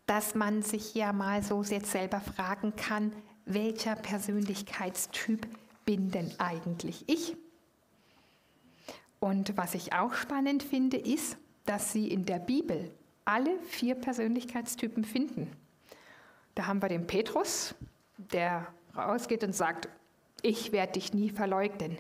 dass 0.06 0.36
man 0.36 0.62
sich 0.62 0.94
ja 0.94 1.14
mal 1.14 1.42
so 1.44 1.64
jetzt 1.64 1.92
selber 1.92 2.20
fragen 2.20 2.76
kann, 2.76 3.14
welcher 3.46 3.96
Persönlichkeitstyp 3.96 5.48
bin 5.86 6.12
denn 6.12 6.32
eigentlich 6.40 7.04
ich? 7.08 7.36
Und 9.20 9.56
was 9.56 9.76
ich 9.76 9.94
auch 9.94 10.14
spannend 10.14 10.64
finde, 10.64 10.98
ist, 10.98 11.38
dass 11.66 11.94
Sie 11.94 12.08
in 12.08 12.26
der 12.26 12.40
Bibel 12.40 12.92
alle 13.26 13.60
vier 13.62 13.96
Persönlichkeitstypen 13.96 15.06
finden. 15.06 15.52
Da 16.56 16.68
haben 16.68 16.82
wir 16.82 16.90
den 16.90 17.08
Petrus, 17.08 17.76
der 18.18 18.68
rausgeht 18.96 19.44
und 19.44 19.54
sagt, 19.54 19.88
ich 20.42 20.72
werde 20.72 20.94
dich 20.94 21.14
nie 21.14 21.30
verleugnen. 21.30 21.98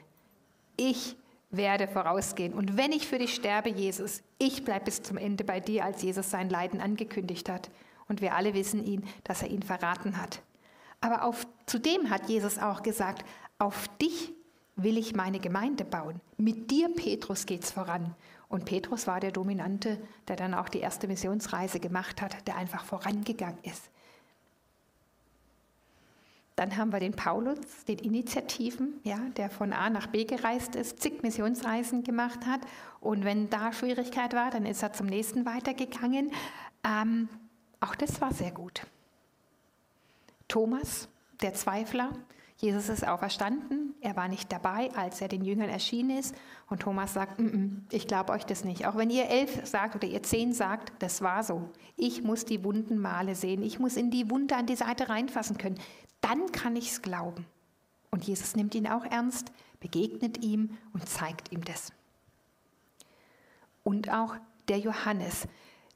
Ich 0.77 1.15
werde 1.51 1.87
vorausgehen. 1.87 2.53
Und 2.53 2.77
wenn 2.77 2.91
ich 2.91 3.07
für 3.07 3.19
dich 3.19 3.35
sterbe, 3.35 3.69
Jesus, 3.69 4.23
ich 4.39 4.65
bleibe 4.65 4.85
bis 4.85 5.03
zum 5.03 5.17
Ende 5.17 5.43
bei 5.43 5.59
dir, 5.59 5.85
als 5.85 6.01
Jesus 6.01 6.31
sein 6.31 6.49
Leiden 6.49 6.81
angekündigt 6.81 7.49
hat. 7.49 7.69
Und 8.07 8.21
wir 8.21 8.35
alle 8.35 8.53
wissen 8.53 8.83
ihn, 8.83 9.05
dass 9.23 9.43
er 9.43 9.49
ihn 9.49 9.63
verraten 9.63 10.17
hat. 10.17 10.41
Aber 11.01 11.23
auf, 11.23 11.45
zudem 11.65 12.09
hat 12.09 12.29
Jesus 12.29 12.57
auch 12.57 12.83
gesagt, 12.83 13.25
auf 13.61 13.87
dich 13.99 14.33
will 14.75 14.97
ich 14.97 15.13
meine 15.15 15.39
Gemeinde 15.39 15.85
bauen. 15.85 16.19
Mit 16.37 16.71
dir, 16.71 16.89
Petrus, 16.89 17.45
geht 17.45 17.63
es 17.63 17.71
voran. 17.71 18.15
Und 18.49 18.65
Petrus 18.65 19.05
war 19.05 19.19
der 19.19 19.31
Dominante, 19.31 20.01
der 20.27 20.35
dann 20.35 20.55
auch 20.55 20.67
die 20.67 20.79
erste 20.79 21.07
Missionsreise 21.07 21.79
gemacht 21.79 22.21
hat, 22.21 22.47
der 22.47 22.57
einfach 22.57 22.83
vorangegangen 22.83 23.59
ist. 23.63 23.89
Dann 26.55 26.75
haben 26.75 26.91
wir 26.91 26.99
den 26.99 27.13
Paulus, 27.13 27.59
den 27.87 27.99
Initiativen, 27.99 28.99
ja, 29.03 29.19
der 29.37 29.49
von 29.51 29.73
A 29.73 29.89
nach 29.89 30.07
B 30.07 30.25
gereist 30.25 30.75
ist, 30.75 30.99
zig 30.99 31.21
Missionsreisen 31.21 32.03
gemacht 32.03 32.45
hat. 32.47 32.61
Und 32.99 33.23
wenn 33.23 33.49
da 33.49 33.71
Schwierigkeit 33.73 34.33
war, 34.33 34.49
dann 34.49 34.65
ist 34.65 34.81
er 34.81 34.91
zum 34.91 35.05
nächsten 35.05 35.45
weitergegangen. 35.45 36.31
Ähm, 36.83 37.29
auch 37.79 37.95
das 37.95 38.21
war 38.21 38.33
sehr 38.33 38.51
gut. 38.51 38.81
Thomas, 40.47 41.07
der 41.41 41.53
Zweifler, 41.53 42.11
Jesus 42.61 42.89
ist 42.89 43.07
auferstanden, 43.07 43.95
er 44.01 44.15
war 44.15 44.27
nicht 44.27 44.51
dabei, 44.51 44.91
als 44.93 45.19
er 45.19 45.27
den 45.27 45.43
Jüngern 45.43 45.69
erschienen 45.69 46.19
ist. 46.19 46.35
Und 46.69 46.83
Thomas 46.83 47.15
sagt, 47.15 47.39
mm 47.39 47.45
-mm, 47.45 47.71
ich 47.89 48.07
glaube 48.07 48.33
euch 48.33 48.45
das 48.45 48.63
nicht. 48.63 48.85
Auch 48.85 48.95
wenn 48.95 49.09
ihr 49.09 49.29
elf 49.29 49.65
sagt 49.65 49.95
oder 49.95 50.07
ihr 50.07 50.21
zehn 50.21 50.53
sagt, 50.53 50.93
das 51.01 51.23
war 51.23 51.43
so. 51.43 51.71
Ich 51.97 52.23
muss 52.23 52.45
die 52.45 52.63
wunden 52.63 52.99
Male 52.99 53.33
sehen, 53.33 53.63
ich 53.63 53.79
muss 53.79 53.97
in 53.97 54.11
die 54.11 54.29
Wunde 54.29 54.55
an 54.55 54.67
die 54.67 54.75
Seite 54.75 55.09
reinfassen 55.09 55.57
können. 55.57 55.79
Dann 56.21 56.51
kann 56.51 56.75
ich 56.75 56.91
es 56.91 57.01
glauben. 57.01 57.47
Und 58.11 58.25
Jesus 58.25 58.55
nimmt 58.55 58.75
ihn 58.75 58.87
auch 58.87 59.05
ernst, 59.05 59.51
begegnet 59.79 60.43
ihm 60.43 60.77
und 60.93 61.09
zeigt 61.09 61.51
ihm 61.51 61.65
das. 61.65 61.91
Und 63.83 64.13
auch 64.13 64.35
der 64.67 64.77
Johannes, 64.77 65.47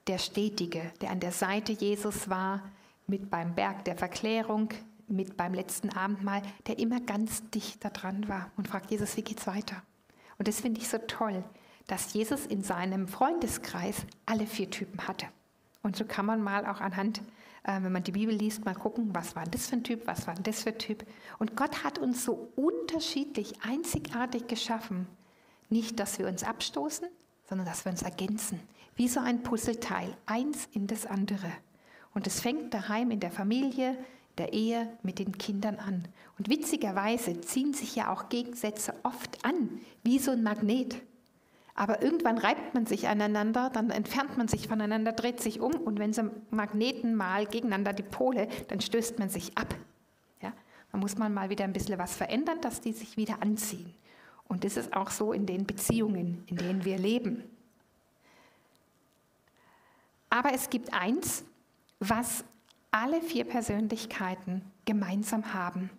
der 0.07 0.17
Stetige, 0.17 0.91
der 0.99 1.11
an 1.11 1.19
der 1.19 1.31
Seite 1.31 1.73
Jesus 1.73 2.27
war, 2.27 2.63
mit 3.05 3.29
beim 3.29 3.53
Berg 3.53 3.85
der 3.85 3.95
Verklärung, 3.95 4.69
mit 5.07 5.37
beim 5.37 5.53
letzten 5.53 5.89
Abendmahl, 5.89 6.41
der 6.67 6.79
immer 6.79 6.99
ganz 6.99 7.49
dicht 7.51 7.83
da 7.83 7.89
dran 7.89 8.27
war 8.27 8.51
und 8.57 8.67
fragt 8.67 8.91
Jesus, 8.91 9.17
wie 9.17 9.21
geht's 9.21 9.47
weiter? 9.47 9.83
Und 10.37 10.47
das 10.47 10.61
finde 10.61 10.81
ich 10.81 10.89
so 10.89 10.97
toll, 10.97 11.43
dass 11.87 12.13
Jesus 12.13 12.45
in 12.45 12.63
seinem 12.63 13.07
Freundeskreis 13.07 14.05
alle 14.25 14.47
vier 14.47 14.69
Typen 14.69 15.07
hatte. 15.07 15.27
Und 15.83 15.95
so 15.95 16.05
kann 16.05 16.25
man 16.25 16.41
mal 16.41 16.65
auch 16.65 16.81
anhand, 16.81 17.21
äh, 17.63 17.81
wenn 17.81 17.91
man 17.91 18.03
die 18.03 18.11
Bibel 18.11 18.33
liest, 18.33 18.65
mal 18.65 18.73
gucken, 18.73 19.13
was 19.13 19.35
war 19.35 19.43
das 19.45 19.67
für 19.67 19.75
ein 19.75 19.83
Typ, 19.83 20.07
was 20.07 20.25
war 20.27 20.35
das 20.35 20.63
für 20.63 20.69
ein 20.69 20.79
Typ. 20.79 21.05
Und 21.37 21.55
Gott 21.55 21.83
hat 21.83 21.99
uns 21.99 22.25
so 22.25 22.51
unterschiedlich, 22.55 23.53
einzigartig 23.61 24.47
geschaffen. 24.47 25.07
Nicht, 25.69 25.99
dass 25.99 26.17
wir 26.19 26.27
uns 26.27 26.43
abstoßen, 26.43 27.07
sondern 27.47 27.67
dass 27.67 27.85
wir 27.85 27.91
uns 27.91 28.01
ergänzen. 28.01 28.59
Wie 28.95 29.07
so 29.07 29.19
ein 29.19 29.43
Puzzleteil, 29.43 30.15
eins 30.25 30.67
in 30.71 30.87
das 30.87 31.05
andere. 31.05 31.51
Und 32.13 32.27
es 32.27 32.39
fängt 32.39 32.73
daheim 32.73 33.11
in 33.11 33.19
der 33.19 33.31
Familie, 33.31 33.97
der 34.37 34.53
Ehe 34.53 34.87
mit 35.03 35.19
den 35.19 35.37
Kindern 35.37 35.77
an. 35.77 36.07
Und 36.37 36.49
witzigerweise 36.49 37.41
ziehen 37.41 37.73
sich 37.73 37.95
ja 37.95 38.11
auch 38.11 38.29
Gegensätze 38.29 38.93
oft 39.03 39.43
an, 39.45 39.79
wie 40.03 40.19
so 40.19 40.31
ein 40.31 40.43
Magnet. 40.43 40.95
Aber 41.75 42.01
irgendwann 42.01 42.37
reibt 42.37 42.73
man 42.73 42.85
sich 42.85 43.07
aneinander, 43.07 43.69
dann 43.69 43.89
entfernt 43.89 44.37
man 44.37 44.47
sich 44.47 44.67
voneinander, 44.67 45.11
dreht 45.11 45.41
sich 45.41 45.59
um 45.59 45.73
und 45.73 45.99
wenn 45.99 46.13
so 46.13 46.23
Magneten 46.49 47.15
mal 47.15 47.45
gegeneinander 47.45 47.91
die 47.91 48.03
Pole, 48.03 48.47
dann 48.69 48.79
stößt 48.79 49.19
man 49.19 49.29
sich 49.29 49.57
ab. 49.57 49.75
Ja? 50.41 50.53
Da 50.91 50.97
muss 50.97 51.17
man 51.17 51.33
mal 51.33 51.49
wieder 51.49 51.65
ein 51.65 51.73
bisschen 51.73 51.99
was 51.99 52.15
verändern, 52.15 52.61
dass 52.61 52.79
die 52.79 52.93
sich 52.93 53.17
wieder 53.17 53.41
anziehen. 53.41 53.93
Und 54.47 54.63
das 54.63 54.77
ist 54.77 54.95
auch 54.95 55.09
so 55.09 55.33
in 55.33 55.45
den 55.45 55.65
Beziehungen, 55.65 56.43
in 56.47 56.55
denen 56.55 56.85
wir 56.85 56.97
leben. 56.97 57.43
Aber 60.29 60.53
es 60.53 60.69
gibt 60.69 60.93
eins, 60.93 61.43
was 61.99 62.45
alle 62.95 63.21
vier 63.21 63.43
Persönlichkeiten 63.43 64.61
gemeinsam 64.85 65.53
haben, 65.53 65.89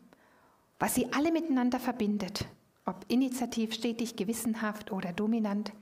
was 0.78 0.94
sie 0.94 1.12
alle 1.12 1.30
miteinander 1.30 1.78
verbindet, 1.78 2.46
ob 2.86 3.04
initiativ, 3.08 3.74
stetig, 3.74 4.16
gewissenhaft 4.16 4.90
oder 4.92 5.12
dominant. 5.12 5.74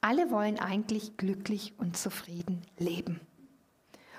Alle 0.00 0.32
wollen 0.32 0.58
eigentlich 0.58 1.16
glücklich 1.16 1.74
und 1.78 1.96
zufrieden 1.96 2.62
leben. 2.76 3.20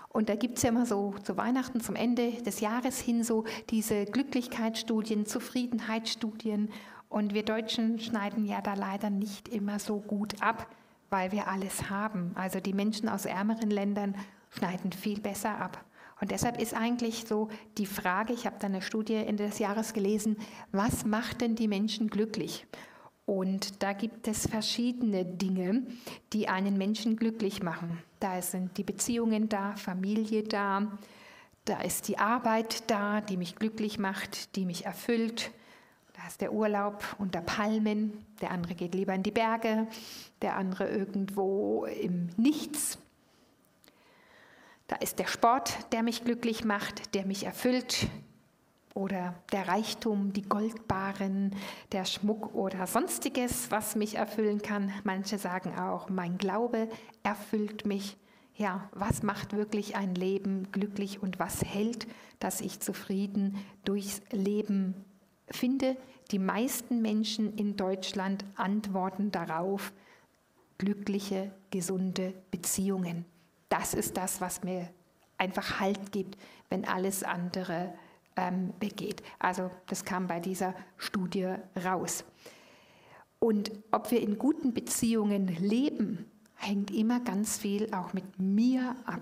Und 0.07 0.29
da 0.29 0.35
gibt 0.35 0.57
es 0.57 0.63
ja 0.63 0.69
immer 0.69 0.85
so 0.85 1.13
zu 1.23 1.35
Weihnachten, 1.35 1.81
zum 1.81 1.95
Ende 1.95 2.31
des 2.41 2.61
Jahres 2.61 2.99
hin 3.01 3.25
so 3.25 3.43
diese 3.69 4.05
Glücklichkeitsstudien, 4.05 5.25
Zufriedenheitsstudien. 5.25 6.69
Und 7.09 7.33
wir 7.33 7.43
Deutschen 7.43 7.99
schneiden 7.99 8.45
ja 8.45 8.61
da 8.61 8.75
leider 8.75 9.09
nicht 9.09 9.49
immer 9.49 9.77
so 9.77 9.99
gut 9.99 10.41
ab, 10.41 10.73
weil 11.09 11.33
wir 11.33 11.49
alles 11.49 11.89
haben. 11.89 12.31
Also 12.35 12.61
die 12.61 12.73
Menschen 12.73 13.09
aus 13.09 13.25
ärmeren 13.25 13.69
Ländern 13.69 14.15
schneiden 14.51 14.93
viel 14.93 15.19
besser 15.19 15.59
ab. 15.59 15.83
Und 16.21 16.31
deshalb 16.31 16.59
ist 16.61 16.73
eigentlich 16.73 17.25
so 17.27 17.49
die 17.77 17.85
Frage, 17.85 18.33
ich 18.33 18.45
habe 18.45 18.57
da 18.59 18.67
eine 18.67 18.81
Studie 18.81 19.15
Ende 19.15 19.45
des 19.45 19.59
Jahres 19.59 19.93
gelesen, 19.93 20.37
was 20.71 21.05
macht 21.05 21.41
denn 21.41 21.55
die 21.55 21.67
Menschen 21.67 22.09
glücklich? 22.09 22.65
Und 23.25 23.83
da 23.83 23.93
gibt 23.93 24.27
es 24.27 24.47
verschiedene 24.47 25.23
Dinge, 25.23 25.83
die 26.33 26.49
einen 26.49 26.77
Menschen 26.77 27.15
glücklich 27.15 27.61
machen. 27.61 28.01
Da 28.19 28.41
sind 28.41 28.77
die 28.77 28.83
Beziehungen 28.83 29.49
da, 29.49 29.75
Familie 29.75 30.43
da, 30.43 30.97
da 31.65 31.79
ist 31.81 32.07
die 32.07 32.17
Arbeit 32.17 32.89
da, 32.89 33.21
die 33.21 33.37
mich 33.37 33.55
glücklich 33.55 33.99
macht, 33.99 34.55
die 34.55 34.65
mich 34.65 34.85
erfüllt. 34.85 35.51
Da 36.13 36.27
ist 36.27 36.41
der 36.41 36.51
Urlaub 36.51 37.03
unter 37.19 37.41
Palmen, 37.41 38.25
der 38.41 38.49
andere 38.49 38.73
geht 38.73 38.95
lieber 38.95 39.13
in 39.13 39.23
die 39.23 39.31
Berge, 39.31 39.87
der 40.41 40.57
andere 40.57 40.89
irgendwo 40.89 41.85
im 41.85 42.29
Nichts. 42.35 42.97
Da 44.89 44.95
ist 44.97 45.19
der 45.19 45.27
Sport, 45.27 45.93
der 45.93 46.03
mich 46.03 46.25
glücklich 46.25 46.65
macht, 46.65 47.13
der 47.13 47.25
mich 47.25 47.45
erfüllt, 47.45 48.09
oder 48.95 49.35
der 49.51 49.67
Reichtum, 49.67 50.33
die 50.33 50.41
Goldbarren, 50.41 51.55
der 51.91 52.05
Schmuck 52.05 52.53
oder 52.53 52.87
sonstiges, 52.87 53.71
was 53.71 53.95
mich 53.95 54.15
erfüllen 54.15 54.61
kann. 54.61 54.91
Manche 55.03 55.37
sagen 55.37 55.77
auch, 55.77 56.09
mein 56.09 56.37
Glaube 56.37 56.89
erfüllt 57.23 57.85
mich. 57.85 58.17
Ja, 58.55 58.89
was 58.91 59.23
macht 59.23 59.55
wirklich 59.55 59.95
ein 59.95 60.15
Leben 60.15 60.71
glücklich 60.71 61.21
und 61.21 61.39
was 61.39 61.63
hält, 61.63 62.07
dass 62.39 62.59
ich 62.59 62.81
zufrieden 62.81 63.57
durchs 63.85 64.21
Leben 64.31 64.95
finde? 65.49 65.95
Die 66.31 66.39
meisten 66.39 67.01
Menschen 67.01 67.55
in 67.55 67.77
Deutschland 67.77 68.43
antworten 68.55 69.31
darauf, 69.31 69.93
glückliche, 70.77 71.53
gesunde 71.69 72.33
Beziehungen. 72.51 73.23
Das 73.69 73.93
ist 73.93 74.17
das, 74.17 74.41
was 74.41 74.63
mir 74.63 74.89
einfach 75.37 75.79
Halt 75.79 76.11
gibt, 76.11 76.37
wenn 76.69 76.85
alles 76.85 77.23
andere 77.23 77.93
ähm, 78.35 78.73
begeht. 78.79 79.23
Also 79.39 79.71
das 79.87 80.05
kam 80.05 80.27
bei 80.27 80.39
dieser 80.39 80.73
Studie 80.97 81.55
raus. 81.83 82.23
Und 83.39 83.71
ob 83.91 84.11
wir 84.11 84.21
in 84.21 84.37
guten 84.37 84.73
Beziehungen 84.73 85.47
leben, 85.47 86.25
hängt 86.55 86.91
immer 86.91 87.21
ganz 87.21 87.57
viel 87.57 87.93
auch 87.93 88.13
mit 88.13 88.39
mir 88.39 88.95
ab. 89.05 89.21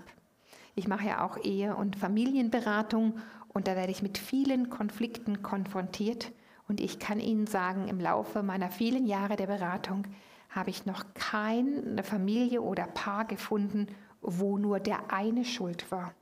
Ich 0.74 0.88
mache 0.88 1.06
ja 1.06 1.24
auch 1.24 1.36
Ehe- 1.38 1.76
und 1.76 1.96
Familienberatung 1.96 3.18
und 3.48 3.68
da 3.68 3.76
werde 3.76 3.92
ich 3.92 4.02
mit 4.02 4.18
vielen 4.18 4.70
Konflikten 4.70 5.42
konfrontiert. 5.42 6.32
Und 6.68 6.80
ich 6.80 6.98
kann 6.98 7.18
Ihnen 7.18 7.46
sagen, 7.46 7.88
im 7.88 8.00
Laufe 8.00 8.42
meiner 8.42 8.70
vielen 8.70 9.06
Jahre 9.06 9.36
der 9.36 9.46
Beratung 9.46 10.04
habe 10.50 10.70
ich 10.70 10.86
noch 10.86 11.04
keine 11.14 12.02
Familie 12.02 12.60
oder 12.60 12.84
Paar 12.84 13.24
gefunden, 13.24 13.86
wo 14.20 14.58
nur 14.58 14.80
der 14.80 15.12
eine 15.12 15.44
schuld 15.44 15.90
war 15.90 16.14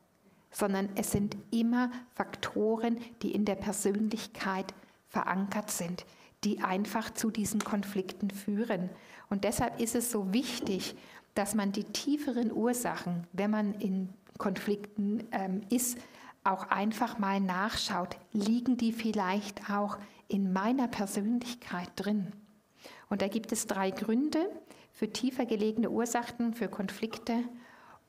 sondern 0.57 0.89
es 0.95 1.13
sind 1.13 1.37
immer 1.51 1.91
Faktoren, 2.15 2.99
die 3.21 3.35
in 3.35 3.45
der 3.45 3.57
Persönlichkeit 3.57 4.73
verankert 5.07 5.71
sind, 5.71 6.07
die 6.45 6.63
einfach 6.63 7.13
zu 7.13 7.31
diesen 7.31 7.63
Konflikten 7.63 8.31
führen. 8.31 8.89
Und 9.29 9.45
deshalb 9.45 9.79
ist 9.81 9.95
es 9.95 10.11
so 10.11 10.33
wichtig, 10.33 10.97
dass 11.35 11.55
man 11.55 11.73
die 11.73 11.85
tieferen 11.85 12.51
Ursachen, 12.51 13.27
wenn 13.35 13.51
man 13.51 13.75
in 13.75 14.09
Konflikten 14.39 15.25
ähm, 15.31 15.61
ist, 15.69 15.99
auch 16.43 16.69
einfach 16.71 17.19
mal 17.19 17.39
nachschaut, 17.39 18.17
liegen 18.33 18.79
die 18.79 18.93
vielleicht 18.93 19.69
auch 19.69 19.99
in 20.27 20.55
meiner 20.55 20.89
Persönlichkeit 20.89 21.91
drin. 21.97 22.33
Und 23.11 23.21
da 23.21 23.29
gibt 23.29 23.53
es 23.53 23.67
drei 23.67 23.91
Gründe 23.91 24.49
für 24.91 25.13
tiefer 25.13 25.45
gelegene 25.45 25.91
Ursachen, 25.91 26.55
für 26.55 26.69
Konflikte. 26.69 27.45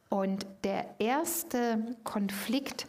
Und 0.09 0.45
der 0.63 0.95
erste 0.99 1.95
Konflikt, 2.03 2.87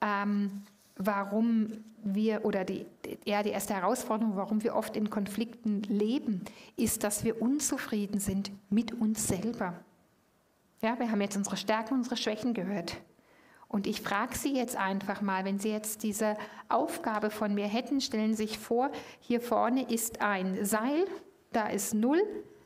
ähm, 0.00 0.62
warum 0.96 1.84
wir, 2.02 2.44
oder 2.44 2.64
die, 2.64 2.86
eher 3.24 3.42
die 3.42 3.50
erste 3.50 3.74
Herausforderung, 3.74 4.36
warum 4.36 4.62
wir 4.62 4.74
oft 4.74 4.96
in 4.96 5.10
Konflikten 5.10 5.82
leben, 5.82 6.44
ist, 6.76 7.04
dass 7.04 7.24
wir 7.24 7.42
unzufrieden 7.42 8.20
sind 8.20 8.50
mit 8.70 8.92
uns 8.92 9.26
selber. 9.26 9.74
Ja, 10.82 10.98
wir 10.98 11.10
haben 11.10 11.20
jetzt 11.20 11.36
unsere 11.36 11.56
Stärken, 11.56 11.94
unsere 11.94 12.16
Schwächen 12.16 12.54
gehört. 12.54 12.96
Und 13.68 13.86
ich 13.86 14.00
frage 14.00 14.36
Sie 14.36 14.56
jetzt 14.56 14.76
einfach 14.76 15.20
mal, 15.20 15.44
wenn 15.44 15.58
Sie 15.58 15.70
jetzt 15.70 16.02
diese 16.02 16.36
Aufgabe 16.68 17.30
von 17.30 17.54
mir 17.54 17.66
hätten, 17.66 18.00
stellen 18.00 18.34
Sie 18.34 18.46
sich 18.46 18.58
vor, 18.58 18.90
hier 19.20 19.40
vorne 19.40 19.82
ist 19.82 20.22
ein 20.22 20.64
Seil, 20.64 21.04
da 21.52 21.68
ist 21.68 21.94
0 21.94 22.20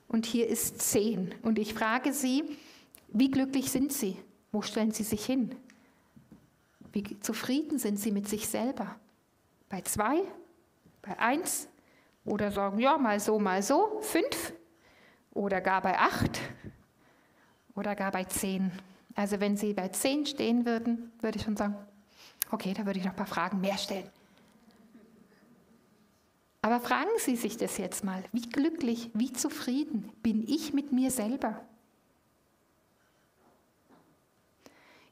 und 0.08 0.26
hier 0.26 0.48
ist 0.48 0.80
10. 0.80 1.34
Und 1.42 1.58
ich 1.58 1.74
frage 1.74 2.12
Sie, 2.12 2.44
wie 3.14 3.30
glücklich 3.30 3.70
sind 3.70 3.92
Sie? 3.92 4.18
Wo 4.52 4.60
stellen 4.60 4.90
Sie 4.90 5.04
sich 5.04 5.24
hin? 5.24 5.54
Wie 6.92 7.18
zufrieden 7.20 7.78
sind 7.78 7.98
Sie 7.98 8.10
mit 8.10 8.28
sich 8.28 8.48
selber? 8.48 8.96
Bei 9.68 9.80
zwei? 9.82 10.22
Bei 11.00 11.18
eins? 11.18 11.68
Oder 12.24 12.50
sagen, 12.50 12.78
ja, 12.78 12.98
mal 12.98 13.20
so, 13.20 13.38
mal 13.38 13.62
so, 13.62 14.00
fünf? 14.00 14.52
Oder 15.32 15.60
gar 15.60 15.80
bei 15.80 15.98
acht? 15.98 16.40
Oder 17.76 17.94
gar 17.94 18.10
bei 18.10 18.24
zehn? 18.24 18.72
Also 19.14 19.38
wenn 19.38 19.56
Sie 19.56 19.74
bei 19.74 19.88
zehn 19.88 20.26
stehen 20.26 20.66
würden, 20.66 21.12
würde 21.20 21.38
ich 21.38 21.44
schon 21.44 21.56
sagen, 21.56 21.76
okay, 22.50 22.74
da 22.74 22.84
würde 22.84 22.98
ich 22.98 23.04
noch 23.04 23.12
ein 23.12 23.16
paar 23.16 23.26
Fragen 23.26 23.60
mehr 23.60 23.78
stellen. 23.78 24.10
Aber 26.62 26.80
fragen 26.80 27.10
Sie 27.18 27.36
sich 27.36 27.56
das 27.56 27.78
jetzt 27.78 28.02
mal, 28.02 28.24
wie 28.32 28.48
glücklich, 28.48 29.10
wie 29.14 29.32
zufrieden 29.32 30.10
bin 30.22 30.42
ich 30.48 30.72
mit 30.72 30.92
mir 30.92 31.10
selber? 31.10 31.60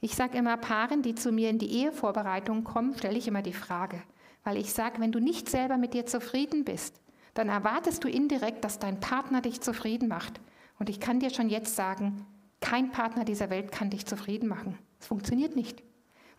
Ich 0.05 0.16
sage 0.16 0.36
immer 0.36 0.57
Paaren, 0.57 1.03
die 1.03 1.14
zu 1.14 1.30
mir 1.30 1.48
in 1.48 1.61
die 1.61 1.70
Ehevorbereitung 1.70 2.64
kommen, 2.64 2.98
stelle 2.98 3.16
ich 3.16 3.28
immer 3.28 3.40
die 3.40 3.53
Frage, 3.53 4.03
weil 4.42 4.57
ich 4.57 4.72
sage, 4.72 5.00
wenn 5.00 5.12
du 5.12 5.20
nicht 5.20 5.48
selber 5.48 5.76
mit 5.76 5.94
dir 5.94 6.07
zufrieden 6.07 6.64
bist, 6.64 7.00
dann 7.34 7.48
erwartest 7.48 8.03
du 8.03 8.09
indirekt, 8.09 8.64
dass 8.64 8.80
dein 8.80 8.98
Partner 8.98 9.40
dich 9.42 9.61
zufrieden 9.61 10.09
macht. 10.09 10.40
Und 10.80 10.90
ich 10.90 10.98
kann 10.98 11.20
dir 11.20 11.30
schon 11.30 11.48
jetzt 11.48 11.76
sagen, 11.76 12.26
kein 12.61 12.90
Partner 12.90 13.24
dieser 13.24 13.48
Welt 13.48 13.70
kann 13.70 13.90
dich 13.90 14.05
zufrieden 14.05 14.48
machen. 14.48 14.76
Es 14.98 15.07
funktioniert 15.07 15.55
nicht. 15.55 15.84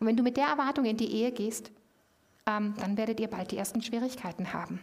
Und 0.01 0.07
wenn 0.07 0.17
du 0.17 0.23
mit 0.23 0.35
der 0.35 0.47
Erwartung 0.47 0.83
in 0.83 0.97
die 0.97 1.13
Ehe 1.13 1.31
gehst, 1.31 1.71
ähm, 2.45 2.73
dann 2.81 2.97
werdet 2.97 3.21
ihr 3.21 3.29
bald 3.29 3.51
die 3.51 3.57
ersten 3.57 3.81
Schwierigkeiten 3.81 4.51
haben. 4.51 4.81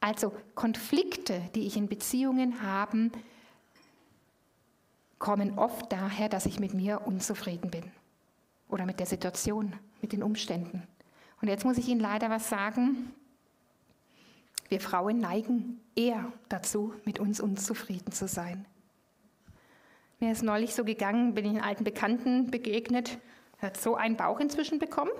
Also 0.00 0.32
Konflikte, 0.54 1.42
die 1.54 1.66
ich 1.66 1.76
in 1.76 1.86
Beziehungen 1.86 2.62
habe, 2.62 3.10
kommen 5.22 5.56
oft 5.56 5.92
daher, 5.92 6.28
dass 6.28 6.46
ich 6.46 6.58
mit 6.58 6.74
mir 6.74 7.06
unzufrieden 7.06 7.70
bin 7.70 7.84
oder 8.68 8.84
mit 8.84 8.98
der 8.98 9.06
Situation, 9.06 9.72
mit 10.00 10.12
den 10.12 10.20
Umständen. 10.22 10.82
Und 11.40 11.46
jetzt 11.46 11.64
muss 11.64 11.78
ich 11.78 11.88
Ihnen 11.88 12.00
leider 12.00 12.28
was 12.28 12.48
sagen. 12.48 13.14
Wir 14.68 14.80
Frauen 14.80 15.20
neigen 15.20 15.80
eher 15.94 16.32
dazu, 16.48 16.92
mit 17.04 17.20
uns 17.20 17.40
unzufrieden 17.40 18.10
zu 18.10 18.26
sein. 18.26 18.66
Mir 20.18 20.32
ist 20.32 20.42
neulich 20.42 20.74
so 20.74 20.84
gegangen, 20.84 21.34
bin 21.34 21.44
ich 21.44 21.52
einen 21.52 21.60
alten 21.60 21.84
Bekannten 21.84 22.50
begegnet, 22.50 23.18
hat 23.60 23.76
so 23.76 23.94
einen 23.94 24.16
Bauch 24.16 24.40
inzwischen 24.40 24.80
bekommen. 24.80 25.12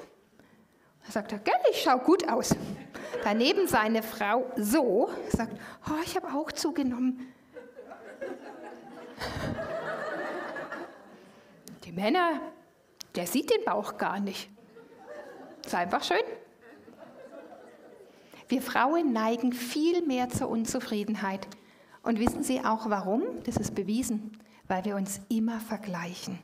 Da 1.06 1.12
sagt 1.12 1.30
er, 1.30 1.38
gell, 1.38 1.54
ich 1.70 1.80
schaue 1.80 2.00
gut 2.00 2.28
aus. 2.28 2.56
Daneben 3.22 3.68
seine 3.68 4.02
Frau 4.02 4.50
so, 4.56 5.10
sagt, 5.28 5.56
oh, 5.88 6.02
ich 6.04 6.16
habe 6.16 6.26
auch 6.34 6.50
zugenommen. 6.50 7.32
Die 11.92 12.00
Männer, 12.00 12.40
der 13.16 13.26
sieht 13.26 13.50
den 13.50 13.66
Bauch 13.66 13.98
gar 13.98 14.18
nicht. 14.18 14.48
Ist 15.62 15.74
einfach 15.74 16.02
schön. 16.02 16.24
Wir 18.48 18.62
Frauen 18.62 19.12
neigen 19.12 19.52
viel 19.52 20.00
mehr 20.00 20.30
zur 20.30 20.48
Unzufriedenheit. 20.48 21.46
Und 22.02 22.18
wissen 22.18 22.42
Sie 22.42 22.64
auch 22.64 22.88
warum? 22.88 23.22
Das 23.44 23.58
ist 23.58 23.74
bewiesen, 23.74 24.38
weil 24.68 24.86
wir 24.86 24.96
uns 24.96 25.20
immer 25.28 25.60
vergleichen. 25.60 26.38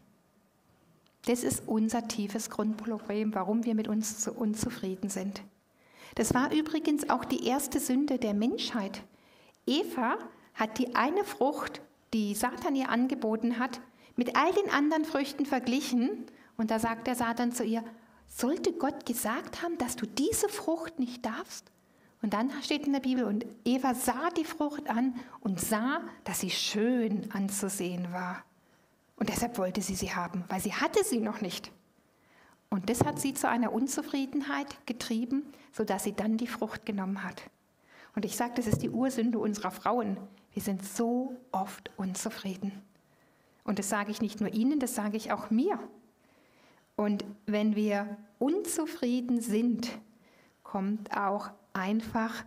Das 1.24 1.42
ist 1.42 1.62
unser 1.66 2.06
tiefes 2.06 2.50
Grundproblem, 2.50 3.34
warum 3.34 3.64
wir 3.64 3.74
mit 3.74 3.88
uns 3.88 4.22
so 4.22 4.32
unzufrieden 4.32 5.08
sind. 5.08 5.40
Das 6.16 6.34
war 6.34 6.52
übrigens 6.52 7.08
auch 7.08 7.24
die 7.24 7.46
erste 7.46 7.80
Sünde 7.80 8.18
der 8.18 8.34
Menschheit. 8.34 9.02
Eva 9.66 10.18
hat 10.52 10.76
die 10.76 10.94
eine 10.94 11.24
Frucht, 11.24 11.80
die 12.12 12.34
Satan 12.34 12.76
ihr 12.76 12.90
angeboten 12.90 13.58
hat, 13.58 13.80
mit 14.18 14.36
all 14.36 14.52
den 14.52 14.68
anderen 14.70 15.04
Früchten 15.04 15.46
verglichen. 15.46 16.26
Und 16.56 16.72
da 16.72 16.80
sagt 16.80 17.06
der 17.06 17.14
Satan 17.14 17.52
zu 17.52 17.64
ihr, 17.64 17.84
sollte 18.26 18.72
Gott 18.72 19.06
gesagt 19.06 19.62
haben, 19.62 19.78
dass 19.78 19.94
du 19.94 20.06
diese 20.06 20.48
Frucht 20.48 20.98
nicht 20.98 21.24
darfst? 21.24 21.70
Und 22.20 22.34
dann 22.34 22.50
steht 22.62 22.86
in 22.86 22.92
der 22.92 23.00
Bibel, 23.00 23.24
und 23.24 23.46
Eva 23.64 23.94
sah 23.94 24.30
die 24.30 24.44
Frucht 24.44 24.90
an 24.90 25.14
und 25.38 25.60
sah, 25.60 26.00
dass 26.24 26.40
sie 26.40 26.50
schön 26.50 27.30
anzusehen 27.30 28.12
war. 28.12 28.44
Und 29.16 29.28
deshalb 29.28 29.56
wollte 29.56 29.82
sie 29.82 29.94
sie 29.94 30.12
haben, 30.12 30.44
weil 30.48 30.60
sie 30.60 30.74
hatte 30.74 31.04
sie 31.04 31.20
noch 31.20 31.40
nicht. 31.40 31.70
Und 32.70 32.90
das 32.90 33.04
hat 33.04 33.20
sie 33.20 33.34
zu 33.34 33.48
einer 33.48 33.72
Unzufriedenheit 33.72 34.84
getrieben, 34.84 35.44
sodass 35.72 36.02
sie 36.02 36.12
dann 36.12 36.36
die 36.36 36.48
Frucht 36.48 36.84
genommen 36.84 37.22
hat. 37.22 37.40
Und 38.16 38.24
ich 38.24 38.36
sage, 38.36 38.54
das 38.56 38.66
ist 38.66 38.82
die 38.82 38.90
Ursünde 38.90 39.38
unserer 39.38 39.70
Frauen. 39.70 40.16
Wir 40.52 40.62
sind 40.62 40.84
so 40.84 41.36
oft 41.52 41.92
unzufrieden. 41.96 42.82
Und 43.68 43.78
das 43.78 43.90
sage 43.90 44.10
ich 44.10 44.22
nicht 44.22 44.40
nur 44.40 44.50
Ihnen, 44.54 44.80
das 44.80 44.94
sage 44.94 45.18
ich 45.18 45.30
auch 45.30 45.50
mir. 45.50 45.78
Und 46.96 47.26
wenn 47.44 47.76
wir 47.76 48.16
unzufrieden 48.38 49.42
sind, 49.42 49.90
kommt 50.62 51.14
auch 51.14 51.50
einfach 51.74 52.46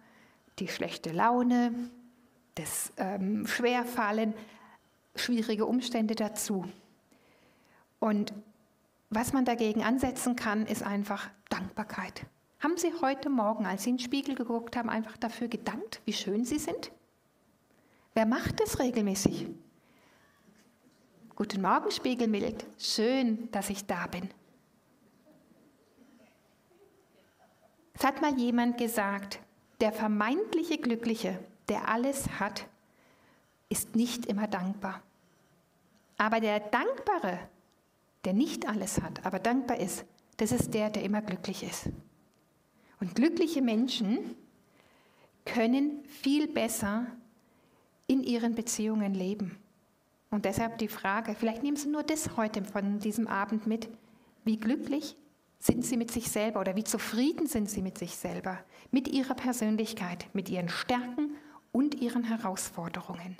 die 0.57 0.67
schlechte 0.67 1.11
Laune, 1.11 1.75
das 2.55 2.91
ähm, 2.97 3.45
Schwerfallen, 3.45 4.33
schwierige 5.15 5.67
Umstände 5.67 6.15
dazu. 6.15 6.65
Und 7.99 8.33
was 9.11 9.31
man 9.31 9.45
dagegen 9.45 9.83
ansetzen 9.83 10.35
kann, 10.35 10.65
ist 10.65 10.81
einfach 10.81 11.29
Dankbarkeit. 11.49 12.25
Haben 12.61 12.77
Sie 12.77 12.93
heute 12.99 13.29
Morgen, 13.29 13.67
als 13.67 13.83
Sie 13.83 13.91
in 13.91 13.97
den 13.97 14.03
Spiegel 14.03 14.33
geguckt 14.33 14.75
haben, 14.75 14.89
einfach 14.89 15.17
dafür 15.17 15.49
gedankt, 15.49 16.01
wie 16.05 16.13
schön 16.13 16.45
Sie 16.45 16.57
sind? 16.57 16.91
Wer 18.15 18.25
macht 18.25 18.59
das 18.59 18.79
regelmäßig? 18.79 19.45
Guten 21.35 21.61
Morgen, 21.61 21.89
Spiegelbild. 21.91 22.65
Schön, 22.77 23.49
dass 23.51 23.69
ich 23.69 23.85
da 23.85 24.05
bin. 24.07 24.29
Es 27.93 28.03
hat 28.03 28.21
mal 28.21 28.37
jemand 28.37 28.77
gesagt, 28.77 29.39
der 29.79 29.93
vermeintliche 29.93 30.77
Glückliche, 30.77 31.39
der 31.69 31.87
alles 31.87 32.27
hat, 32.39 32.67
ist 33.69 33.95
nicht 33.95 34.25
immer 34.25 34.47
dankbar. 34.47 35.01
Aber 36.17 36.41
der 36.41 36.59
Dankbare, 36.59 37.39
der 38.25 38.33
nicht 38.33 38.67
alles 38.67 39.01
hat, 39.01 39.25
aber 39.25 39.39
dankbar 39.39 39.79
ist, 39.79 40.03
das 40.35 40.51
ist 40.51 40.73
der, 40.73 40.89
der 40.89 41.03
immer 41.03 41.21
glücklich 41.21 41.63
ist. 41.63 41.89
Und 42.99 43.15
glückliche 43.15 43.61
Menschen 43.61 44.35
können 45.45 46.03
viel 46.05 46.47
besser 46.47 47.07
in 48.07 48.21
ihren 48.21 48.53
Beziehungen 48.53 49.13
leben. 49.13 49.57
Und 50.31 50.45
deshalb 50.45 50.77
die 50.77 50.87
Frage, 50.87 51.35
vielleicht 51.35 51.61
nehmen 51.61 51.77
Sie 51.77 51.89
nur 51.89 52.03
das 52.03 52.37
heute 52.37 52.63
von 52.63 52.99
diesem 52.99 53.27
Abend 53.27 53.67
mit, 53.67 53.89
wie 54.45 54.57
glücklich 54.57 55.17
sind 55.59 55.85
Sie 55.85 55.97
mit 55.97 56.09
sich 56.09 56.31
selber 56.31 56.61
oder 56.61 56.75
wie 56.75 56.85
zufrieden 56.85 57.47
sind 57.47 57.69
Sie 57.69 57.81
mit 57.81 57.97
sich 57.97 58.15
selber, 58.15 58.57
mit 58.89 59.09
Ihrer 59.09 59.35
Persönlichkeit, 59.35 60.25
mit 60.33 60.49
Ihren 60.49 60.69
Stärken 60.69 61.35
und 61.73 61.95
Ihren 62.01 62.23
Herausforderungen. 62.23 63.37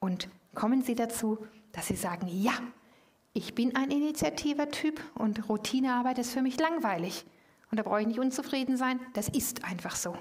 Und 0.00 0.28
kommen 0.54 0.82
Sie 0.82 0.96
dazu, 0.96 1.38
dass 1.72 1.86
Sie 1.86 1.96
sagen, 1.96 2.26
ja, 2.28 2.52
ich 3.32 3.54
bin 3.54 3.76
ein 3.76 3.90
initiativer 3.90 4.68
Typ 4.70 5.00
und 5.14 5.48
Routinearbeit 5.48 6.18
ist 6.18 6.32
für 6.32 6.42
mich 6.42 6.58
langweilig. 6.58 7.24
Und 7.70 7.78
da 7.78 7.84
brauche 7.84 8.00
ich 8.00 8.06
nicht 8.06 8.20
unzufrieden 8.20 8.76
sein, 8.76 8.98
das 9.14 9.28
ist 9.28 9.64
einfach 9.64 9.94
so. 9.94 10.16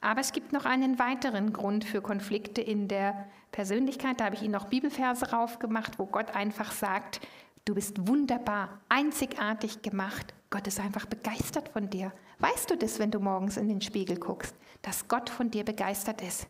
Aber 0.00 0.20
es 0.20 0.32
gibt 0.32 0.52
noch 0.52 0.64
einen 0.64 0.98
weiteren 0.98 1.52
Grund 1.52 1.84
für 1.84 2.00
Konflikte 2.00 2.60
in 2.60 2.88
der 2.88 3.28
Persönlichkeit. 3.52 4.20
Da 4.20 4.26
habe 4.26 4.34
ich 4.34 4.42
Ihnen 4.42 4.52
noch 4.52 4.66
Bibelverse 4.66 5.30
raufgemacht, 5.30 5.98
wo 5.98 6.06
Gott 6.06 6.34
einfach 6.34 6.72
sagt, 6.72 7.20
du 7.64 7.74
bist 7.74 8.08
wunderbar, 8.08 8.80
einzigartig 8.88 9.82
gemacht. 9.82 10.34
Gott 10.50 10.66
ist 10.66 10.80
einfach 10.80 11.06
begeistert 11.06 11.68
von 11.68 11.90
dir. 11.90 12.12
Weißt 12.38 12.70
du 12.70 12.76
das, 12.76 12.98
wenn 12.98 13.10
du 13.10 13.20
morgens 13.20 13.56
in 13.56 13.68
den 13.68 13.80
Spiegel 13.80 14.18
guckst, 14.18 14.54
dass 14.82 15.08
Gott 15.08 15.28
von 15.28 15.50
dir 15.50 15.64
begeistert 15.64 16.22
ist? 16.22 16.46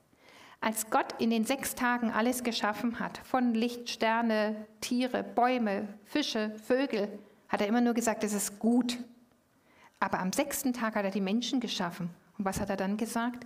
Als 0.60 0.90
Gott 0.90 1.14
in 1.20 1.30
den 1.30 1.44
sechs 1.44 1.74
Tagen 1.74 2.10
alles 2.10 2.42
geschaffen 2.42 2.98
hat, 2.98 3.18
von 3.18 3.54
Licht, 3.54 3.88
Sterne, 3.88 4.66
Tiere, 4.80 5.22
Bäume, 5.22 5.88
Fische, 6.04 6.52
Vögel, 6.64 7.18
hat 7.48 7.60
er 7.60 7.68
immer 7.68 7.80
nur 7.80 7.94
gesagt, 7.94 8.24
es 8.24 8.32
ist 8.32 8.58
gut. 8.58 8.98
Aber 10.00 10.18
am 10.20 10.32
sechsten 10.32 10.72
Tag 10.72 10.96
hat 10.96 11.04
er 11.04 11.10
die 11.10 11.20
Menschen 11.20 11.60
geschaffen. 11.60 12.10
Und 12.36 12.44
was 12.44 12.60
hat 12.60 12.70
er 12.70 12.76
dann 12.76 12.96
gesagt? 12.96 13.44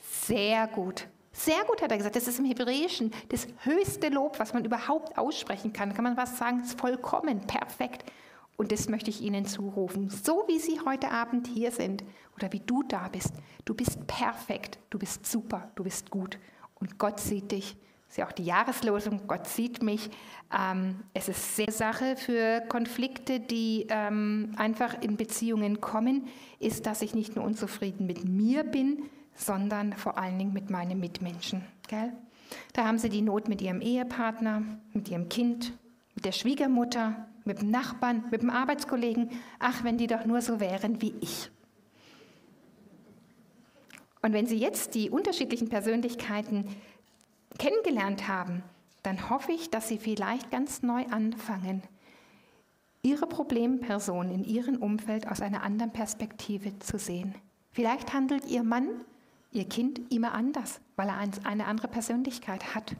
Sehr 0.00 0.66
gut. 0.66 1.06
Sehr 1.32 1.64
gut 1.64 1.80
hat 1.80 1.90
er 1.90 1.96
gesagt. 1.96 2.16
Das 2.16 2.26
ist 2.26 2.38
im 2.38 2.44
Hebräischen 2.44 3.12
das 3.28 3.46
höchste 3.62 4.08
Lob, 4.08 4.38
was 4.38 4.52
man 4.52 4.64
überhaupt 4.64 5.16
aussprechen 5.16 5.72
kann. 5.72 5.94
Kann 5.94 6.04
man 6.04 6.16
was 6.16 6.38
sagen? 6.38 6.60
Ist 6.60 6.80
vollkommen, 6.80 7.46
perfekt. 7.46 8.04
Und 8.56 8.72
das 8.72 8.88
möchte 8.88 9.10
ich 9.10 9.22
Ihnen 9.22 9.46
zurufen. 9.46 10.10
So 10.10 10.44
wie 10.46 10.58
Sie 10.58 10.80
heute 10.84 11.10
Abend 11.10 11.46
hier 11.46 11.70
sind 11.70 12.04
oder 12.36 12.52
wie 12.52 12.60
du 12.60 12.82
da 12.82 13.08
bist, 13.08 13.32
du 13.64 13.74
bist 13.74 14.06
perfekt, 14.06 14.78
du 14.90 14.98
bist 14.98 15.24
super, 15.24 15.70
du 15.76 15.84
bist 15.84 16.10
gut. 16.10 16.38
Und 16.74 16.98
Gott 16.98 17.20
sieht 17.20 17.52
dich. 17.52 17.76
Das 18.06 18.14
ist 18.14 18.18
ja 18.18 18.26
auch 18.26 18.32
die 18.32 18.44
Jahreslosung, 18.44 19.28
Gott 19.28 19.46
sieht 19.46 19.82
mich. 19.82 20.10
Ähm, 20.52 21.04
es 21.14 21.28
ist 21.28 21.54
sehr 21.54 21.70
Sache 21.70 22.16
für 22.16 22.60
Konflikte, 22.68 23.38
die 23.38 23.86
ähm, 23.88 24.52
einfach 24.56 25.00
in 25.00 25.16
Beziehungen 25.16 25.80
kommen, 25.80 26.26
ist, 26.58 26.86
dass 26.86 27.02
ich 27.02 27.14
nicht 27.14 27.36
nur 27.36 27.44
unzufrieden 27.44 28.06
mit 28.06 28.24
mir 28.24 28.64
bin, 28.64 29.04
sondern 29.34 29.92
vor 29.94 30.18
allen 30.18 30.38
Dingen 30.38 30.52
mit 30.52 30.70
meinen 30.70 31.00
Mitmenschen. 31.00 31.62
Gell? 31.88 32.12
Da 32.72 32.84
haben 32.84 32.98
sie 32.98 33.08
die 33.08 33.22
Not 33.22 33.48
mit 33.48 33.62
ihrem 33.62 33.80
Ehepartner, 33.80 34.62
mit 34.92 35.08
ihrem 35.08 35.28
Kind, 35.28 35.72
mit 36.14 36.24
der 36.24 36.32
Schwiegermutter, 36.32 37.26
mit 37.44 37.60
dem 37.60 37.70
Nachbarn, 37.70 38.24
mit 38.30 38.42
dem 38.42 38.50
Arbeitskollegen. 38.50 39.30
Ach, 39.58 39.84
wenn 39.84 39.98
die 39.98 40.06
doch 40.06 40.24
nur 40.24 40.40
so 40.40 40.60
wären 40.60 41.00
wie 41.00 41.14
ich. 41.20 41.50
Und 44.22 44.32
wenn 44.32 44.46
Sie 44.46 44.58
jetzt 44.58 44.94
die 44.94 45.10
unterschiedlichen 45.10 45.68
Persönlichkeiten 45.68 46.66
kennengelernt 47.58 48.28
haben, 48.28 48.62
dann 49.02 49.30
hoffe 49.30 49.52
ich, 49.52 49.70
dass 49.70 49.88
Sie 49.88 49.98
vielleicht 49.98 50.50
ganz 50.50 50.82
neu 50.82 51.06
anfangen, 51.06 51.82
Ihre 53.02 53.26
Problemperson 53.26 54.30
in 54.30 54.44
Ihrem 54.44 54.76
Umfeld 54.76 55.26
aus 55.26 55.40
einer 55.40 55.62
anderen 55.62 55.92
Perspektive 55.92 56.78
zu 56.80 56.98
sehen. 56.98 57.34
Vielleicht 57.72 58.12
handelt 58.12 58.44
Ihr 58.44 58.62
Mann, 58.62 58.88
Ihr 59.52 59.68
Kind 59.68 60.12
immer 60.12 60.32
anders, 60.32 60.80
weil 60.96 61.08
er 61.08 61.18
eine 61.18 61.66
andere 61.66 61.88
Persönlichkeit 61.88 62.74
hat. 62.74 62.96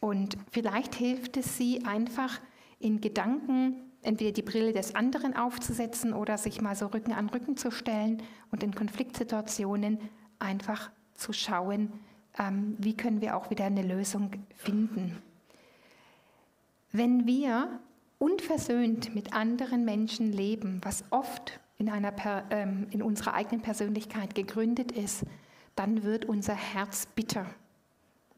Und 0.00 0.36
vielleicht 0.50 0.94
hilft 0.94 1.36
es 1.36 1.56
Sie 1.56 1.84
einfach 1.84 2.40
in 2.78 3.00
Gedanken 3.00 3.76
entweder 4.02 4.32
die 4.32 4.42
Brille 4.42 4.72
des 4.72 4.94
anderen 4.94 5.34
aufzusetzen 5.34 6.12
oder 6.12 6.38
sich 6.38 6.60
mal 6.60 6.76
so 6.76 6.86
Rücken 6.86 7.12
an 7.12 7.28
Rücken 7.28 7.56
zu 7.56 7.70
stellen 7.70 8.22
und 8.50 8.62
in 8.62 8.74
Konfliktsituationen 8.74 9.98
einfach 10.38 10.90
zu 11.14 11.32
schauen, 11.32 11.92
ähm, 12.38 12.76
wie 12.78 12.96
können 12.96 13.20
wir 13.20 13.36
auch 13.36 13.50
wieder 13.50 13.64
eine 13.64 13.82
Lösung 13.82 14.30
finden. 14.54 15.20
Wenn 16.92 17.26
wir 17.26 17.80
unversöhnt 18.18 19.14
mit 19.14 19.32
anderen 19.32 19.84
Menschen 19.84 20.32
leben, 20.32 20.80
was 20.82 21.04
oft 21.10 21.58
in, 21.78 21.90
einer, 21.90 22.12
ähm, 22.50 22.86
in 22.90 23.02
unserer 23.02 23.34
eigenen 23.34 23.60
Persönlichkeit 23.60 24.34
gegründet 24.34 24.92
ist, 24.92 25.24
dann 25.76 26.02
wird 26.02 26.24
unser 26.24 26.54
Herz 26.54 27.06
bitter 27.14 27.46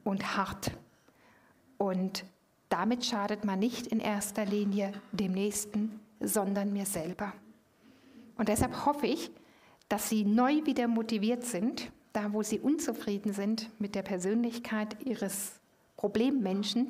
und 0.05 0.37
hart. 0.37 0.73
Und 1.79 2.25
damit 2.69 3.05
schadet 3.05 3.45
man 3.45 3.59
nicht 3.59 3.87
in 3.87 4.01
erster 4.01 4.45
Linie 4.45 4.93
dem 5.13 5.33
Nächsten, 5.33 6.01
sondern 6.21 6.73
mir 6.73 6.85
selber. 6.85 7.33
Und 8.37 8.49
deshalb 8.49 8.85
hoffe 8.85 9.07
ich, 9.07 9.31
dass 9.89 10.09
Sie 10.09 10.25
neu 10.25 10.67
wieder 10.67 10.87
motiviert 10.89 11.45
sind, 11.45 11.91
da 12.13 12.33
wo 12.33 12.43
Sie 12.43 12.59
unzufrieden 12.59 13.33
sind 13.33 13.71
mit 13.81 13.95
der 13.95 14.03
Persönlichkeit 14.03 14.97
Ihres 15.07 15.61
Problemmenschen, 15.97 16.89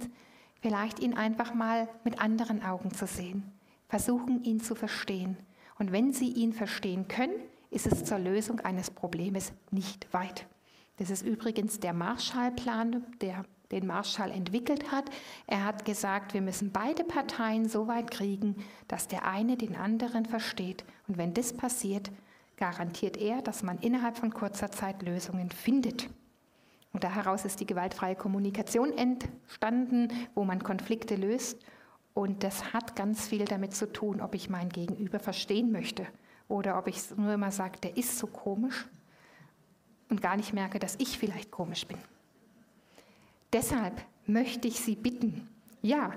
vielleicht 0.60 0.98
ihn 1.00 1.14
einfach 1.14 1.54
mal 1.54 1.88
mit 2.04 2.20
anderen 2.20 2.62
Augen 2.62 2.92
zu 2.92 3.06
sehen. 3.06 3.44
Versuchen, 3.88 4.42
ihn 4.44 4.60
zu 4.60 4.74
verstehen. 4.74 5.36
Und 5.78 5.92
wenn 5.92 6.12
Sie 6.12 6.30
ihn 6.30 6.52
verstehen 6.52 7.08
können, 7.08 7.34
ist 7.70 7.86
es 7.86 8.04
zur 8.04 8.18
Lösung 8.18 8.60
eines 8.60 8.90
Problems 8.90 9.52
nicht 9.70 10.12
weit. 10.12 10.46
Das 10.96 11.10
ist 11.10 11.24
übrigens 11.24 11.80
der 11.80 11.92
Marshallplan, 11.92 13.04
der 13.20 13.44
den 13.70 13.86
Marshall 13.86 14.30
entwickelt 14.30 14.90
hat. 14.90 15.10
Er 15.46 15.64
hat 15.64 15.84
gesagt, 15.84 16.34
wir 16.34 16.40
müssen 16.40 16.72
beide 16.72 17.04
Parteien 17.04 17.68
so 17.68 17.86
weit 17.86 18.10
kriegen, 18.10 18.56
dass 18.88 19.08
der 19.08 19.26
eine 19.26 19.56
den 19.56 19.76
anderen 19.76 20.24
versteht. 20.24 20.84
Und 21.06 21.18
wenn 21.18 21.34
das 21.34 21.52
passiert, 21.52 22.10
garantiert 22.56 23.16
er, 23.16 23.42
dass 23.42 23.62
man 23.62 23.78
innerhalb 23.78 24.16
von 24.16 24.32
kurzer 24.32 24.70
Zeit 24.70 25.02
Lösungen 25.02 25.50
findet. 25.50 26.08
Und 26.92 27.04
daraus 27.04 27.44
ist 27.44 27.60
die 27.60 27.66
gewaltfreie 27.66 28.16
Kommunikation 28.16 28.96
entstanden, 28.96 30.08
wo 30.34 30.44
man 30.44 30.62
Konflikte 30.62 31.14
löst. 31.14 31.60
Und 32.14 32.42
das 32.42 32.72
hat 32.72 32.96
ganz 32.96 33.28
viel 33.28 33.44
damit 33.44 33.74
zu 33.74 33.92
tun, 33.92 34.20
ob 34.22 34.34
ich 34.34 34.48
mein 34.48 34.70
Gegenüber 34.70 35.20
verstehen 35.20 35.70
möchte 35.70 36.06
oder 36.48 36.78
ob 36.78 36.88
ich 36.88 36.98
nur 37.16 37.34
immer 37.34 37.50
sage, 37.50 37.78
der 37.80 37.96
ist 37.96 38.18
so 38.18 38.26
komisch 38.26 38.86
und 40.08 40.22
gar 40.22 40.36
nicht 40.36 40.52
merke, 40.52 40.78
dass 40.78 40.96
ich 40.98 41.18
vielleicht 41.18 41.50
komisch 41.50 41.86
bin. 41.86 41.98
Deshalb 43.52 44.02
möchte 44.26 44.68
ich 44.68 44.80
Sie 44.80 44.96
bitten, 44.96 45.48
ja, 45.82 46.12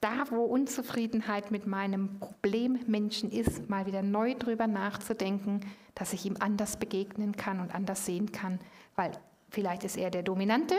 da 0.00 0.30
wo 0.30 0.44
Unzufriedenheit 0.44 1.50
mit 1.50 1.66
meinem 1.66 2.18
Problemmenschen 2.18 3.30
ist, 3.30 3.68
mal 3.68 3.86
wieder 3.86 4.02
neu 4.02 4.34
drüber 4.34 4.66
nachzudenken, 4.66 5.60
dass 5.94 6.12
ich 6.12 6.26
ihm 6.26 6.36
anders 6.38 6.76
begegnen 6.76 7.36
kann 7.36 7.60
und 7.60 7.74
anders 7.74 8.04
sehen 8.04 8.30
kann, 8.30 8.60
weil 8.94 9.12
vielleicht 9.50 9.84
ist 9.84 9.96
er 9.96 10.10
der 10.10 10.22
Dominante 10.22 10.74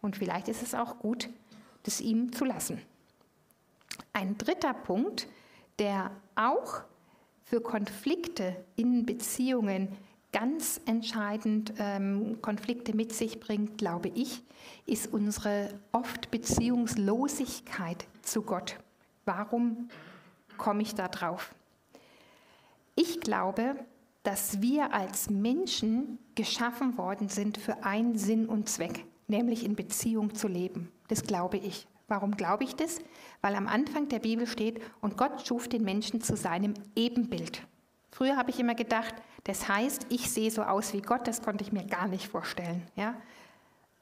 und 0.00 0.16
vielleicht 0.16 0.48
ist 0.48 0.62
es 0.62 0.74
auch 0.74 0.98
gut, 0.98 1.28
das 1.82 2.00
ihm 2.00 2.32
zu 2.32 2.44
lassen. 2.44 2.80
Ein 4.12 4.38
dritter 4.38 4.72
Punkt, 4.72 5.28
der 5.78 6.10
auch 6.34 6.82
für 7.52 7.60
Konflikte 7.60 8.64
in 8.76 9.04
Beziehungen 9.04 9.88
ganz 10.32 10.80
entscheidend 10.86 11.74
ähm, 11.78 12.40
Konflikte 12.40 12.96
mit 12.96 13.12
sich 13.12 13.40
bringt, 13.40 13.76
glaube 13.76 14.08
ich, 14.08 14.42
ist 14.86 15.12
unsere 15.12 15.78
oft 15.92 16.30
Beziehungslosigkeit 16.30 18.06
zu 18.22 18.40
Gott. 18.40 18.78
Warum 19.26 19.90
komme 20.56 20.80
ich 20.80 20.94
da 20.94 21.08
drauf? 21.08 21.54
Ich 22.94 23.20
glaube, 23.20 23.76
dass 24.22 24.62
wir 24.62 24.94
als 24.94 25.28
Menschen 25.28 26.18
geschaffen 26.34 26.96
worden 26.96 27.28
sind 27.28 27.58
für 27.58 27.84
einen 27.84 28.16
Sinn 28.16 28.46
und 28.46 28.70
Zweck, 28.70 29.04
nämlich 29.28 29.62
in 29.62 29.76
Beziehung 29.76 30.34
zu 30.34 30.48
leben. 30.48 30.90
Das 31.08 31.22
glaube 31.22 31.58
ich. 31.58 31.86
Warum 32.12 32.36
glaube 32.36 32.64
ich 32.64 32.76
das? 32.76 32.98
Weil 33.40 33.54
am 33.54 33.66
Anfang 33.66 34.06
der 34.10 34.18
Bibel 34.18 34.46
steht, 34.46 34.82
und 35.00 35.16
Gott 35.16 35.46
schuf 35.46 35.66
den 35.66 35.82
Menschen 35.82 36.20
zu 36.20 36.36
seinem 36.36 36.74
Ebenbild. 36.94 37.66
Früher 38.10 38.36
habe 38.36 38.50
ich 38.50 38.60
immer 38.60 38.74
gedacht, 38.74 39.14
das 39.44 39.66
heißt, 39.66 40.08
ich 40.10 40.30
sehe 40.30 40.50
so 40.50 40.62
aus 40.62 40.92
wie 40.92 41.00
Gott, 41.00 41.26
das 41.26 41.40
konnte 41.40 41.64
ich 41.64 41.72
mir 41.72 41.86
gar 41.86 42.08
nicht 42.08 42.28
vorstellen. 42.28 42.82
Ja? 42.96 43.14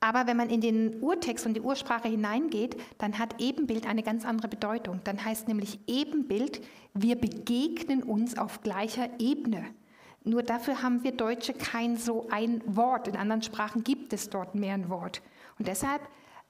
Aber 0.00 0.26
wenn 0.26 0.36
man 0.36 0.50
in 0.50 0.60
den 0.60 1.00
Urtext 1.00 1.46
und 1.46 1.54
die 1.54 1.60
Ursprache 1.60 2.08
hineingeht, 2.08 2.76
dann 2.98 3.16
hat 3.16 3.40
Ebenbild 3.40 3.86
eine 3.86 4.02
ganz 4.02 4.24
andere 4.24 4.48
Bedeutung. 4.48 5.00
Dann 5.04 5.24
heißt 5.24 5.46
nämlich 5.46 5.78
Ebenbild, 5.86 6.66
wir 6.94 7.14
begegnen 7.14 8.02
uns 8.02 8.36
auf 8.36 8.60
gleicher 8.62 9.08
Ebene. 9.20 9.66
Nur 10.24 10.42
dafür 10.42 10.82
haben 10.82 11.04
wir 11.04 11.12
Deutsche 11.12 11.52
kein 11.52 11.96
so 11.96 12.26
ein 12.28 12.60
Wort. 12.66 13.06
In 13.06 13.14
anderen 13.14 13.42
Sprachen 13.42 13.84
gibt 13.84 14.12
es 14.12 14.30
dort 14.30 14.56
mehr 14.56 14.74
ein 14.74 14.88
Wort. 14.88 15.22
Und 15.60 15.68
deshalb 15.68 16.02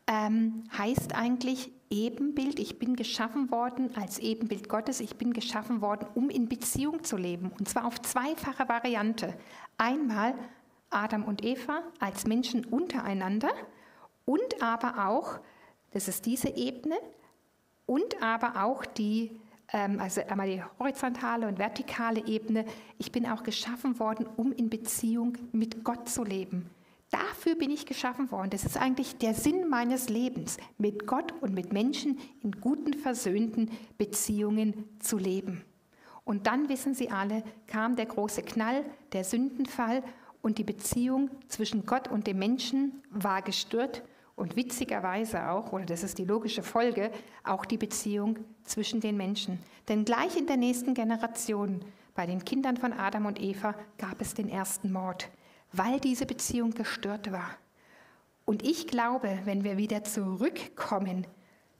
ähm, 0.06 0.64
heißt 0.76 1.14
eigentlich 1.14 1.72
Ebenbild, 1.90 2.58
ich 2.58 2.78
bin 2.78 2.94
geschaffen 2.94 3.50
worden 3.50 3.96
als 3.96 4.18
Ebenbild 4.18 4.68
Gottes, 4.68 5.00
ich 5.00 5.16
bin 5.16 5.32
geschaffen 5.32 5.80
worden, 5.80 6.06
um 6.14 6.30
in 6.30 6.48
Beziehung 6.48 7.02
zu 7.02 7.16
leben. 7.16 7.50
Und 7.58 7.68
zwar 7.68 7.84
auf 7.84 8.00
zweifache 8.00 8.68
Variante. 8.68 9.36
Einmal 9.76 10.34
Adam 10.90 11.24
und 11.24 11.44
Eva 11.44 11.82
als 11.98 12.26
Menschen 12.26 12.64
untereinander 12.64 13.50
und 14.24 14.62
aber 14.62 15.08
auch, 15.08 15.40
das 15.92 16.06
ist 16.06 16.26
diese 16.26 16.48
Ebene, 16.56 16.96
und 17.90 18.22
aber 18.22 18.62
auch 18.62 18.84
die, 18.84 19.32
ähm, 19.72 19.98
also 19.98 20.20
einmal 20.20 20.48
die 20.48 20.62
horizontale 20.78 21.48
und 21.48 21.58
vertikale 21.58 22.24
Ebene. 22.24 22.64
Ich 22.98 23.10
bin 23.10 23.26
auch 23.26 23.42
geschaffen 23.42 23.98
worden, 23.98 24.28
um 24.36 24.52
in 24.52 24.70
Beziehung 24.70 25.36
mit 25.50 25.82
Gott 25.82 26.08
zu 26.08 26.22
leben. 26.22 26.70
Dafür 27.10 27.56
bin 27.56 27.70
ich 27.70 27.86
geschaffen 27.86 28.30
worden. 28.30 28.50
Das 28.50 28.64
ist 28.64 28.76
eigentlich 28.76 29.16
der 29.18 29.34
Sinn 29.34 29.68
meines 29.68 30.08
Lebens, 30.08 30.58
mit 30.78 31.06
Gott 31.06 31.34
und 31.40 31.52
mit 31.52 31.72
Menschen 31.72 32.18
in 32.40 32.52
guten, 32.52 32.94
versöhnten 32.94 33.70
Beziehungen 33.98 34.84
zu 35.00 35.18
leben. 35.18 35.64
Und 36.24 36.46
dann, 36.46 36.68
wissen 36.68 36.94
Sie 36.94 37.10
alle, 37.10 37.42
kam 37.66 37.96
der 37.96 38.06
große 38.06 38.42
Knall, 38.42 38.84
der 39.12 39.24
Sündenfall 39.24 40.04
und 40.40 40.58
die 40.58 40.64
Beziehung 40.64 41.30
zwischen 41.48 41.84
Gott 41.84 42.06
und 42.08 42.28
dem 42.28 42.38
Menschen 42.38 43.02
war 43.10 43.42
gestört 43.42 44.02
und 44.36 44.54
witzigerweise 44.54 45.50
auch, 45.50 45.72
oder 45.72 45.86
das 45.86 46.04
ist 46.04 46.18
die 46.18 46.24
logische 46.24 46.62
Folge, 46.62 47.10
auch 47.42 47.64
die 47.64 47.76
Beziehung 47.76 48.38
zwischen 48.62 49.00
den 49.00 49.16
Menschen. 49.16 49.58
Denn 49.88 50.04
gleich 50.04 50.36
in 50.36 50.46
der 50.46 50.56
nächsten 50.56 50.94
Generation, 50.94 51.80
bei 52.14 52.26
den 52.26 52.44
Kindern 52.44 52.76
von 52.76 52.92
Adam 52.92 53.26
und 53.26 53.40
Eva, 53.40 53.74
gab 53.98 54.20
es 54.20 54.34
den 54.34 54.48
ersten 54.48 54.92
Mord 54.92 55.28
weil 55.72 56.00
diese 56.00 56.26
Beziehung 56.26 56.72
gestört 56.72 57.32
war. 57.32 57.50
Und 58.44 58.66
ich 58.66 58.86
glaube, 58.86 59.38
wenn 59.44 59.64
wir 59.64 59.76
wieder 59.76 60.02
zurückkommen 60.04 61.26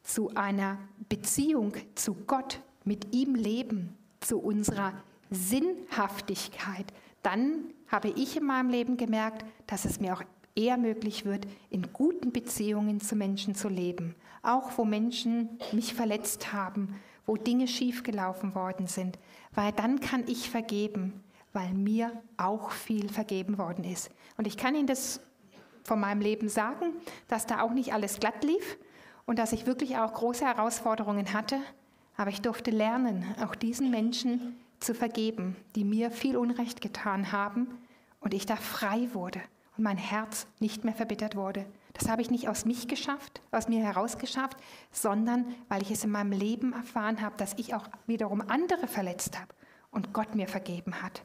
zu 0.03 0.35
einer 0.35 0.79
Beziehung 1.09 1.75
zu 1.95 2.15
Gott, 2.15 2.61
mit 2.85 3.15
ihm 3.15 3.35
leben, 3.35 3.97
zu 4.21 4.39
unserer 4.39 4.93
Sinnhaftigkeit, 5.31 6.87
dann 7.23 7.75
habe 7.89 8.09
ich 8.09 8.37
in 8.37 8.45
meinem 8.45 8.71
Leben 8.71 8.97
gemerkt, 8.97 9.45
dass 9.67 9.85
es 9.85 10.01
mir 10.01 10.15
auch 10.15 10.23
eher 10.55 10.77
möglich 10.77 11.25
wird, 11.25 11.47
in 11.71 11.93
guten 11.93 12.33
Beziehungen 12.33 13.01
zu 13.01 13.17
Menschen 13.17 13.55
zu 13.55 13.69
leben. 13.69 14.15
Auch 14.43 14.79
wo 14.79 14.85
Menschen 14.85 15.59
mich 15.73 15.95
verletzt 15.95 16.53
haben, 16.53 16.97
wo 17.27 17.37
Dinge 17.37 17.69
schiefgelaufen 17.69 18.55
worden 18.55 18.87
sind, 18.87 19.19
weil 19.55 19.73
dann 19.73 20.01
kann 20.01 20.25
ich 20.27 20.51
vergeben 20.51 21.23
weil 21.53 21.73
mir 21.73 22.23
auch 22.37 22.71
viel 22.71 23.09
vergeben 23.09 23.59
worden 23.59 23.85
ist. 23.85 24.11
Und 24.37 24.47
ich 24.47 24.57
kann 24.57 24.75
Ihnen 24.75 24.87
das 24.87 25.21
von 25.85 26.01
meinem 26.01 26.21
Leben 26.21 26.49
sagen, 26.49 26.93
dass 27.29 27.47
da 27.47 27.63
auch 27.63 27.73
nicht 27.73 27.93
alles 27.93 28.21
glatt 28.21 28.45
lief 28.45 28.79
und 29.27 29.39
dass 29.39 29.53
ich 29.53 29.67
wirklich 29.67 29.97
auch 29.97 30.13
große 30.13 30.45
Herausforderungen 30.45 31.33
hatte. 31.33 31.59
Aber 32.17 32.31
ich 32.31 32.43
durfte 32.43 32.71
lernen, 32.71 33.25
auch 33.43 33.55
diesen 33.55 33.91
Menschen 33.91 34.57
zu 34.79 34.95
vergeben, 34.95 35.57
die 35.75 35.85
mir 35.85 36.11
viel 36.11 36.37
Unrecht 36.37 36.81
getan 36.81 37.33
haben 37.33 37.69
und 38.21 38.35
ich 38.35 38.47
da 38.47 38.57
frei 38.57 39.09
wurde 39.13 39.41
und 39.77 39.85
mein 39.85 39.99
Herz 39.99 40.47
nicht 40.59 40.85
mehr 40.85 40.95
verbittert 40.95 41.37
wurde. 41.37 41.67
Das 41.95 42.09
habe 42.09 42.23
ich 42.23 42.31
nicht 42.31 42.49
aus 42.49 42.65
mich 42.65 42.89
geschafft, 42.89 43.41
aus 43.51 43.69
mir 43.69 43.83
herausgeschafft, 43.83 44.57
sondern 44.93 45.55
weil 45.69 45.83
ich 45.83 45.91
es 45.91 46.05
in 46.05 46.11
meinem 46.11 46.33
Leben 46.33 46.73
erfahren 46.73 47.21
habe, 47.21 47.37
dass 47.37 47.55
ich 47.57 47.75
auch 47.75 47.89
wiederum 48.07 48.41
andere 48.43 48.87
verletzt 48.87 49.39
habe 49.39 49.53
und 49.91 50.13
Gott 50.13 50.35
mir 50.35 50.49
vergeben 50.49 51.03
hat. 51.03 51.23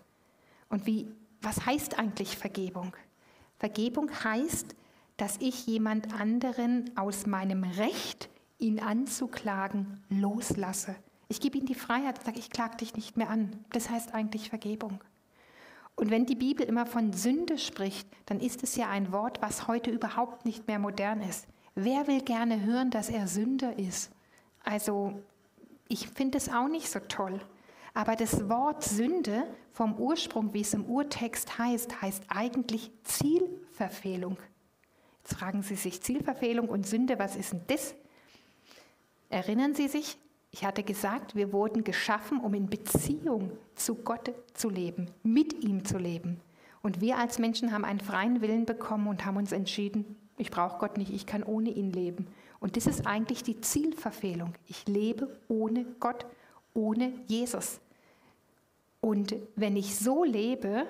Und 0.69 0.85
wie, 0.85 1.07
was 1.41 1.65
heißt 1.65 1.99
eigentlich 1.99 2.37
Vergebung? 2.37 2.95
Vergebung 3.57 4.11
heißt, 4.23 4.75
dass 5.17 5.37
ich 5.37 5.65
jemand 5.65 6.13
anderen 6.13 6.91
aus 6.97 7.25
meinem 7.25 7.63
Recht, 7.63 8.29
ihn 8.57 8.79
anzuklagen, 8.79 10.03
loslasse. 10.09 10.95
Ich 11.27 11.39
gebe 11.39 11.57
ihm 11.57 11.65
die 11.65 11.75
Freiheit 11.75 12.19
und 12.19 12.25
sage, 12.25 12.39
ich 12.39 12.49
klage 12.49 12.77
dich 12.77 12.95
nicht 12.95 13.17
mehr 13.17 13.29
an. 13.29 13.65
Das 13.71 13.89
heißt 13.89 14.13
eigentlich 14.13 14.49
Vergebung. 14.49 14.99
Und 15.95 16.11
wenn 16.11 16.25
die 16.25 16.35
Bibel 16.35 16.65
immer 16.65 16.85
von 16.85 17.13
Sünde 17.13 17.57
spricht, 17.57 18.07
dann 18.25 18.39
ist 18.39 18.63
es 18.63 18.75
ja 18.75 18.89
ein 18.89 19.11
Wort, 19.11 19.41
was 19.41 19.67
heute 19.67 19.91
überhaupt 19.91 20.45
nicht 20.45 20.67
mehr 20.67 20.79
modern 20.79 21.21
ist. 21.21 21.47
Wer 21.73 22.07
will 22.07 22.21
gerne 22.21 22.63
hören, 22.63 22.91
dass 22.91 23.09
er 23.09 23.27
Sünder 23.27 23.77
ist? 23.79 24.11
Also 24.63 25.21
ich 25.87 26.09
finde 26.09 26.37
es 26.37 26.49
auch 26.49 26.67
nicht 26.67 26.89
so 26.89 26.99
toll. 26.99 27.39
Aber 27.95 28.17
das 28.17 28.49
Wort 28.49 28.83
Sünde 28.83 29.47
vom 29.71 29.95
Ursprung, 29.95 30.53
wie 30.53 30.61
es 30.61 30.73
im 30.73 30.85
Urtext 30.85 31.57
heißt, 31.57 32.01
heißt 32.01 32.23
eigentlich 32.27 32.91
Zielverfehlung. 33.05 34.37
Jetzt 35.23 35.39
fragen 35.39 35.63
Sie 35.63 35.75
sich 35.75 36.03
Zielverfehlung 36.03 36.67
und 36.67 36.85
Sünde, 36.85 37.17
was 37.17 37.37
ist 37.37 37.53
denn 37.53 37.61
das? 37.67 37.95
Erinnern 39.29 39.73
Sie 39.75 39.87
sich, 39.87 40.17
ich 40.51 40.65
hatte 40.65 40.83
gesagt, 40.83 41.35
wir 41.35 41.53
wurden 41.53 41.85
geschaffen, 41.85 42.41
um 42.41 42.53
in 42.53 42.69
Beziehung 42.69 43.51
zu 43.75 43.95
Gott 43.95 44.33
zu 44.53 44.69
leben, 44.69 45.09
mit 45.23 45.63
ihm 45.63 45.85
zu 45.85 45.97
leben. 45.97 46.41
Und 46.81 46.99
wir 46.99 47.17
als 47.17 47.39
Menschen 47.39 47.71
haben 47.71 47.85
einen 47.85 48.01
freien 48.01 48.41
Willen 48.41 48.65
bekommen 48.65 49.07
und 49.07 49.25
haben 49.25 49.37
uns 49.37 49.53
entschieden, 49.53 50.17
ich 50.37 50.51
brauche 50.51 50.79
Gott 50.79 50.97
nicht, 50.97 51.13
ich 51.13 51.25
kann 51.25 51.43
ohne 51.43 51.69
ihn 51.69 51.93
leben. 51.93 52.27
Und 52.59 52.75
das 52.75 52.87
ist 52.87 53.07
eigentlich 53.07 53.41
die 53.41 53.61
Zielverfehlung. 53.61 54.53
Ich 54.67 54.85
lebe 54.85 55.39
ohne 55.47 55.85
Gott, 56.01 56.25
ohne 56.73 57.13
Jesus. 57.27 57.79
Und 59.05 59.35
wenn 59.55 59.77
ich 59.77 59.99
so 59.99 60.23
lebe, 60.23 60.87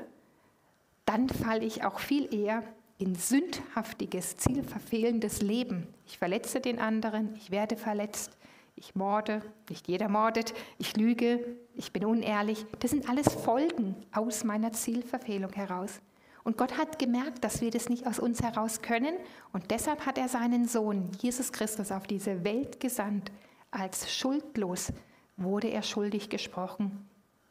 dann 1.03 1.27
falle 1.27 1.65
ich 1.65 1.83
auch 1.83 1.99
viel 1.99 2.33
eher 2.33 2.63
in 2.97 3.13
sündhaftiges, 3.13 4.37
zielverfehlendes 4.37 5.41
Leben. 5.41 5.93
Ich 6.05 6.17
verletze 6.17 6.61
den 6.61 6.79
anderen, 6.79 7.35
ich 7.35 7.51
werde 7.51 7.75
verletzt, 7.75 8.37
ich 8.77 8.95
morde, 8.95 9.41
nicht 9.69 9.89
jeder 9.89 10.07
mordet, 10.07 10.53
ich 10.77 10.95
lüge, 10.95 11.57
ich 11.73 11.91
bin 11.91 12.05
unehrlich. 12.05 12.65
Das 12.79 12.91
sind 12.91 13.09
alles 13.09 13.27
Folgen 13.27 13.97
aus 14.13 14.45
meiner 14.45 14.71
Zielverfehlung 14.71 15.51
heraus. 15.51 15.99
Und 16.45 16.57
Gott 16.57 16.77
hat 16.77 16.97
gemerkt, 16.99 17.43
dass 17.43 17.59
wir 17.59 17.69
das 17.69 17.89
nicht 17.89 18.07
aus 18.07 18.19
uns 18.19 18.41
heraus 18.41 18.81
können 18.81 19.17
und 19.51 19.71
deshalb 19.71 20.05
hat 20.05 20.17
er 20.17 20.29
seinen 20.29 20.69
Sohn, 20.69 21.11
Jesus 21.19 21.51
Christus, 21.51 21.91
auf 21.91 22.07
diese 22.07 22.45
Welt 22.45 22.79
gesandt. 22.79 23.33
Als 23.71 24.15
schuldlos 24.15 24.93
wurde 25.35 25.67
er 25.67 25.83
schuldig 25.83 26.29
gesprochen 26.29 27.09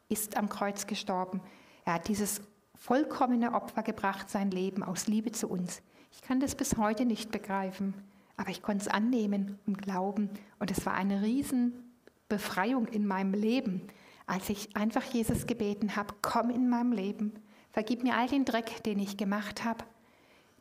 ist 0.08 0.36
am 0.36 0.48
Kreuz 0.48 0.86
gestorben. 0.86 1.40
Er 1.84 1.94
hat 1.94 2.08
dieses 2.08 2.40
vollkommene 2.76 3.54
Opfer 3.54 3.82
gebracht, 3.82 4.30
sein 4.30 4.50
Leben 4.50 4.82
aus 4.82 5.06
Liebe 5.06 5.32
zu 5.32 5.48
uns. 5.48 5.82
Ich 6.12 6.22
kann 6.22 6.40
das 6.40 6.54
bis 6.54 6.76
heute 6.76 7.04
nicht 7.04 7.30
begreifen, 7.30 7.94
aber 8.36 8.50
ich 8.50 8.62
konnte 8.62 8.82
es 8.82 8.88
annehmen 8.88 9.58
und 9.66 9.80
glauben. 9.80 10.30
Und 10.58 10.70
es 10.70 10.84
war 10.86 10.94
eine 10.94 11.22
Riesenbefreiung 11.22 12.86
in 12.88 13.06
meinem 13.06 13.34
Leben. 13.34 13.88
als 14.26 14.48
ich 14.48 14.74
einfach 14.74 15.02
Jesus 15.02 15.46
gebeten 15.46 15.96
habe, 15.96 16.14
komm 16.22 16.48
in 16.48 16.68
meinem 16.70 16.92
Leben, 16.92 17.34
vergib 17.72 18.02
mir 18.02 18.16
all 18.16 18.26
den 18.26 18.46
Dreck, 18.46 18.82
den 18.82 18.98
ich 18.98 19.18
gemacht 19.18 19.64
habe, 19.64 19.84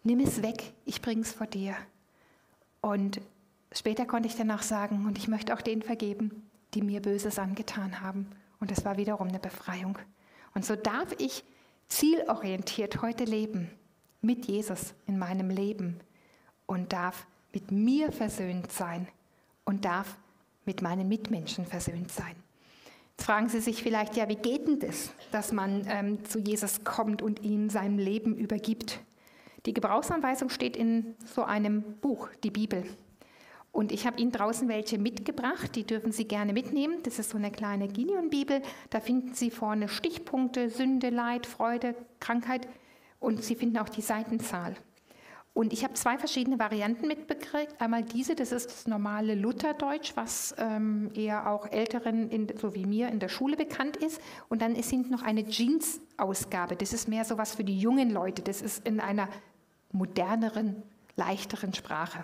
nimm 0.04 0.20
es 0.20 0.42
weg, 0.42 0.74
ich 0.84 1.02
bringe 1.02 1.22
es 1.22 1.32
vor 1.32 1.48
dir. 1.48 1.76
Und 2.82 3.22
später 3.72 4.06
konnte 4.06 4.28
ich 4.28 4.36
dann 4.36 4.52
auch 4.52 4.62
sagen, 4.62 5.06
und 5.06 5.18
ich 5.18 5.30
möchte 5.30 5.54
auch 5.54 5.62
denen 5.62 5.82
vergeben, 5.82 6.50
die 6.74 6.82
mir 6.82 7.02
Böses 7.02 7.40
angetan 7.40 8.02
haben. 8.02 8.28
Und 8.64 8.72
das 8.72 8.86
war 8.86 8.96
wiederum 8.96 9.28
eine 9.28 9.40
Befreiung. 9.40 10.00
Und 10.56 10.64
so 10.64 10.78
darf 10.78 11.14
ich 11.18 11.44
zielorientiert 11.90 13.02
heute 13.02 13.26
leben, 13.26 13.70
mit 14.22 14.46
Jesus 14.46 14.94
in 15.06 15.20
meinem 15.20 15.50
Leben 15.50 16.00
und 16.66 16.94
darf 16.94 17.28
mit 17.52 17.72
mir 17.72 18.14
versöhnt 18.14 18.72
sein 18.72 19.10
und 19.66 19.84
darf 19.84 20.18
mit 20.64 20.82
meinen 20.82 21.10
Mitmenschen 21.10 21.66
versöhnt 21.66 22.10
sein. 22.10 22.38
Jetzt 23.18 23.26
fragen 23.26 23.50
Sie 23.50 23.60
sich 23.60 23.84
vielleicht, 23.84 24.16
ja, 24.16 24.30
wie 24.30 24.38
geht 24.38 24.66
denn 24.66 24.80
das, 24.80 25.14
dass 25.34 25.52
man 25.52 25.86
ähm, 25.90 26.24
zu 26.24 26.40
Jesus 26.40 26.86
kommt 26.86 27.22
und 27.22 27.44
ihm 27.44 27.70
sein 27.70 27.98
Leben 27.98 28.38
übergibt? 28.38 29.02
Die 29.66 29.74
Gebrauchsanweisung 29.74 30.48
steht 30.48 30.78
in 30.78 31.16
so 31.26 31.44
einem 31.44 31.82
Buch, 32.00 32.30
die 32.46 32.52
Bibel. 32.52 32.86
Und 33.74 33.92
ich 33.92 34.06
habe 34.06 34.22
Ihnen 34.22 34.32
draußen 34.32 34.70
welche 34.70 35.00
mitgebracht, 35.00 35.76
die 35.76 35.84
dürfen 35.84 36.12
Sie 36.12 36.26
gerne 36.26 36.54
mitnehmen. 36.54 37.00
Das 37.02 37.18
ist 37.18 37.32
so 37.32 37.40
eine 37.40 37.50
kleine 37.50 37.88
Gideon-Bibel. 37.88 38.62
Da 38.92 39.00
finden 39.00 39.34
Sie 39.34 39.50
vorne 39.50 39.90
Stichpunkte, 39.90 40.70
Sünde, 40.70 41.10
Leid, 41.10 41.48
Freude, 41.48 41.96
Krankheit 42.20 42.68
und 43.20 43.44
Sie 43.44 43.56
finden 43.56 43.80
auch 43.80 43.90
die 43.90 44.04
Seitenzahl. 44.04 44.76
Und 45.56 45.74
ich 45.74 45.84
habe 45.84 45.96
zwei 45.96 46.20
verschiedene 46.20 46.60
Varianten 46.60 47.08
mitbekriegt. 47.08 47.82
Einmal 47.82 48.04
diese, 48.04 48.36
das 48.36 48.52
ist 48.52 48.68
das 48.68 48.88
normale 48.88 49.34
Lutherdeutsch, 49.34 50.12
was 50.16 50.54
ähm, 50.60 51.10
eher 51.16 51.50
auch 51.50 51.72
Älteren, 51.72 52.30
in, 52.30 52.48
so 52.56 52.76
wie 52.76 52.86
mir, 52.86 53.10
in 53.10 53.20
der 53.20 53.30
Schule 53.30 53.58
bekannt 53.58 53.98
ist. 53.98 54.22
Und 54.50 54.62
dann 54.62 54.76
ist 54.76 54.92
hinten 54.92 55.12
noch 55.12 55.24
eine 55.24 55.48
Jeans-Ausgabe. 55.48 56.76
Das 56.76 56.94
ist 56.94 57.08
mehr 57.08 57.26
so 57.26 57.40
was 57.40 57.56
für 57.56 57.64
die 57.64 57.80
jungen 57.80 58.12
Leute. 58.12 58.44
Das 58.44 58.62
ist 58.62 58.88
in 58.88 59.00
einer 59.00 59.30
moderneren, 59.92 60.84
leichteren 61.16 61.74
Sprache. 61.74 62.24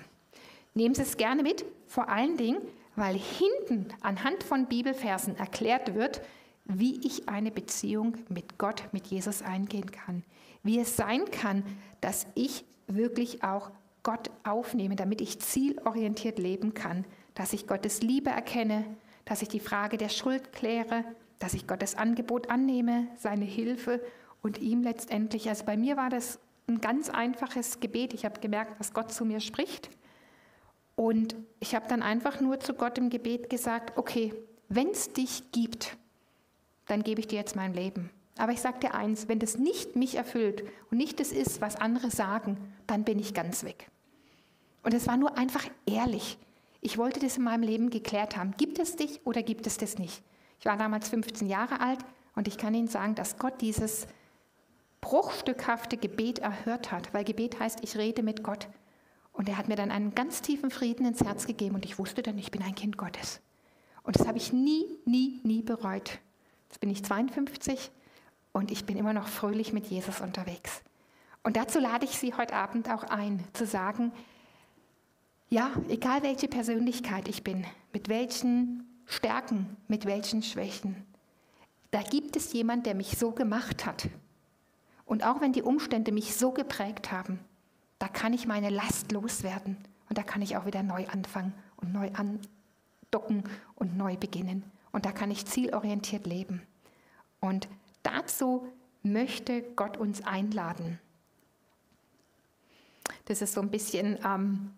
Nehmen 0.74 0.96
Sie 0.96 1.02
es 1.02 1.18
gerne 1.18 1.44
mit, 1.44 1.66
vor 1.88 2.10
allen 2.10 2.38
Dingen, 2.38 2.62
weil 2.96 3.18
hinten 3.18 3.88
anhand 4.02 4.44
von 4.44 4.68
Bibelversen 4.68 5.36
erklärt 5.38 5.96
wird, 5.96 6.22
wie 6.66 7.00
ich 7.06 7.28
eine 7.28 7.52
Beziehung 7.52 8.18
mit 8.30 8.58
Gott, 8.58 8.84
mit 8.92 9.08
Jesus 9.08 9.42
eingehen 9.42 9.92
kann. 9.92 10.24
Wie 10.64 10.80
es 10.80 10.96
sein 10.96 11.26
kann, 11.32 11.64
dass 12.02 12.28
ich 12.36 12.66
wirklich 12.88 13.44
auch 13.44 13.72
Gott 14.04 14.30
aufnehme, 14.44 14.96
damit 14.96 15.22
ich 15.22 15.40
zielorientiert 15.40 16.40
leben 16.40 16.74
kann, 16.74 17.06
dass 17.34 17.54
ich 17.54 17.68
Gottes 17.68 18.02
Liebe 18.02 18.30
erkenne, 18.30 18.86
dass 19.26 19.42
ich 19.42 19.48
die 19.48 19.60
Frage 19.60 19.98
der 19.98 20.10
Schuld 20.10 20.54
kläre, 20.54 21.04
dass 21.40 21.54
ich 21.54 21.68
Gottes 21.68 21.96
Angebot 21.96 22.50
annehme, 22.50 23.08
seine 23.18 23.46
Hilfe 23.46 24.02
und 24.42 24.60
ihm 24.60 24.84
letztendlich, 24.84 25.50
also 25.50 25.66
bei 25.66 25.78
mir 25.78 25.98
war 25.98 26.10
das 26.10 26.40
ein 26.68 26.82
ganz 26.82 27.10
einfaches 27.10 27.80
Gebet. 27.80 28.14
Ich 28.14 28.26
habe 28.26 28.40
gemerkt, 28.40 28.80
dass 28.80 28.94
Gott 28.94 29.12
zu 29.12 29.26
mir 29.26 29.40
spricht. 29.40 29.90
Und 31.00 31.38
ich 31.62 31.76
habe 31.76 31.88
dann 31.88 32.04
einfach 32.04 32.42
nur 32.42 32.60
zu 32.60 32.74
Gott 32.74 32.98
im 32.98 33.10
Gebet 33.10 33.50
gesagt, 33.50 33.98
okay, 33.98 34.34
wenn 34.68 34.90
es 34.90 35.14
dich 35.14 35.54
gibt, 35.54 35.96
dann 36.88 37.04
gebe 37.04 37.22
ich 37.22 37.28
dir 37.28 37.38
jetzt 37.38 37.56
mein 37.56 37.74
Leben. 37.74 38.10
Aber 38.38 38.52
ich 38.52 38.60
sage 38.60 38.82
dir 38.82 38.94
eins, 38.94 39.30
wenn 39.30 39.40
das 39.40 39.58
nicht 39.58 39.96
mich 39.96 40.16
erfüllt 40.16 40.66
und 40.92 40.98
nicht 40.98 41.22
das 41.22 41.32
ist, 41.32 41.62
was 41.62 41.78
andere 41.78 42.12
sagen, 42.12 42.58
dann 42.86 43.06
bin 43.06 43.18
ich 43.18 43.34
ganz 43.34 43.64
weg. 43.64 43.88
Und 44.84 44.94
es 44.94 45.08
war 45.08 45.16
nur 45.16 45.38
einfach 45.38 45.64
ehrlich. 45.86 46.38
Ich 46.82 46.98
wollte 46.98 47.22
das 47.22 47.38
in 47.38 47.44
meinem 47.44 47.64
Leben 47.64 47.92
geklärt 47.92 48.36
haben. 48.36 48.56
Gibt 48.58 48.78
es 48.78 48.98
dich 48.98 49.26
oder 49.26 49.42
gibt 49.42 49.68
es 49.68 49.78
das 49.78 50.00
nicht? 50.00 50.22
Ich 50.60 50.66
war 50.66 50.76
damals 50.76 51.08
15 51.08 51.48
Jahre 51.48 51.80
alt 51.80 52.00
und 52.36 52.50
ich 52.50 52.58
kann 52.58 52.74
Ihnen 52.74 52.90
sagen, 52.90 53.16
dass 53.16 53.38
Gott 53.38 53.62
dieses 53.62 54.06
bruchstückhafte 55.00 55.96
Gebet 55.96 56.40
erhört 56.40 56.92
hat, 56.92 57.14
weil 57.14 57.24
Gebet 57.24 57.58
heißt, 57.58 57.80
ich 57.84 57.96
rede 57.96 58.22
mit 58.22 58.44
Gott. 58.44 58.68
Und 59.40 59.48
er 59.48 59.58
hat 59.58 59.70
mir 59.70 59.78
dann 59.78 59.90
einen 59.90 60.14
ganz 60.16 60.42
tiefen 60.42 60.70
Frieden 60.70 61.06
ins 61.06 61.24
Herz 61.24 61.48
gegeben 61.48 61.76
und 61.76 61.86
ich 61.86 61.98
wusste 61.98 62.22
dann, 62.22 62.38
ich 62.38 62.52
bin 62.52 62.62
ein 62.62 62.76
Kind 62.76 62.98
Gottes. 62.98 63.40
Und 64.04 64.20
das 64.20 64.28
habe 64.28 64.38
ich 64.38 64.52
nie, 64.52 64.86
nie, 65.06 65.40
nie 65.44 65.62
bereut. 65.62 66.20
Jetzt 66.68 66.82
bin 66.82 66.90
ich 66.90 67.06
52 67.06 67.90
und 68.52 68.70
ich 68.70 68.86
bin 68.86 68.98
immer 68.98 69.14
noch 69.14 69.30
fröhlich 69.30 69.72
mit 69.72 69.86
Jesus 69.86 70.20
unterwegs. 70.20 70.82
Und 71.42 71.56
dazu 71.56 71.80
lade 71.80 72.04
ich 72.04 72.20
Sie 72.20 72.34
heute 72.34 72.54
Abend 72.54 72.92
auch 72.92 73.04
ein, 73.04 73.42
zu 73.54 73.66
sagen, 73.66 74.12
ja, 75.48 75.72
egal 75.88 76.22
welche 76.22 76.50
Persönlichkeit 76.50 77.30
ich 77.30 77.42
bin, 77.42 77.66
mit 77.94 78.10
welchen 78.10 78.84
Stärken, 79.06 79.78
mit 79.88 80.06
welchen 80.06 80.44
Schwächen, 80.44 81.06
da 81.92 82.02
gibt 82.02 82.36
es 82.36 82.52
jemand, 82.52 82.86
der 82.86 82.94
mich 82.94 83.18
so 83.18 83.32
gemacht 83.32 83.86
hat. 83.86 84.10
Und 85.06 85.26
auch 85.26 85.40
wenn 85.40 85.54
die 85.54 85.64
Umstände 85.64 86.12
mich 86.12 86.36
so 86.36 86.52
geprägt 86.52 87.14
haben, 87.14 87.40
da 88.00 88.08
kann 88.08 88.34
ich 88.34 88.48
meine 88.48 88.70
Last 88.70 89.12
loswerden 89.12 89.78
und 90.10 90.18
da 90.18 90.24
kann 90.24 90.42
ich 90.42 90.58
auch 90.58 90.66
wieder 90.66 90.84
neu 90.84 91.06
anfangen 91.08 91.54
und 91.78 91.94
neu 91.94 92.10
andocken 92.14 93.44
und 93.76 93.98
neu 93.98 94.18
beginnen. 94.18 94.64
Und 94.92 95.06
da 95.06 95.12
kann 95.12 95.30
ich 95.30 95.46
zielorientiert 95.46 96.26
leben. 96.26 96.64
Und 97.40 97.68
Dazu 98.04 98.68
möchte 99.04 99.62
Gott 99.62 99.98
uns 99.98 100.26
einladen. 100.26 101.00
Das 103.26 103.42
ist 103.42 103.54
so 103.54 103.62
ein 103.62 103.70
bisschen, 103.70 104.18
ähm, 104.26 104.72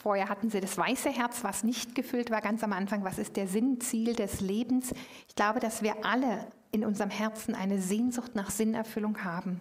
vorher 0.00 0.28
hatten 0.28 0.50
sie 0.50 0.60
das 0.60 0.76
weiße 0.76 1.10
Herz, 1.10 1.44
was 1.44 1.64
nicht 1.64 1.94
gefüllt 1.94 2.30
war, 2.30 2.40
ganz 2.40 2.62
am 2.64 2.72
Anfang. 2.72 3.04
Was 3.04 3.18
ist 3.18 3.36
der 3.36 3.46
Sinn, 3.46 3.80
Ziel 3.80 4.14
des 4.14 4.40
Lebens? 4.40 4.92
Ich 5.28 5.34
glaube, 5.34 5.60
dass 5.60 5.82
wir 5.82 6.04
alle 6.04 6.46
in 6.70 6.84
unserem 6.84 7.10
Herzen 7.10 7.54
eine 7.54 7.80
Sehnsucht 7.80 8.34
nach 8.34 8.50
Sinnerfüllung 8.50 9.24
haben. 9.24 9.60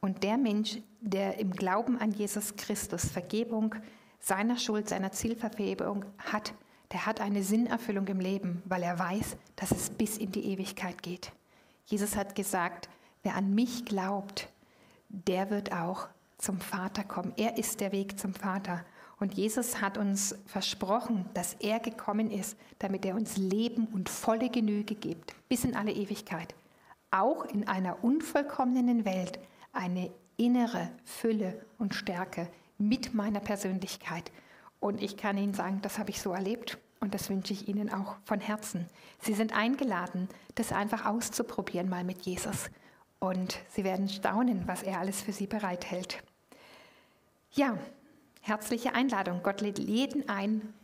Und 0.00 0.22
der 0.22 0.38
Mensch, 0.38 0.78
der 1.00 1.38
im 1.38 1.52
Glauben 1.52 1.98
an 1.98 2.12
Jesus 2.12 2.56
Christus 2.56 3.06
Vergebung 3.06 3.74
seiner 4.20 4.56
Schuld, 4.56 4.88
seiner 4.88 5.12
Zielverfebung 5.12 6.04
hat, 6.18 6.54
der 6.92 7.06
hat 7.06 7.20
eine 7.20 7.42
Sinnerfüllung 7.42 8.06
im 8.06 8.20
Leben, 8.20 8.62
weil 8.64 8.82
er 8.82 8.98
weiß, 8.98 9.36
dass 9.56 9.72
es 9.72 9.90
bis 9.90 10.16
in 10.16 10.32
die 10.32 10.44
Ewigkeit 10.52 11.02
geht. 11.02 11.32
Jesus 11.84 12.16
hat 12.16 12.34
gesagt, 12.34 12.88
wer 13.22 13.34
an 13.34 13.54
mich 13.54 13.84
glaubt, 13.84 14.48
der 15.08 15.50
wird 15.50 15.72
auch 15.72 16.08
zum 16.38 16.60
Vater 16.60 17.04
kommen. 17.04 17.32
Er 17.36 17.58
ist 17.58 17.80
der 17.80 17.92
Weg 17.92 18.18
zum 18.18 18.32
Vater. 18.32 18.84
Und 19.20 19.34
Jesus 19.34 19.80
hat 19.80 19.98
uns 19.98 20.36
versprochen, 20.46 21.28
dass 21.34 21.54
er 21.54 21.80
gekommen 21.80 22.30
ist, 22.30 22.56
damit 22.78 23.04
er 23.04 23.16
uns 23.16 23.36
Leben 23.36 23.86
und 23.86 24.08
volle 24.08 24.48
Genüge 24.48 24.94
gibt, 24.94 25.34
bis 25.48 25.64
in 25.64 25.74
alle 25.74 25.92
Ewigkeit. 25.92 26.54
Auch 27.10 27.44
in 27.44 27.66
einer 27.66 28.04
unvollkommenen 28.04 29.04
Welt 29.04 29.40
eine 29.72 30.10
innere 30.36 30.90
Fülle 31.04 31.64
und 31.78 31.94
Stärke 31.94 32.48
mit 32.78 33.14
meiner 33.14 33.40
Persönlichkeit. 33.40 34.30
Und 34.80 35.02
ich 35.02 35.16
kann 35.16 35.36
Ihnen 35.36 35.54
sagen, 35.54 35.80
das 35.82 35.98
habe 35.98 36.10
ich 36.10 36.20
so 36.22 36.32
erlebt. 36.32 36.78
Und 37.00 37.14
das 37.14 37.30
wünsche 37.30 37.52
ich 37.52 37.68
Ihnen 37.68 37.92
auch 37.92 38.16
von 38.24 38.40
Herzen. 38.40 38.86
Sie 39.20 39.34
sind 39.34 39.56
eingeladen, 39.56 40.28
das 40.56 40.72
einfach 40.72 41.06
auszuprobieren 41.06 41.88
mal 41.88 42.04
mit 42.04 42.22
Jesus. 42.22 42.70
Und 43.20 43.58
Sie 43.68 43.84
werden 43.84 44.08
staunen, 44.08 44.66
was 44.66 44.82
er 44.82 44.98
alles 44.98 45.22
für 45.22 45.32
Sie 45.32 45.46
bereithält. 45.46 46.22
Ja, 47.52 47.78
herzliche 48.40 48.94
Einladung. 48.94 49.42
Gott 49.42 49.60
lädt 49.60 49.78
jeden 49.78 50.28
ein, 50.28 50.74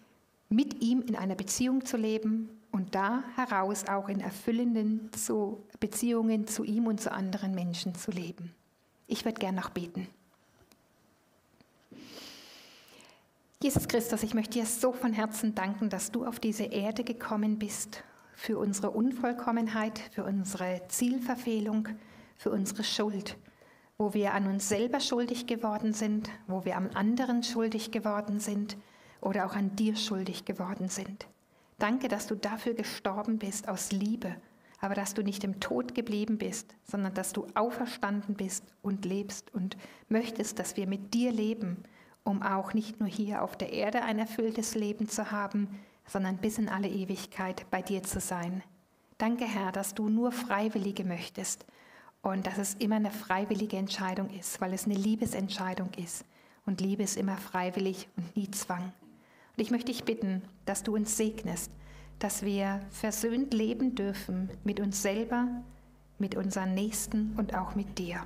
mit 0.48 0.82
ihm 0.82 1.02
in 1.02 1.16
einer 1.16 1.34
Beziehung 1.34 1.84
zu 1.84 1.96
leben 1.96 2.48
und 2.70 2.94
da 2.94 3.24
heraus 3.36 3.86
auch 3.86 4.08
in 4.08 4.20
erfüllenden 4.20 5.10
Beziehungen 5.80 6.46
zu 6.46 6.64
ihm 6.64 6.86
und 6.86 7.00
zu 7.00 7.12
anderen 7.12 7.54
Menschen 7.54 7.94
zu 7.94 8.10
leben. 8.10 8.54
Ich 9.06 9.24
würde 9.24 9.38
gern 9.38 9.54
noch 9.54 9.70
beten. 9.70 10.08
Jesus 13.62 13.88
Christus, 13.88 14.22
ich 14.22 14.34
möchte 14.34 14.58
dir 14.58 14.66
so 14.66 14.92
von 14.92 15.12
Herzen 15.12 15.54
danken, 15.54 15.88
dass 15.88 16.12
du 16.12 16.26
auf 16.26 16.38
diese 16.38 16.64
Erde 16.64 17.02
gekommen 17.02 17.58
bist 17.58 18.04
für 18.34 18.58
unsere 18.58 18.90
Unvollkommenheit, 18.90 19.98
für 20.12 20.24
unsere 20.24 20.82
Zielverfehlung, 20.88 21.88
für 22.36 22.50
unsere 22.50 22.84
Schuld, 22.84 23.38
wo 23.96 24.12
wir 24.12 24.34
an 24.34 24.46
uns 24.48 24.68
selber 24.68 25.00
schuldig 25.00 25.46
geworden 25.46 25.92
sind, 25.94 26.28
wo 26.46 26.64
wir 26.64 26.76
am 26.76 26.90
anderen 26.92 27.42
schuldig 27.42 27.90
geworden 27.90 28.38
sind 28.38 28.76
oder 29.20 29.46
auch 29.46 29.54
an 29.54 29.74
dir 29.76 29.96
schuldig 29.96 30.44
geworden 30.44 30.88
sind. 30.88 31.26
Danke, 31.78 32.08
dass 32.08 32.26
du 32.26 32.34
dafür 32.34 32.74
gestorben 32.74 33.38
bist 33.38 33.68
aus 33.68 33.92
Liebe, 33.92 34.36
aber 34.80 34.94
dass 34.94 35.14
du 35.14 35.22
nicht 35.22 35.44
im 35.44 35.60
Tod 35.60 35.94
geblieben 35.94 36.38
bist, 36.38 36.74
sondern 36.84 37.14
dass 37.14 37.32
du 37.32 37.46
auferstanden 37.54 38.34
bist 38.34 38.64
und 38.82 39.04
lebst 39.04 39.54
und 39.54 39.76
möchtest, 40.08 40.58
dass 40.58 40.76
wir 40.76 40.86
mit 40.86 41.14
dir 41.14 41.32
leben 41.32 41.84
um 42.24 42.42
auch 42.42 42.72
nicht 42.72 43.00
nur 43.00 43.08
hier 43.08 43.42
auf 43.42 43.56
der 43.56 43.72
Erde 43.72 44.02
ein 44.02 44.18
erfülltes 44.18 44.74
Leben 44.74 45.08
zu 45.08 45.30
haben, 45.30 45.68
sondern 46.06 46.38
bis 46.38 46.58
in 46.58 46.68
alle 46.68 46.88
Ewigkeit 46.88 47.66
bei 47.70 47.82
dir 47.82 48.02
zu 48.02 48.18
sein. 48.18 48.62
Danke, 49.18 49.44
Herr, 49.44 49.72
dass 49.72 49.94
du 49.94 50.08
nur 50.08 50.32
Freiwillige 50.32 51.04
möchtest 51.04 51.64
und 52.22 52.46
dass 52.46 52.58
es 52.58 52.74
immer 52.74 52.96
eine 52.96 53.10
freiwillige 53.10 53.76
Entscheidung 53.76 54.30
ist, 54.30 54.60
weil 54.60 54.72
es 54.72 54.86
eine 54.86 54.94
Liebesentscheidung 54.94 55.90
ist. 55.94 56.24
Und 56.66 56.80
Liebe 56.80 57.02
ist 57.02 57.16
immer 57.16 57.36
freiwillig 57.36 58.08
und 58.16 58.34
nie 58.36 58.50
Zwang. 58.50 58.82
Und 58.82 59.62
ich 59.62 59.70
möchte 59.70 59.92
dich 59.92 60.04
bitten, 60.04 60.42
dass 60.64 60.82
du 60.82 60.94
uns 60.94 61.16
segnest, 61.16 61.70
dass 62.18 62.44
wir 62.44 62.80
versöhnt 62.90 63.52
leben 63.52 63.94
dürfen 63.94 64.50
mit 64.64 64.80
uns 64.80 65.02
selber, 65.02 65.48
mit 66.18 66.36
unseren 66.36 66.74
Nächsten 66.74 67.34
und 67.36 67.54
auch 67.54 67.74
mit 67.74 67.98
dir. 67.98 68.20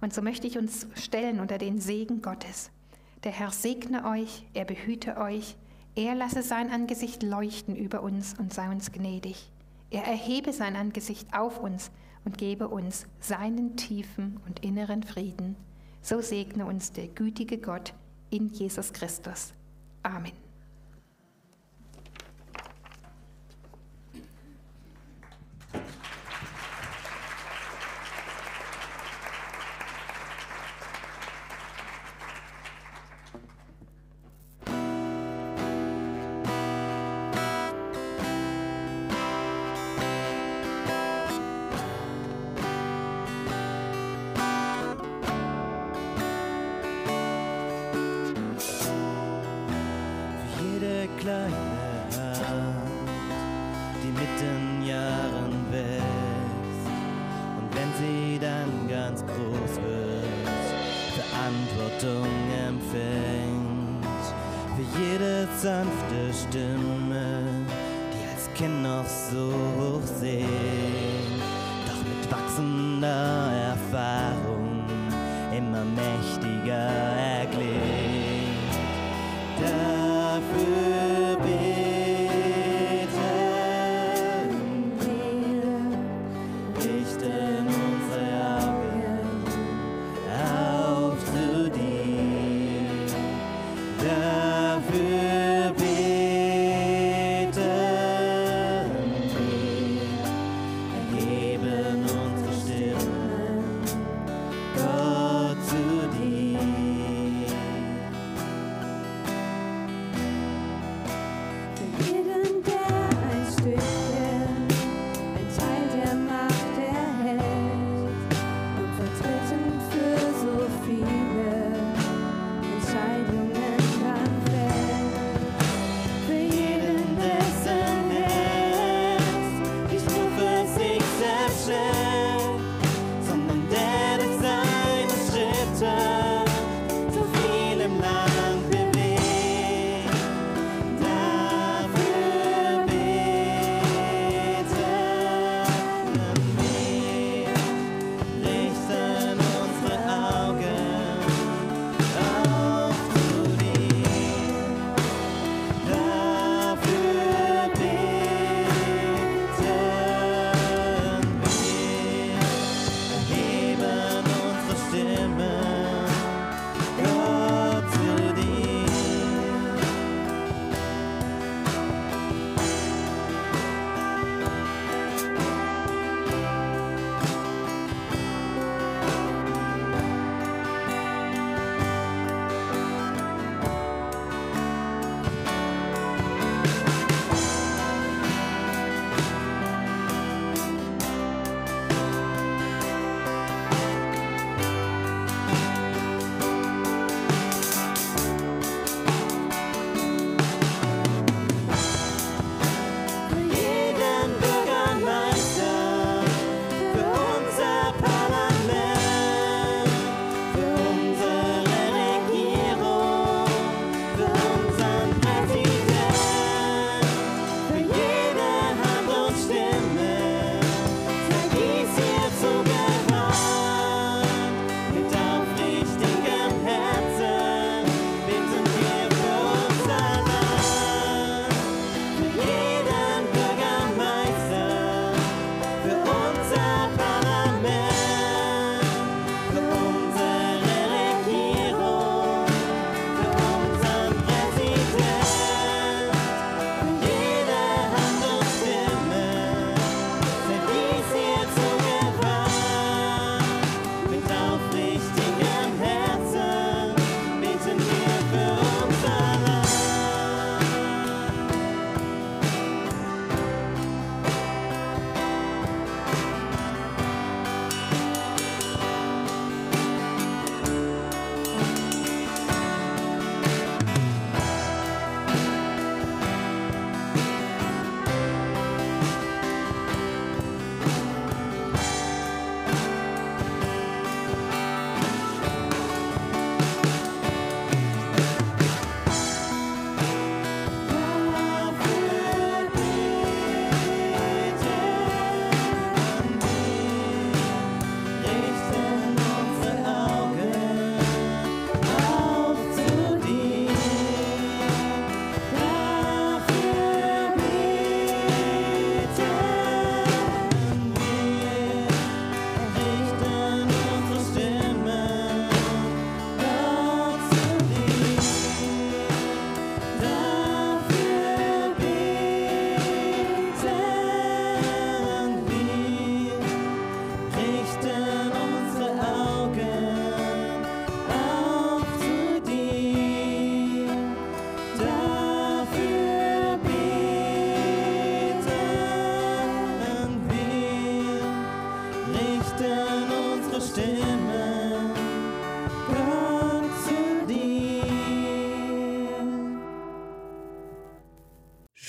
Und 0.00 0.12
so 0.12 0.22
möchte 0.22 0.46
ich 0.46 0.58
uns 0.58 0.86
stellen 0.94 1.40
unter 1.40 1.58
den 1.58 1.80
Segen 1.80 2.22
Gottes. 2.22 2.70
Der 3.24 3.32
Herr 3.32 3.50
segne 3.50 4.04
euch, 4.06 4.44
er 4.54 4.64
behüte 4.64 5.16
euch, 5.16 5.56
er 5.94 6.14
lasse 6.14 6.42
sein 6.42 6.70
Angesicht 6.70 7.22
leuchten 7.22 7.74
über 7.74 8.02
uns 8.02 8.34
und 8.38 8.52
sei 8.52 8.68
uns 8.70 8.92
gnädig. 8.92 9.50
Er 9.90 10.04
erhebe 10.04 10.52
sein 10.52 10.76
Angesicht 10.76 11.26
auf 11.32 11.58
uns 11.58 11.90
und 12.24 12.36
gebe 12.36 12.68
uns 12.68 13.06
seinen 13.20 13.76
tiefen 13.76 14.38
und 14.46 14.62
inneren 14.62 15.02
Frieden. 15.02 15.56
So 16.02 16.20
segne 16.20 16.66
uns 16.66 16.92
der 16.92 17.08
gütige 17.08 17.58
Gott 17.58 17.94
in 18.30 18.48
Jesus 18.52 18.92
Christus. 18.92 19.54
Amen. 20.02 20.45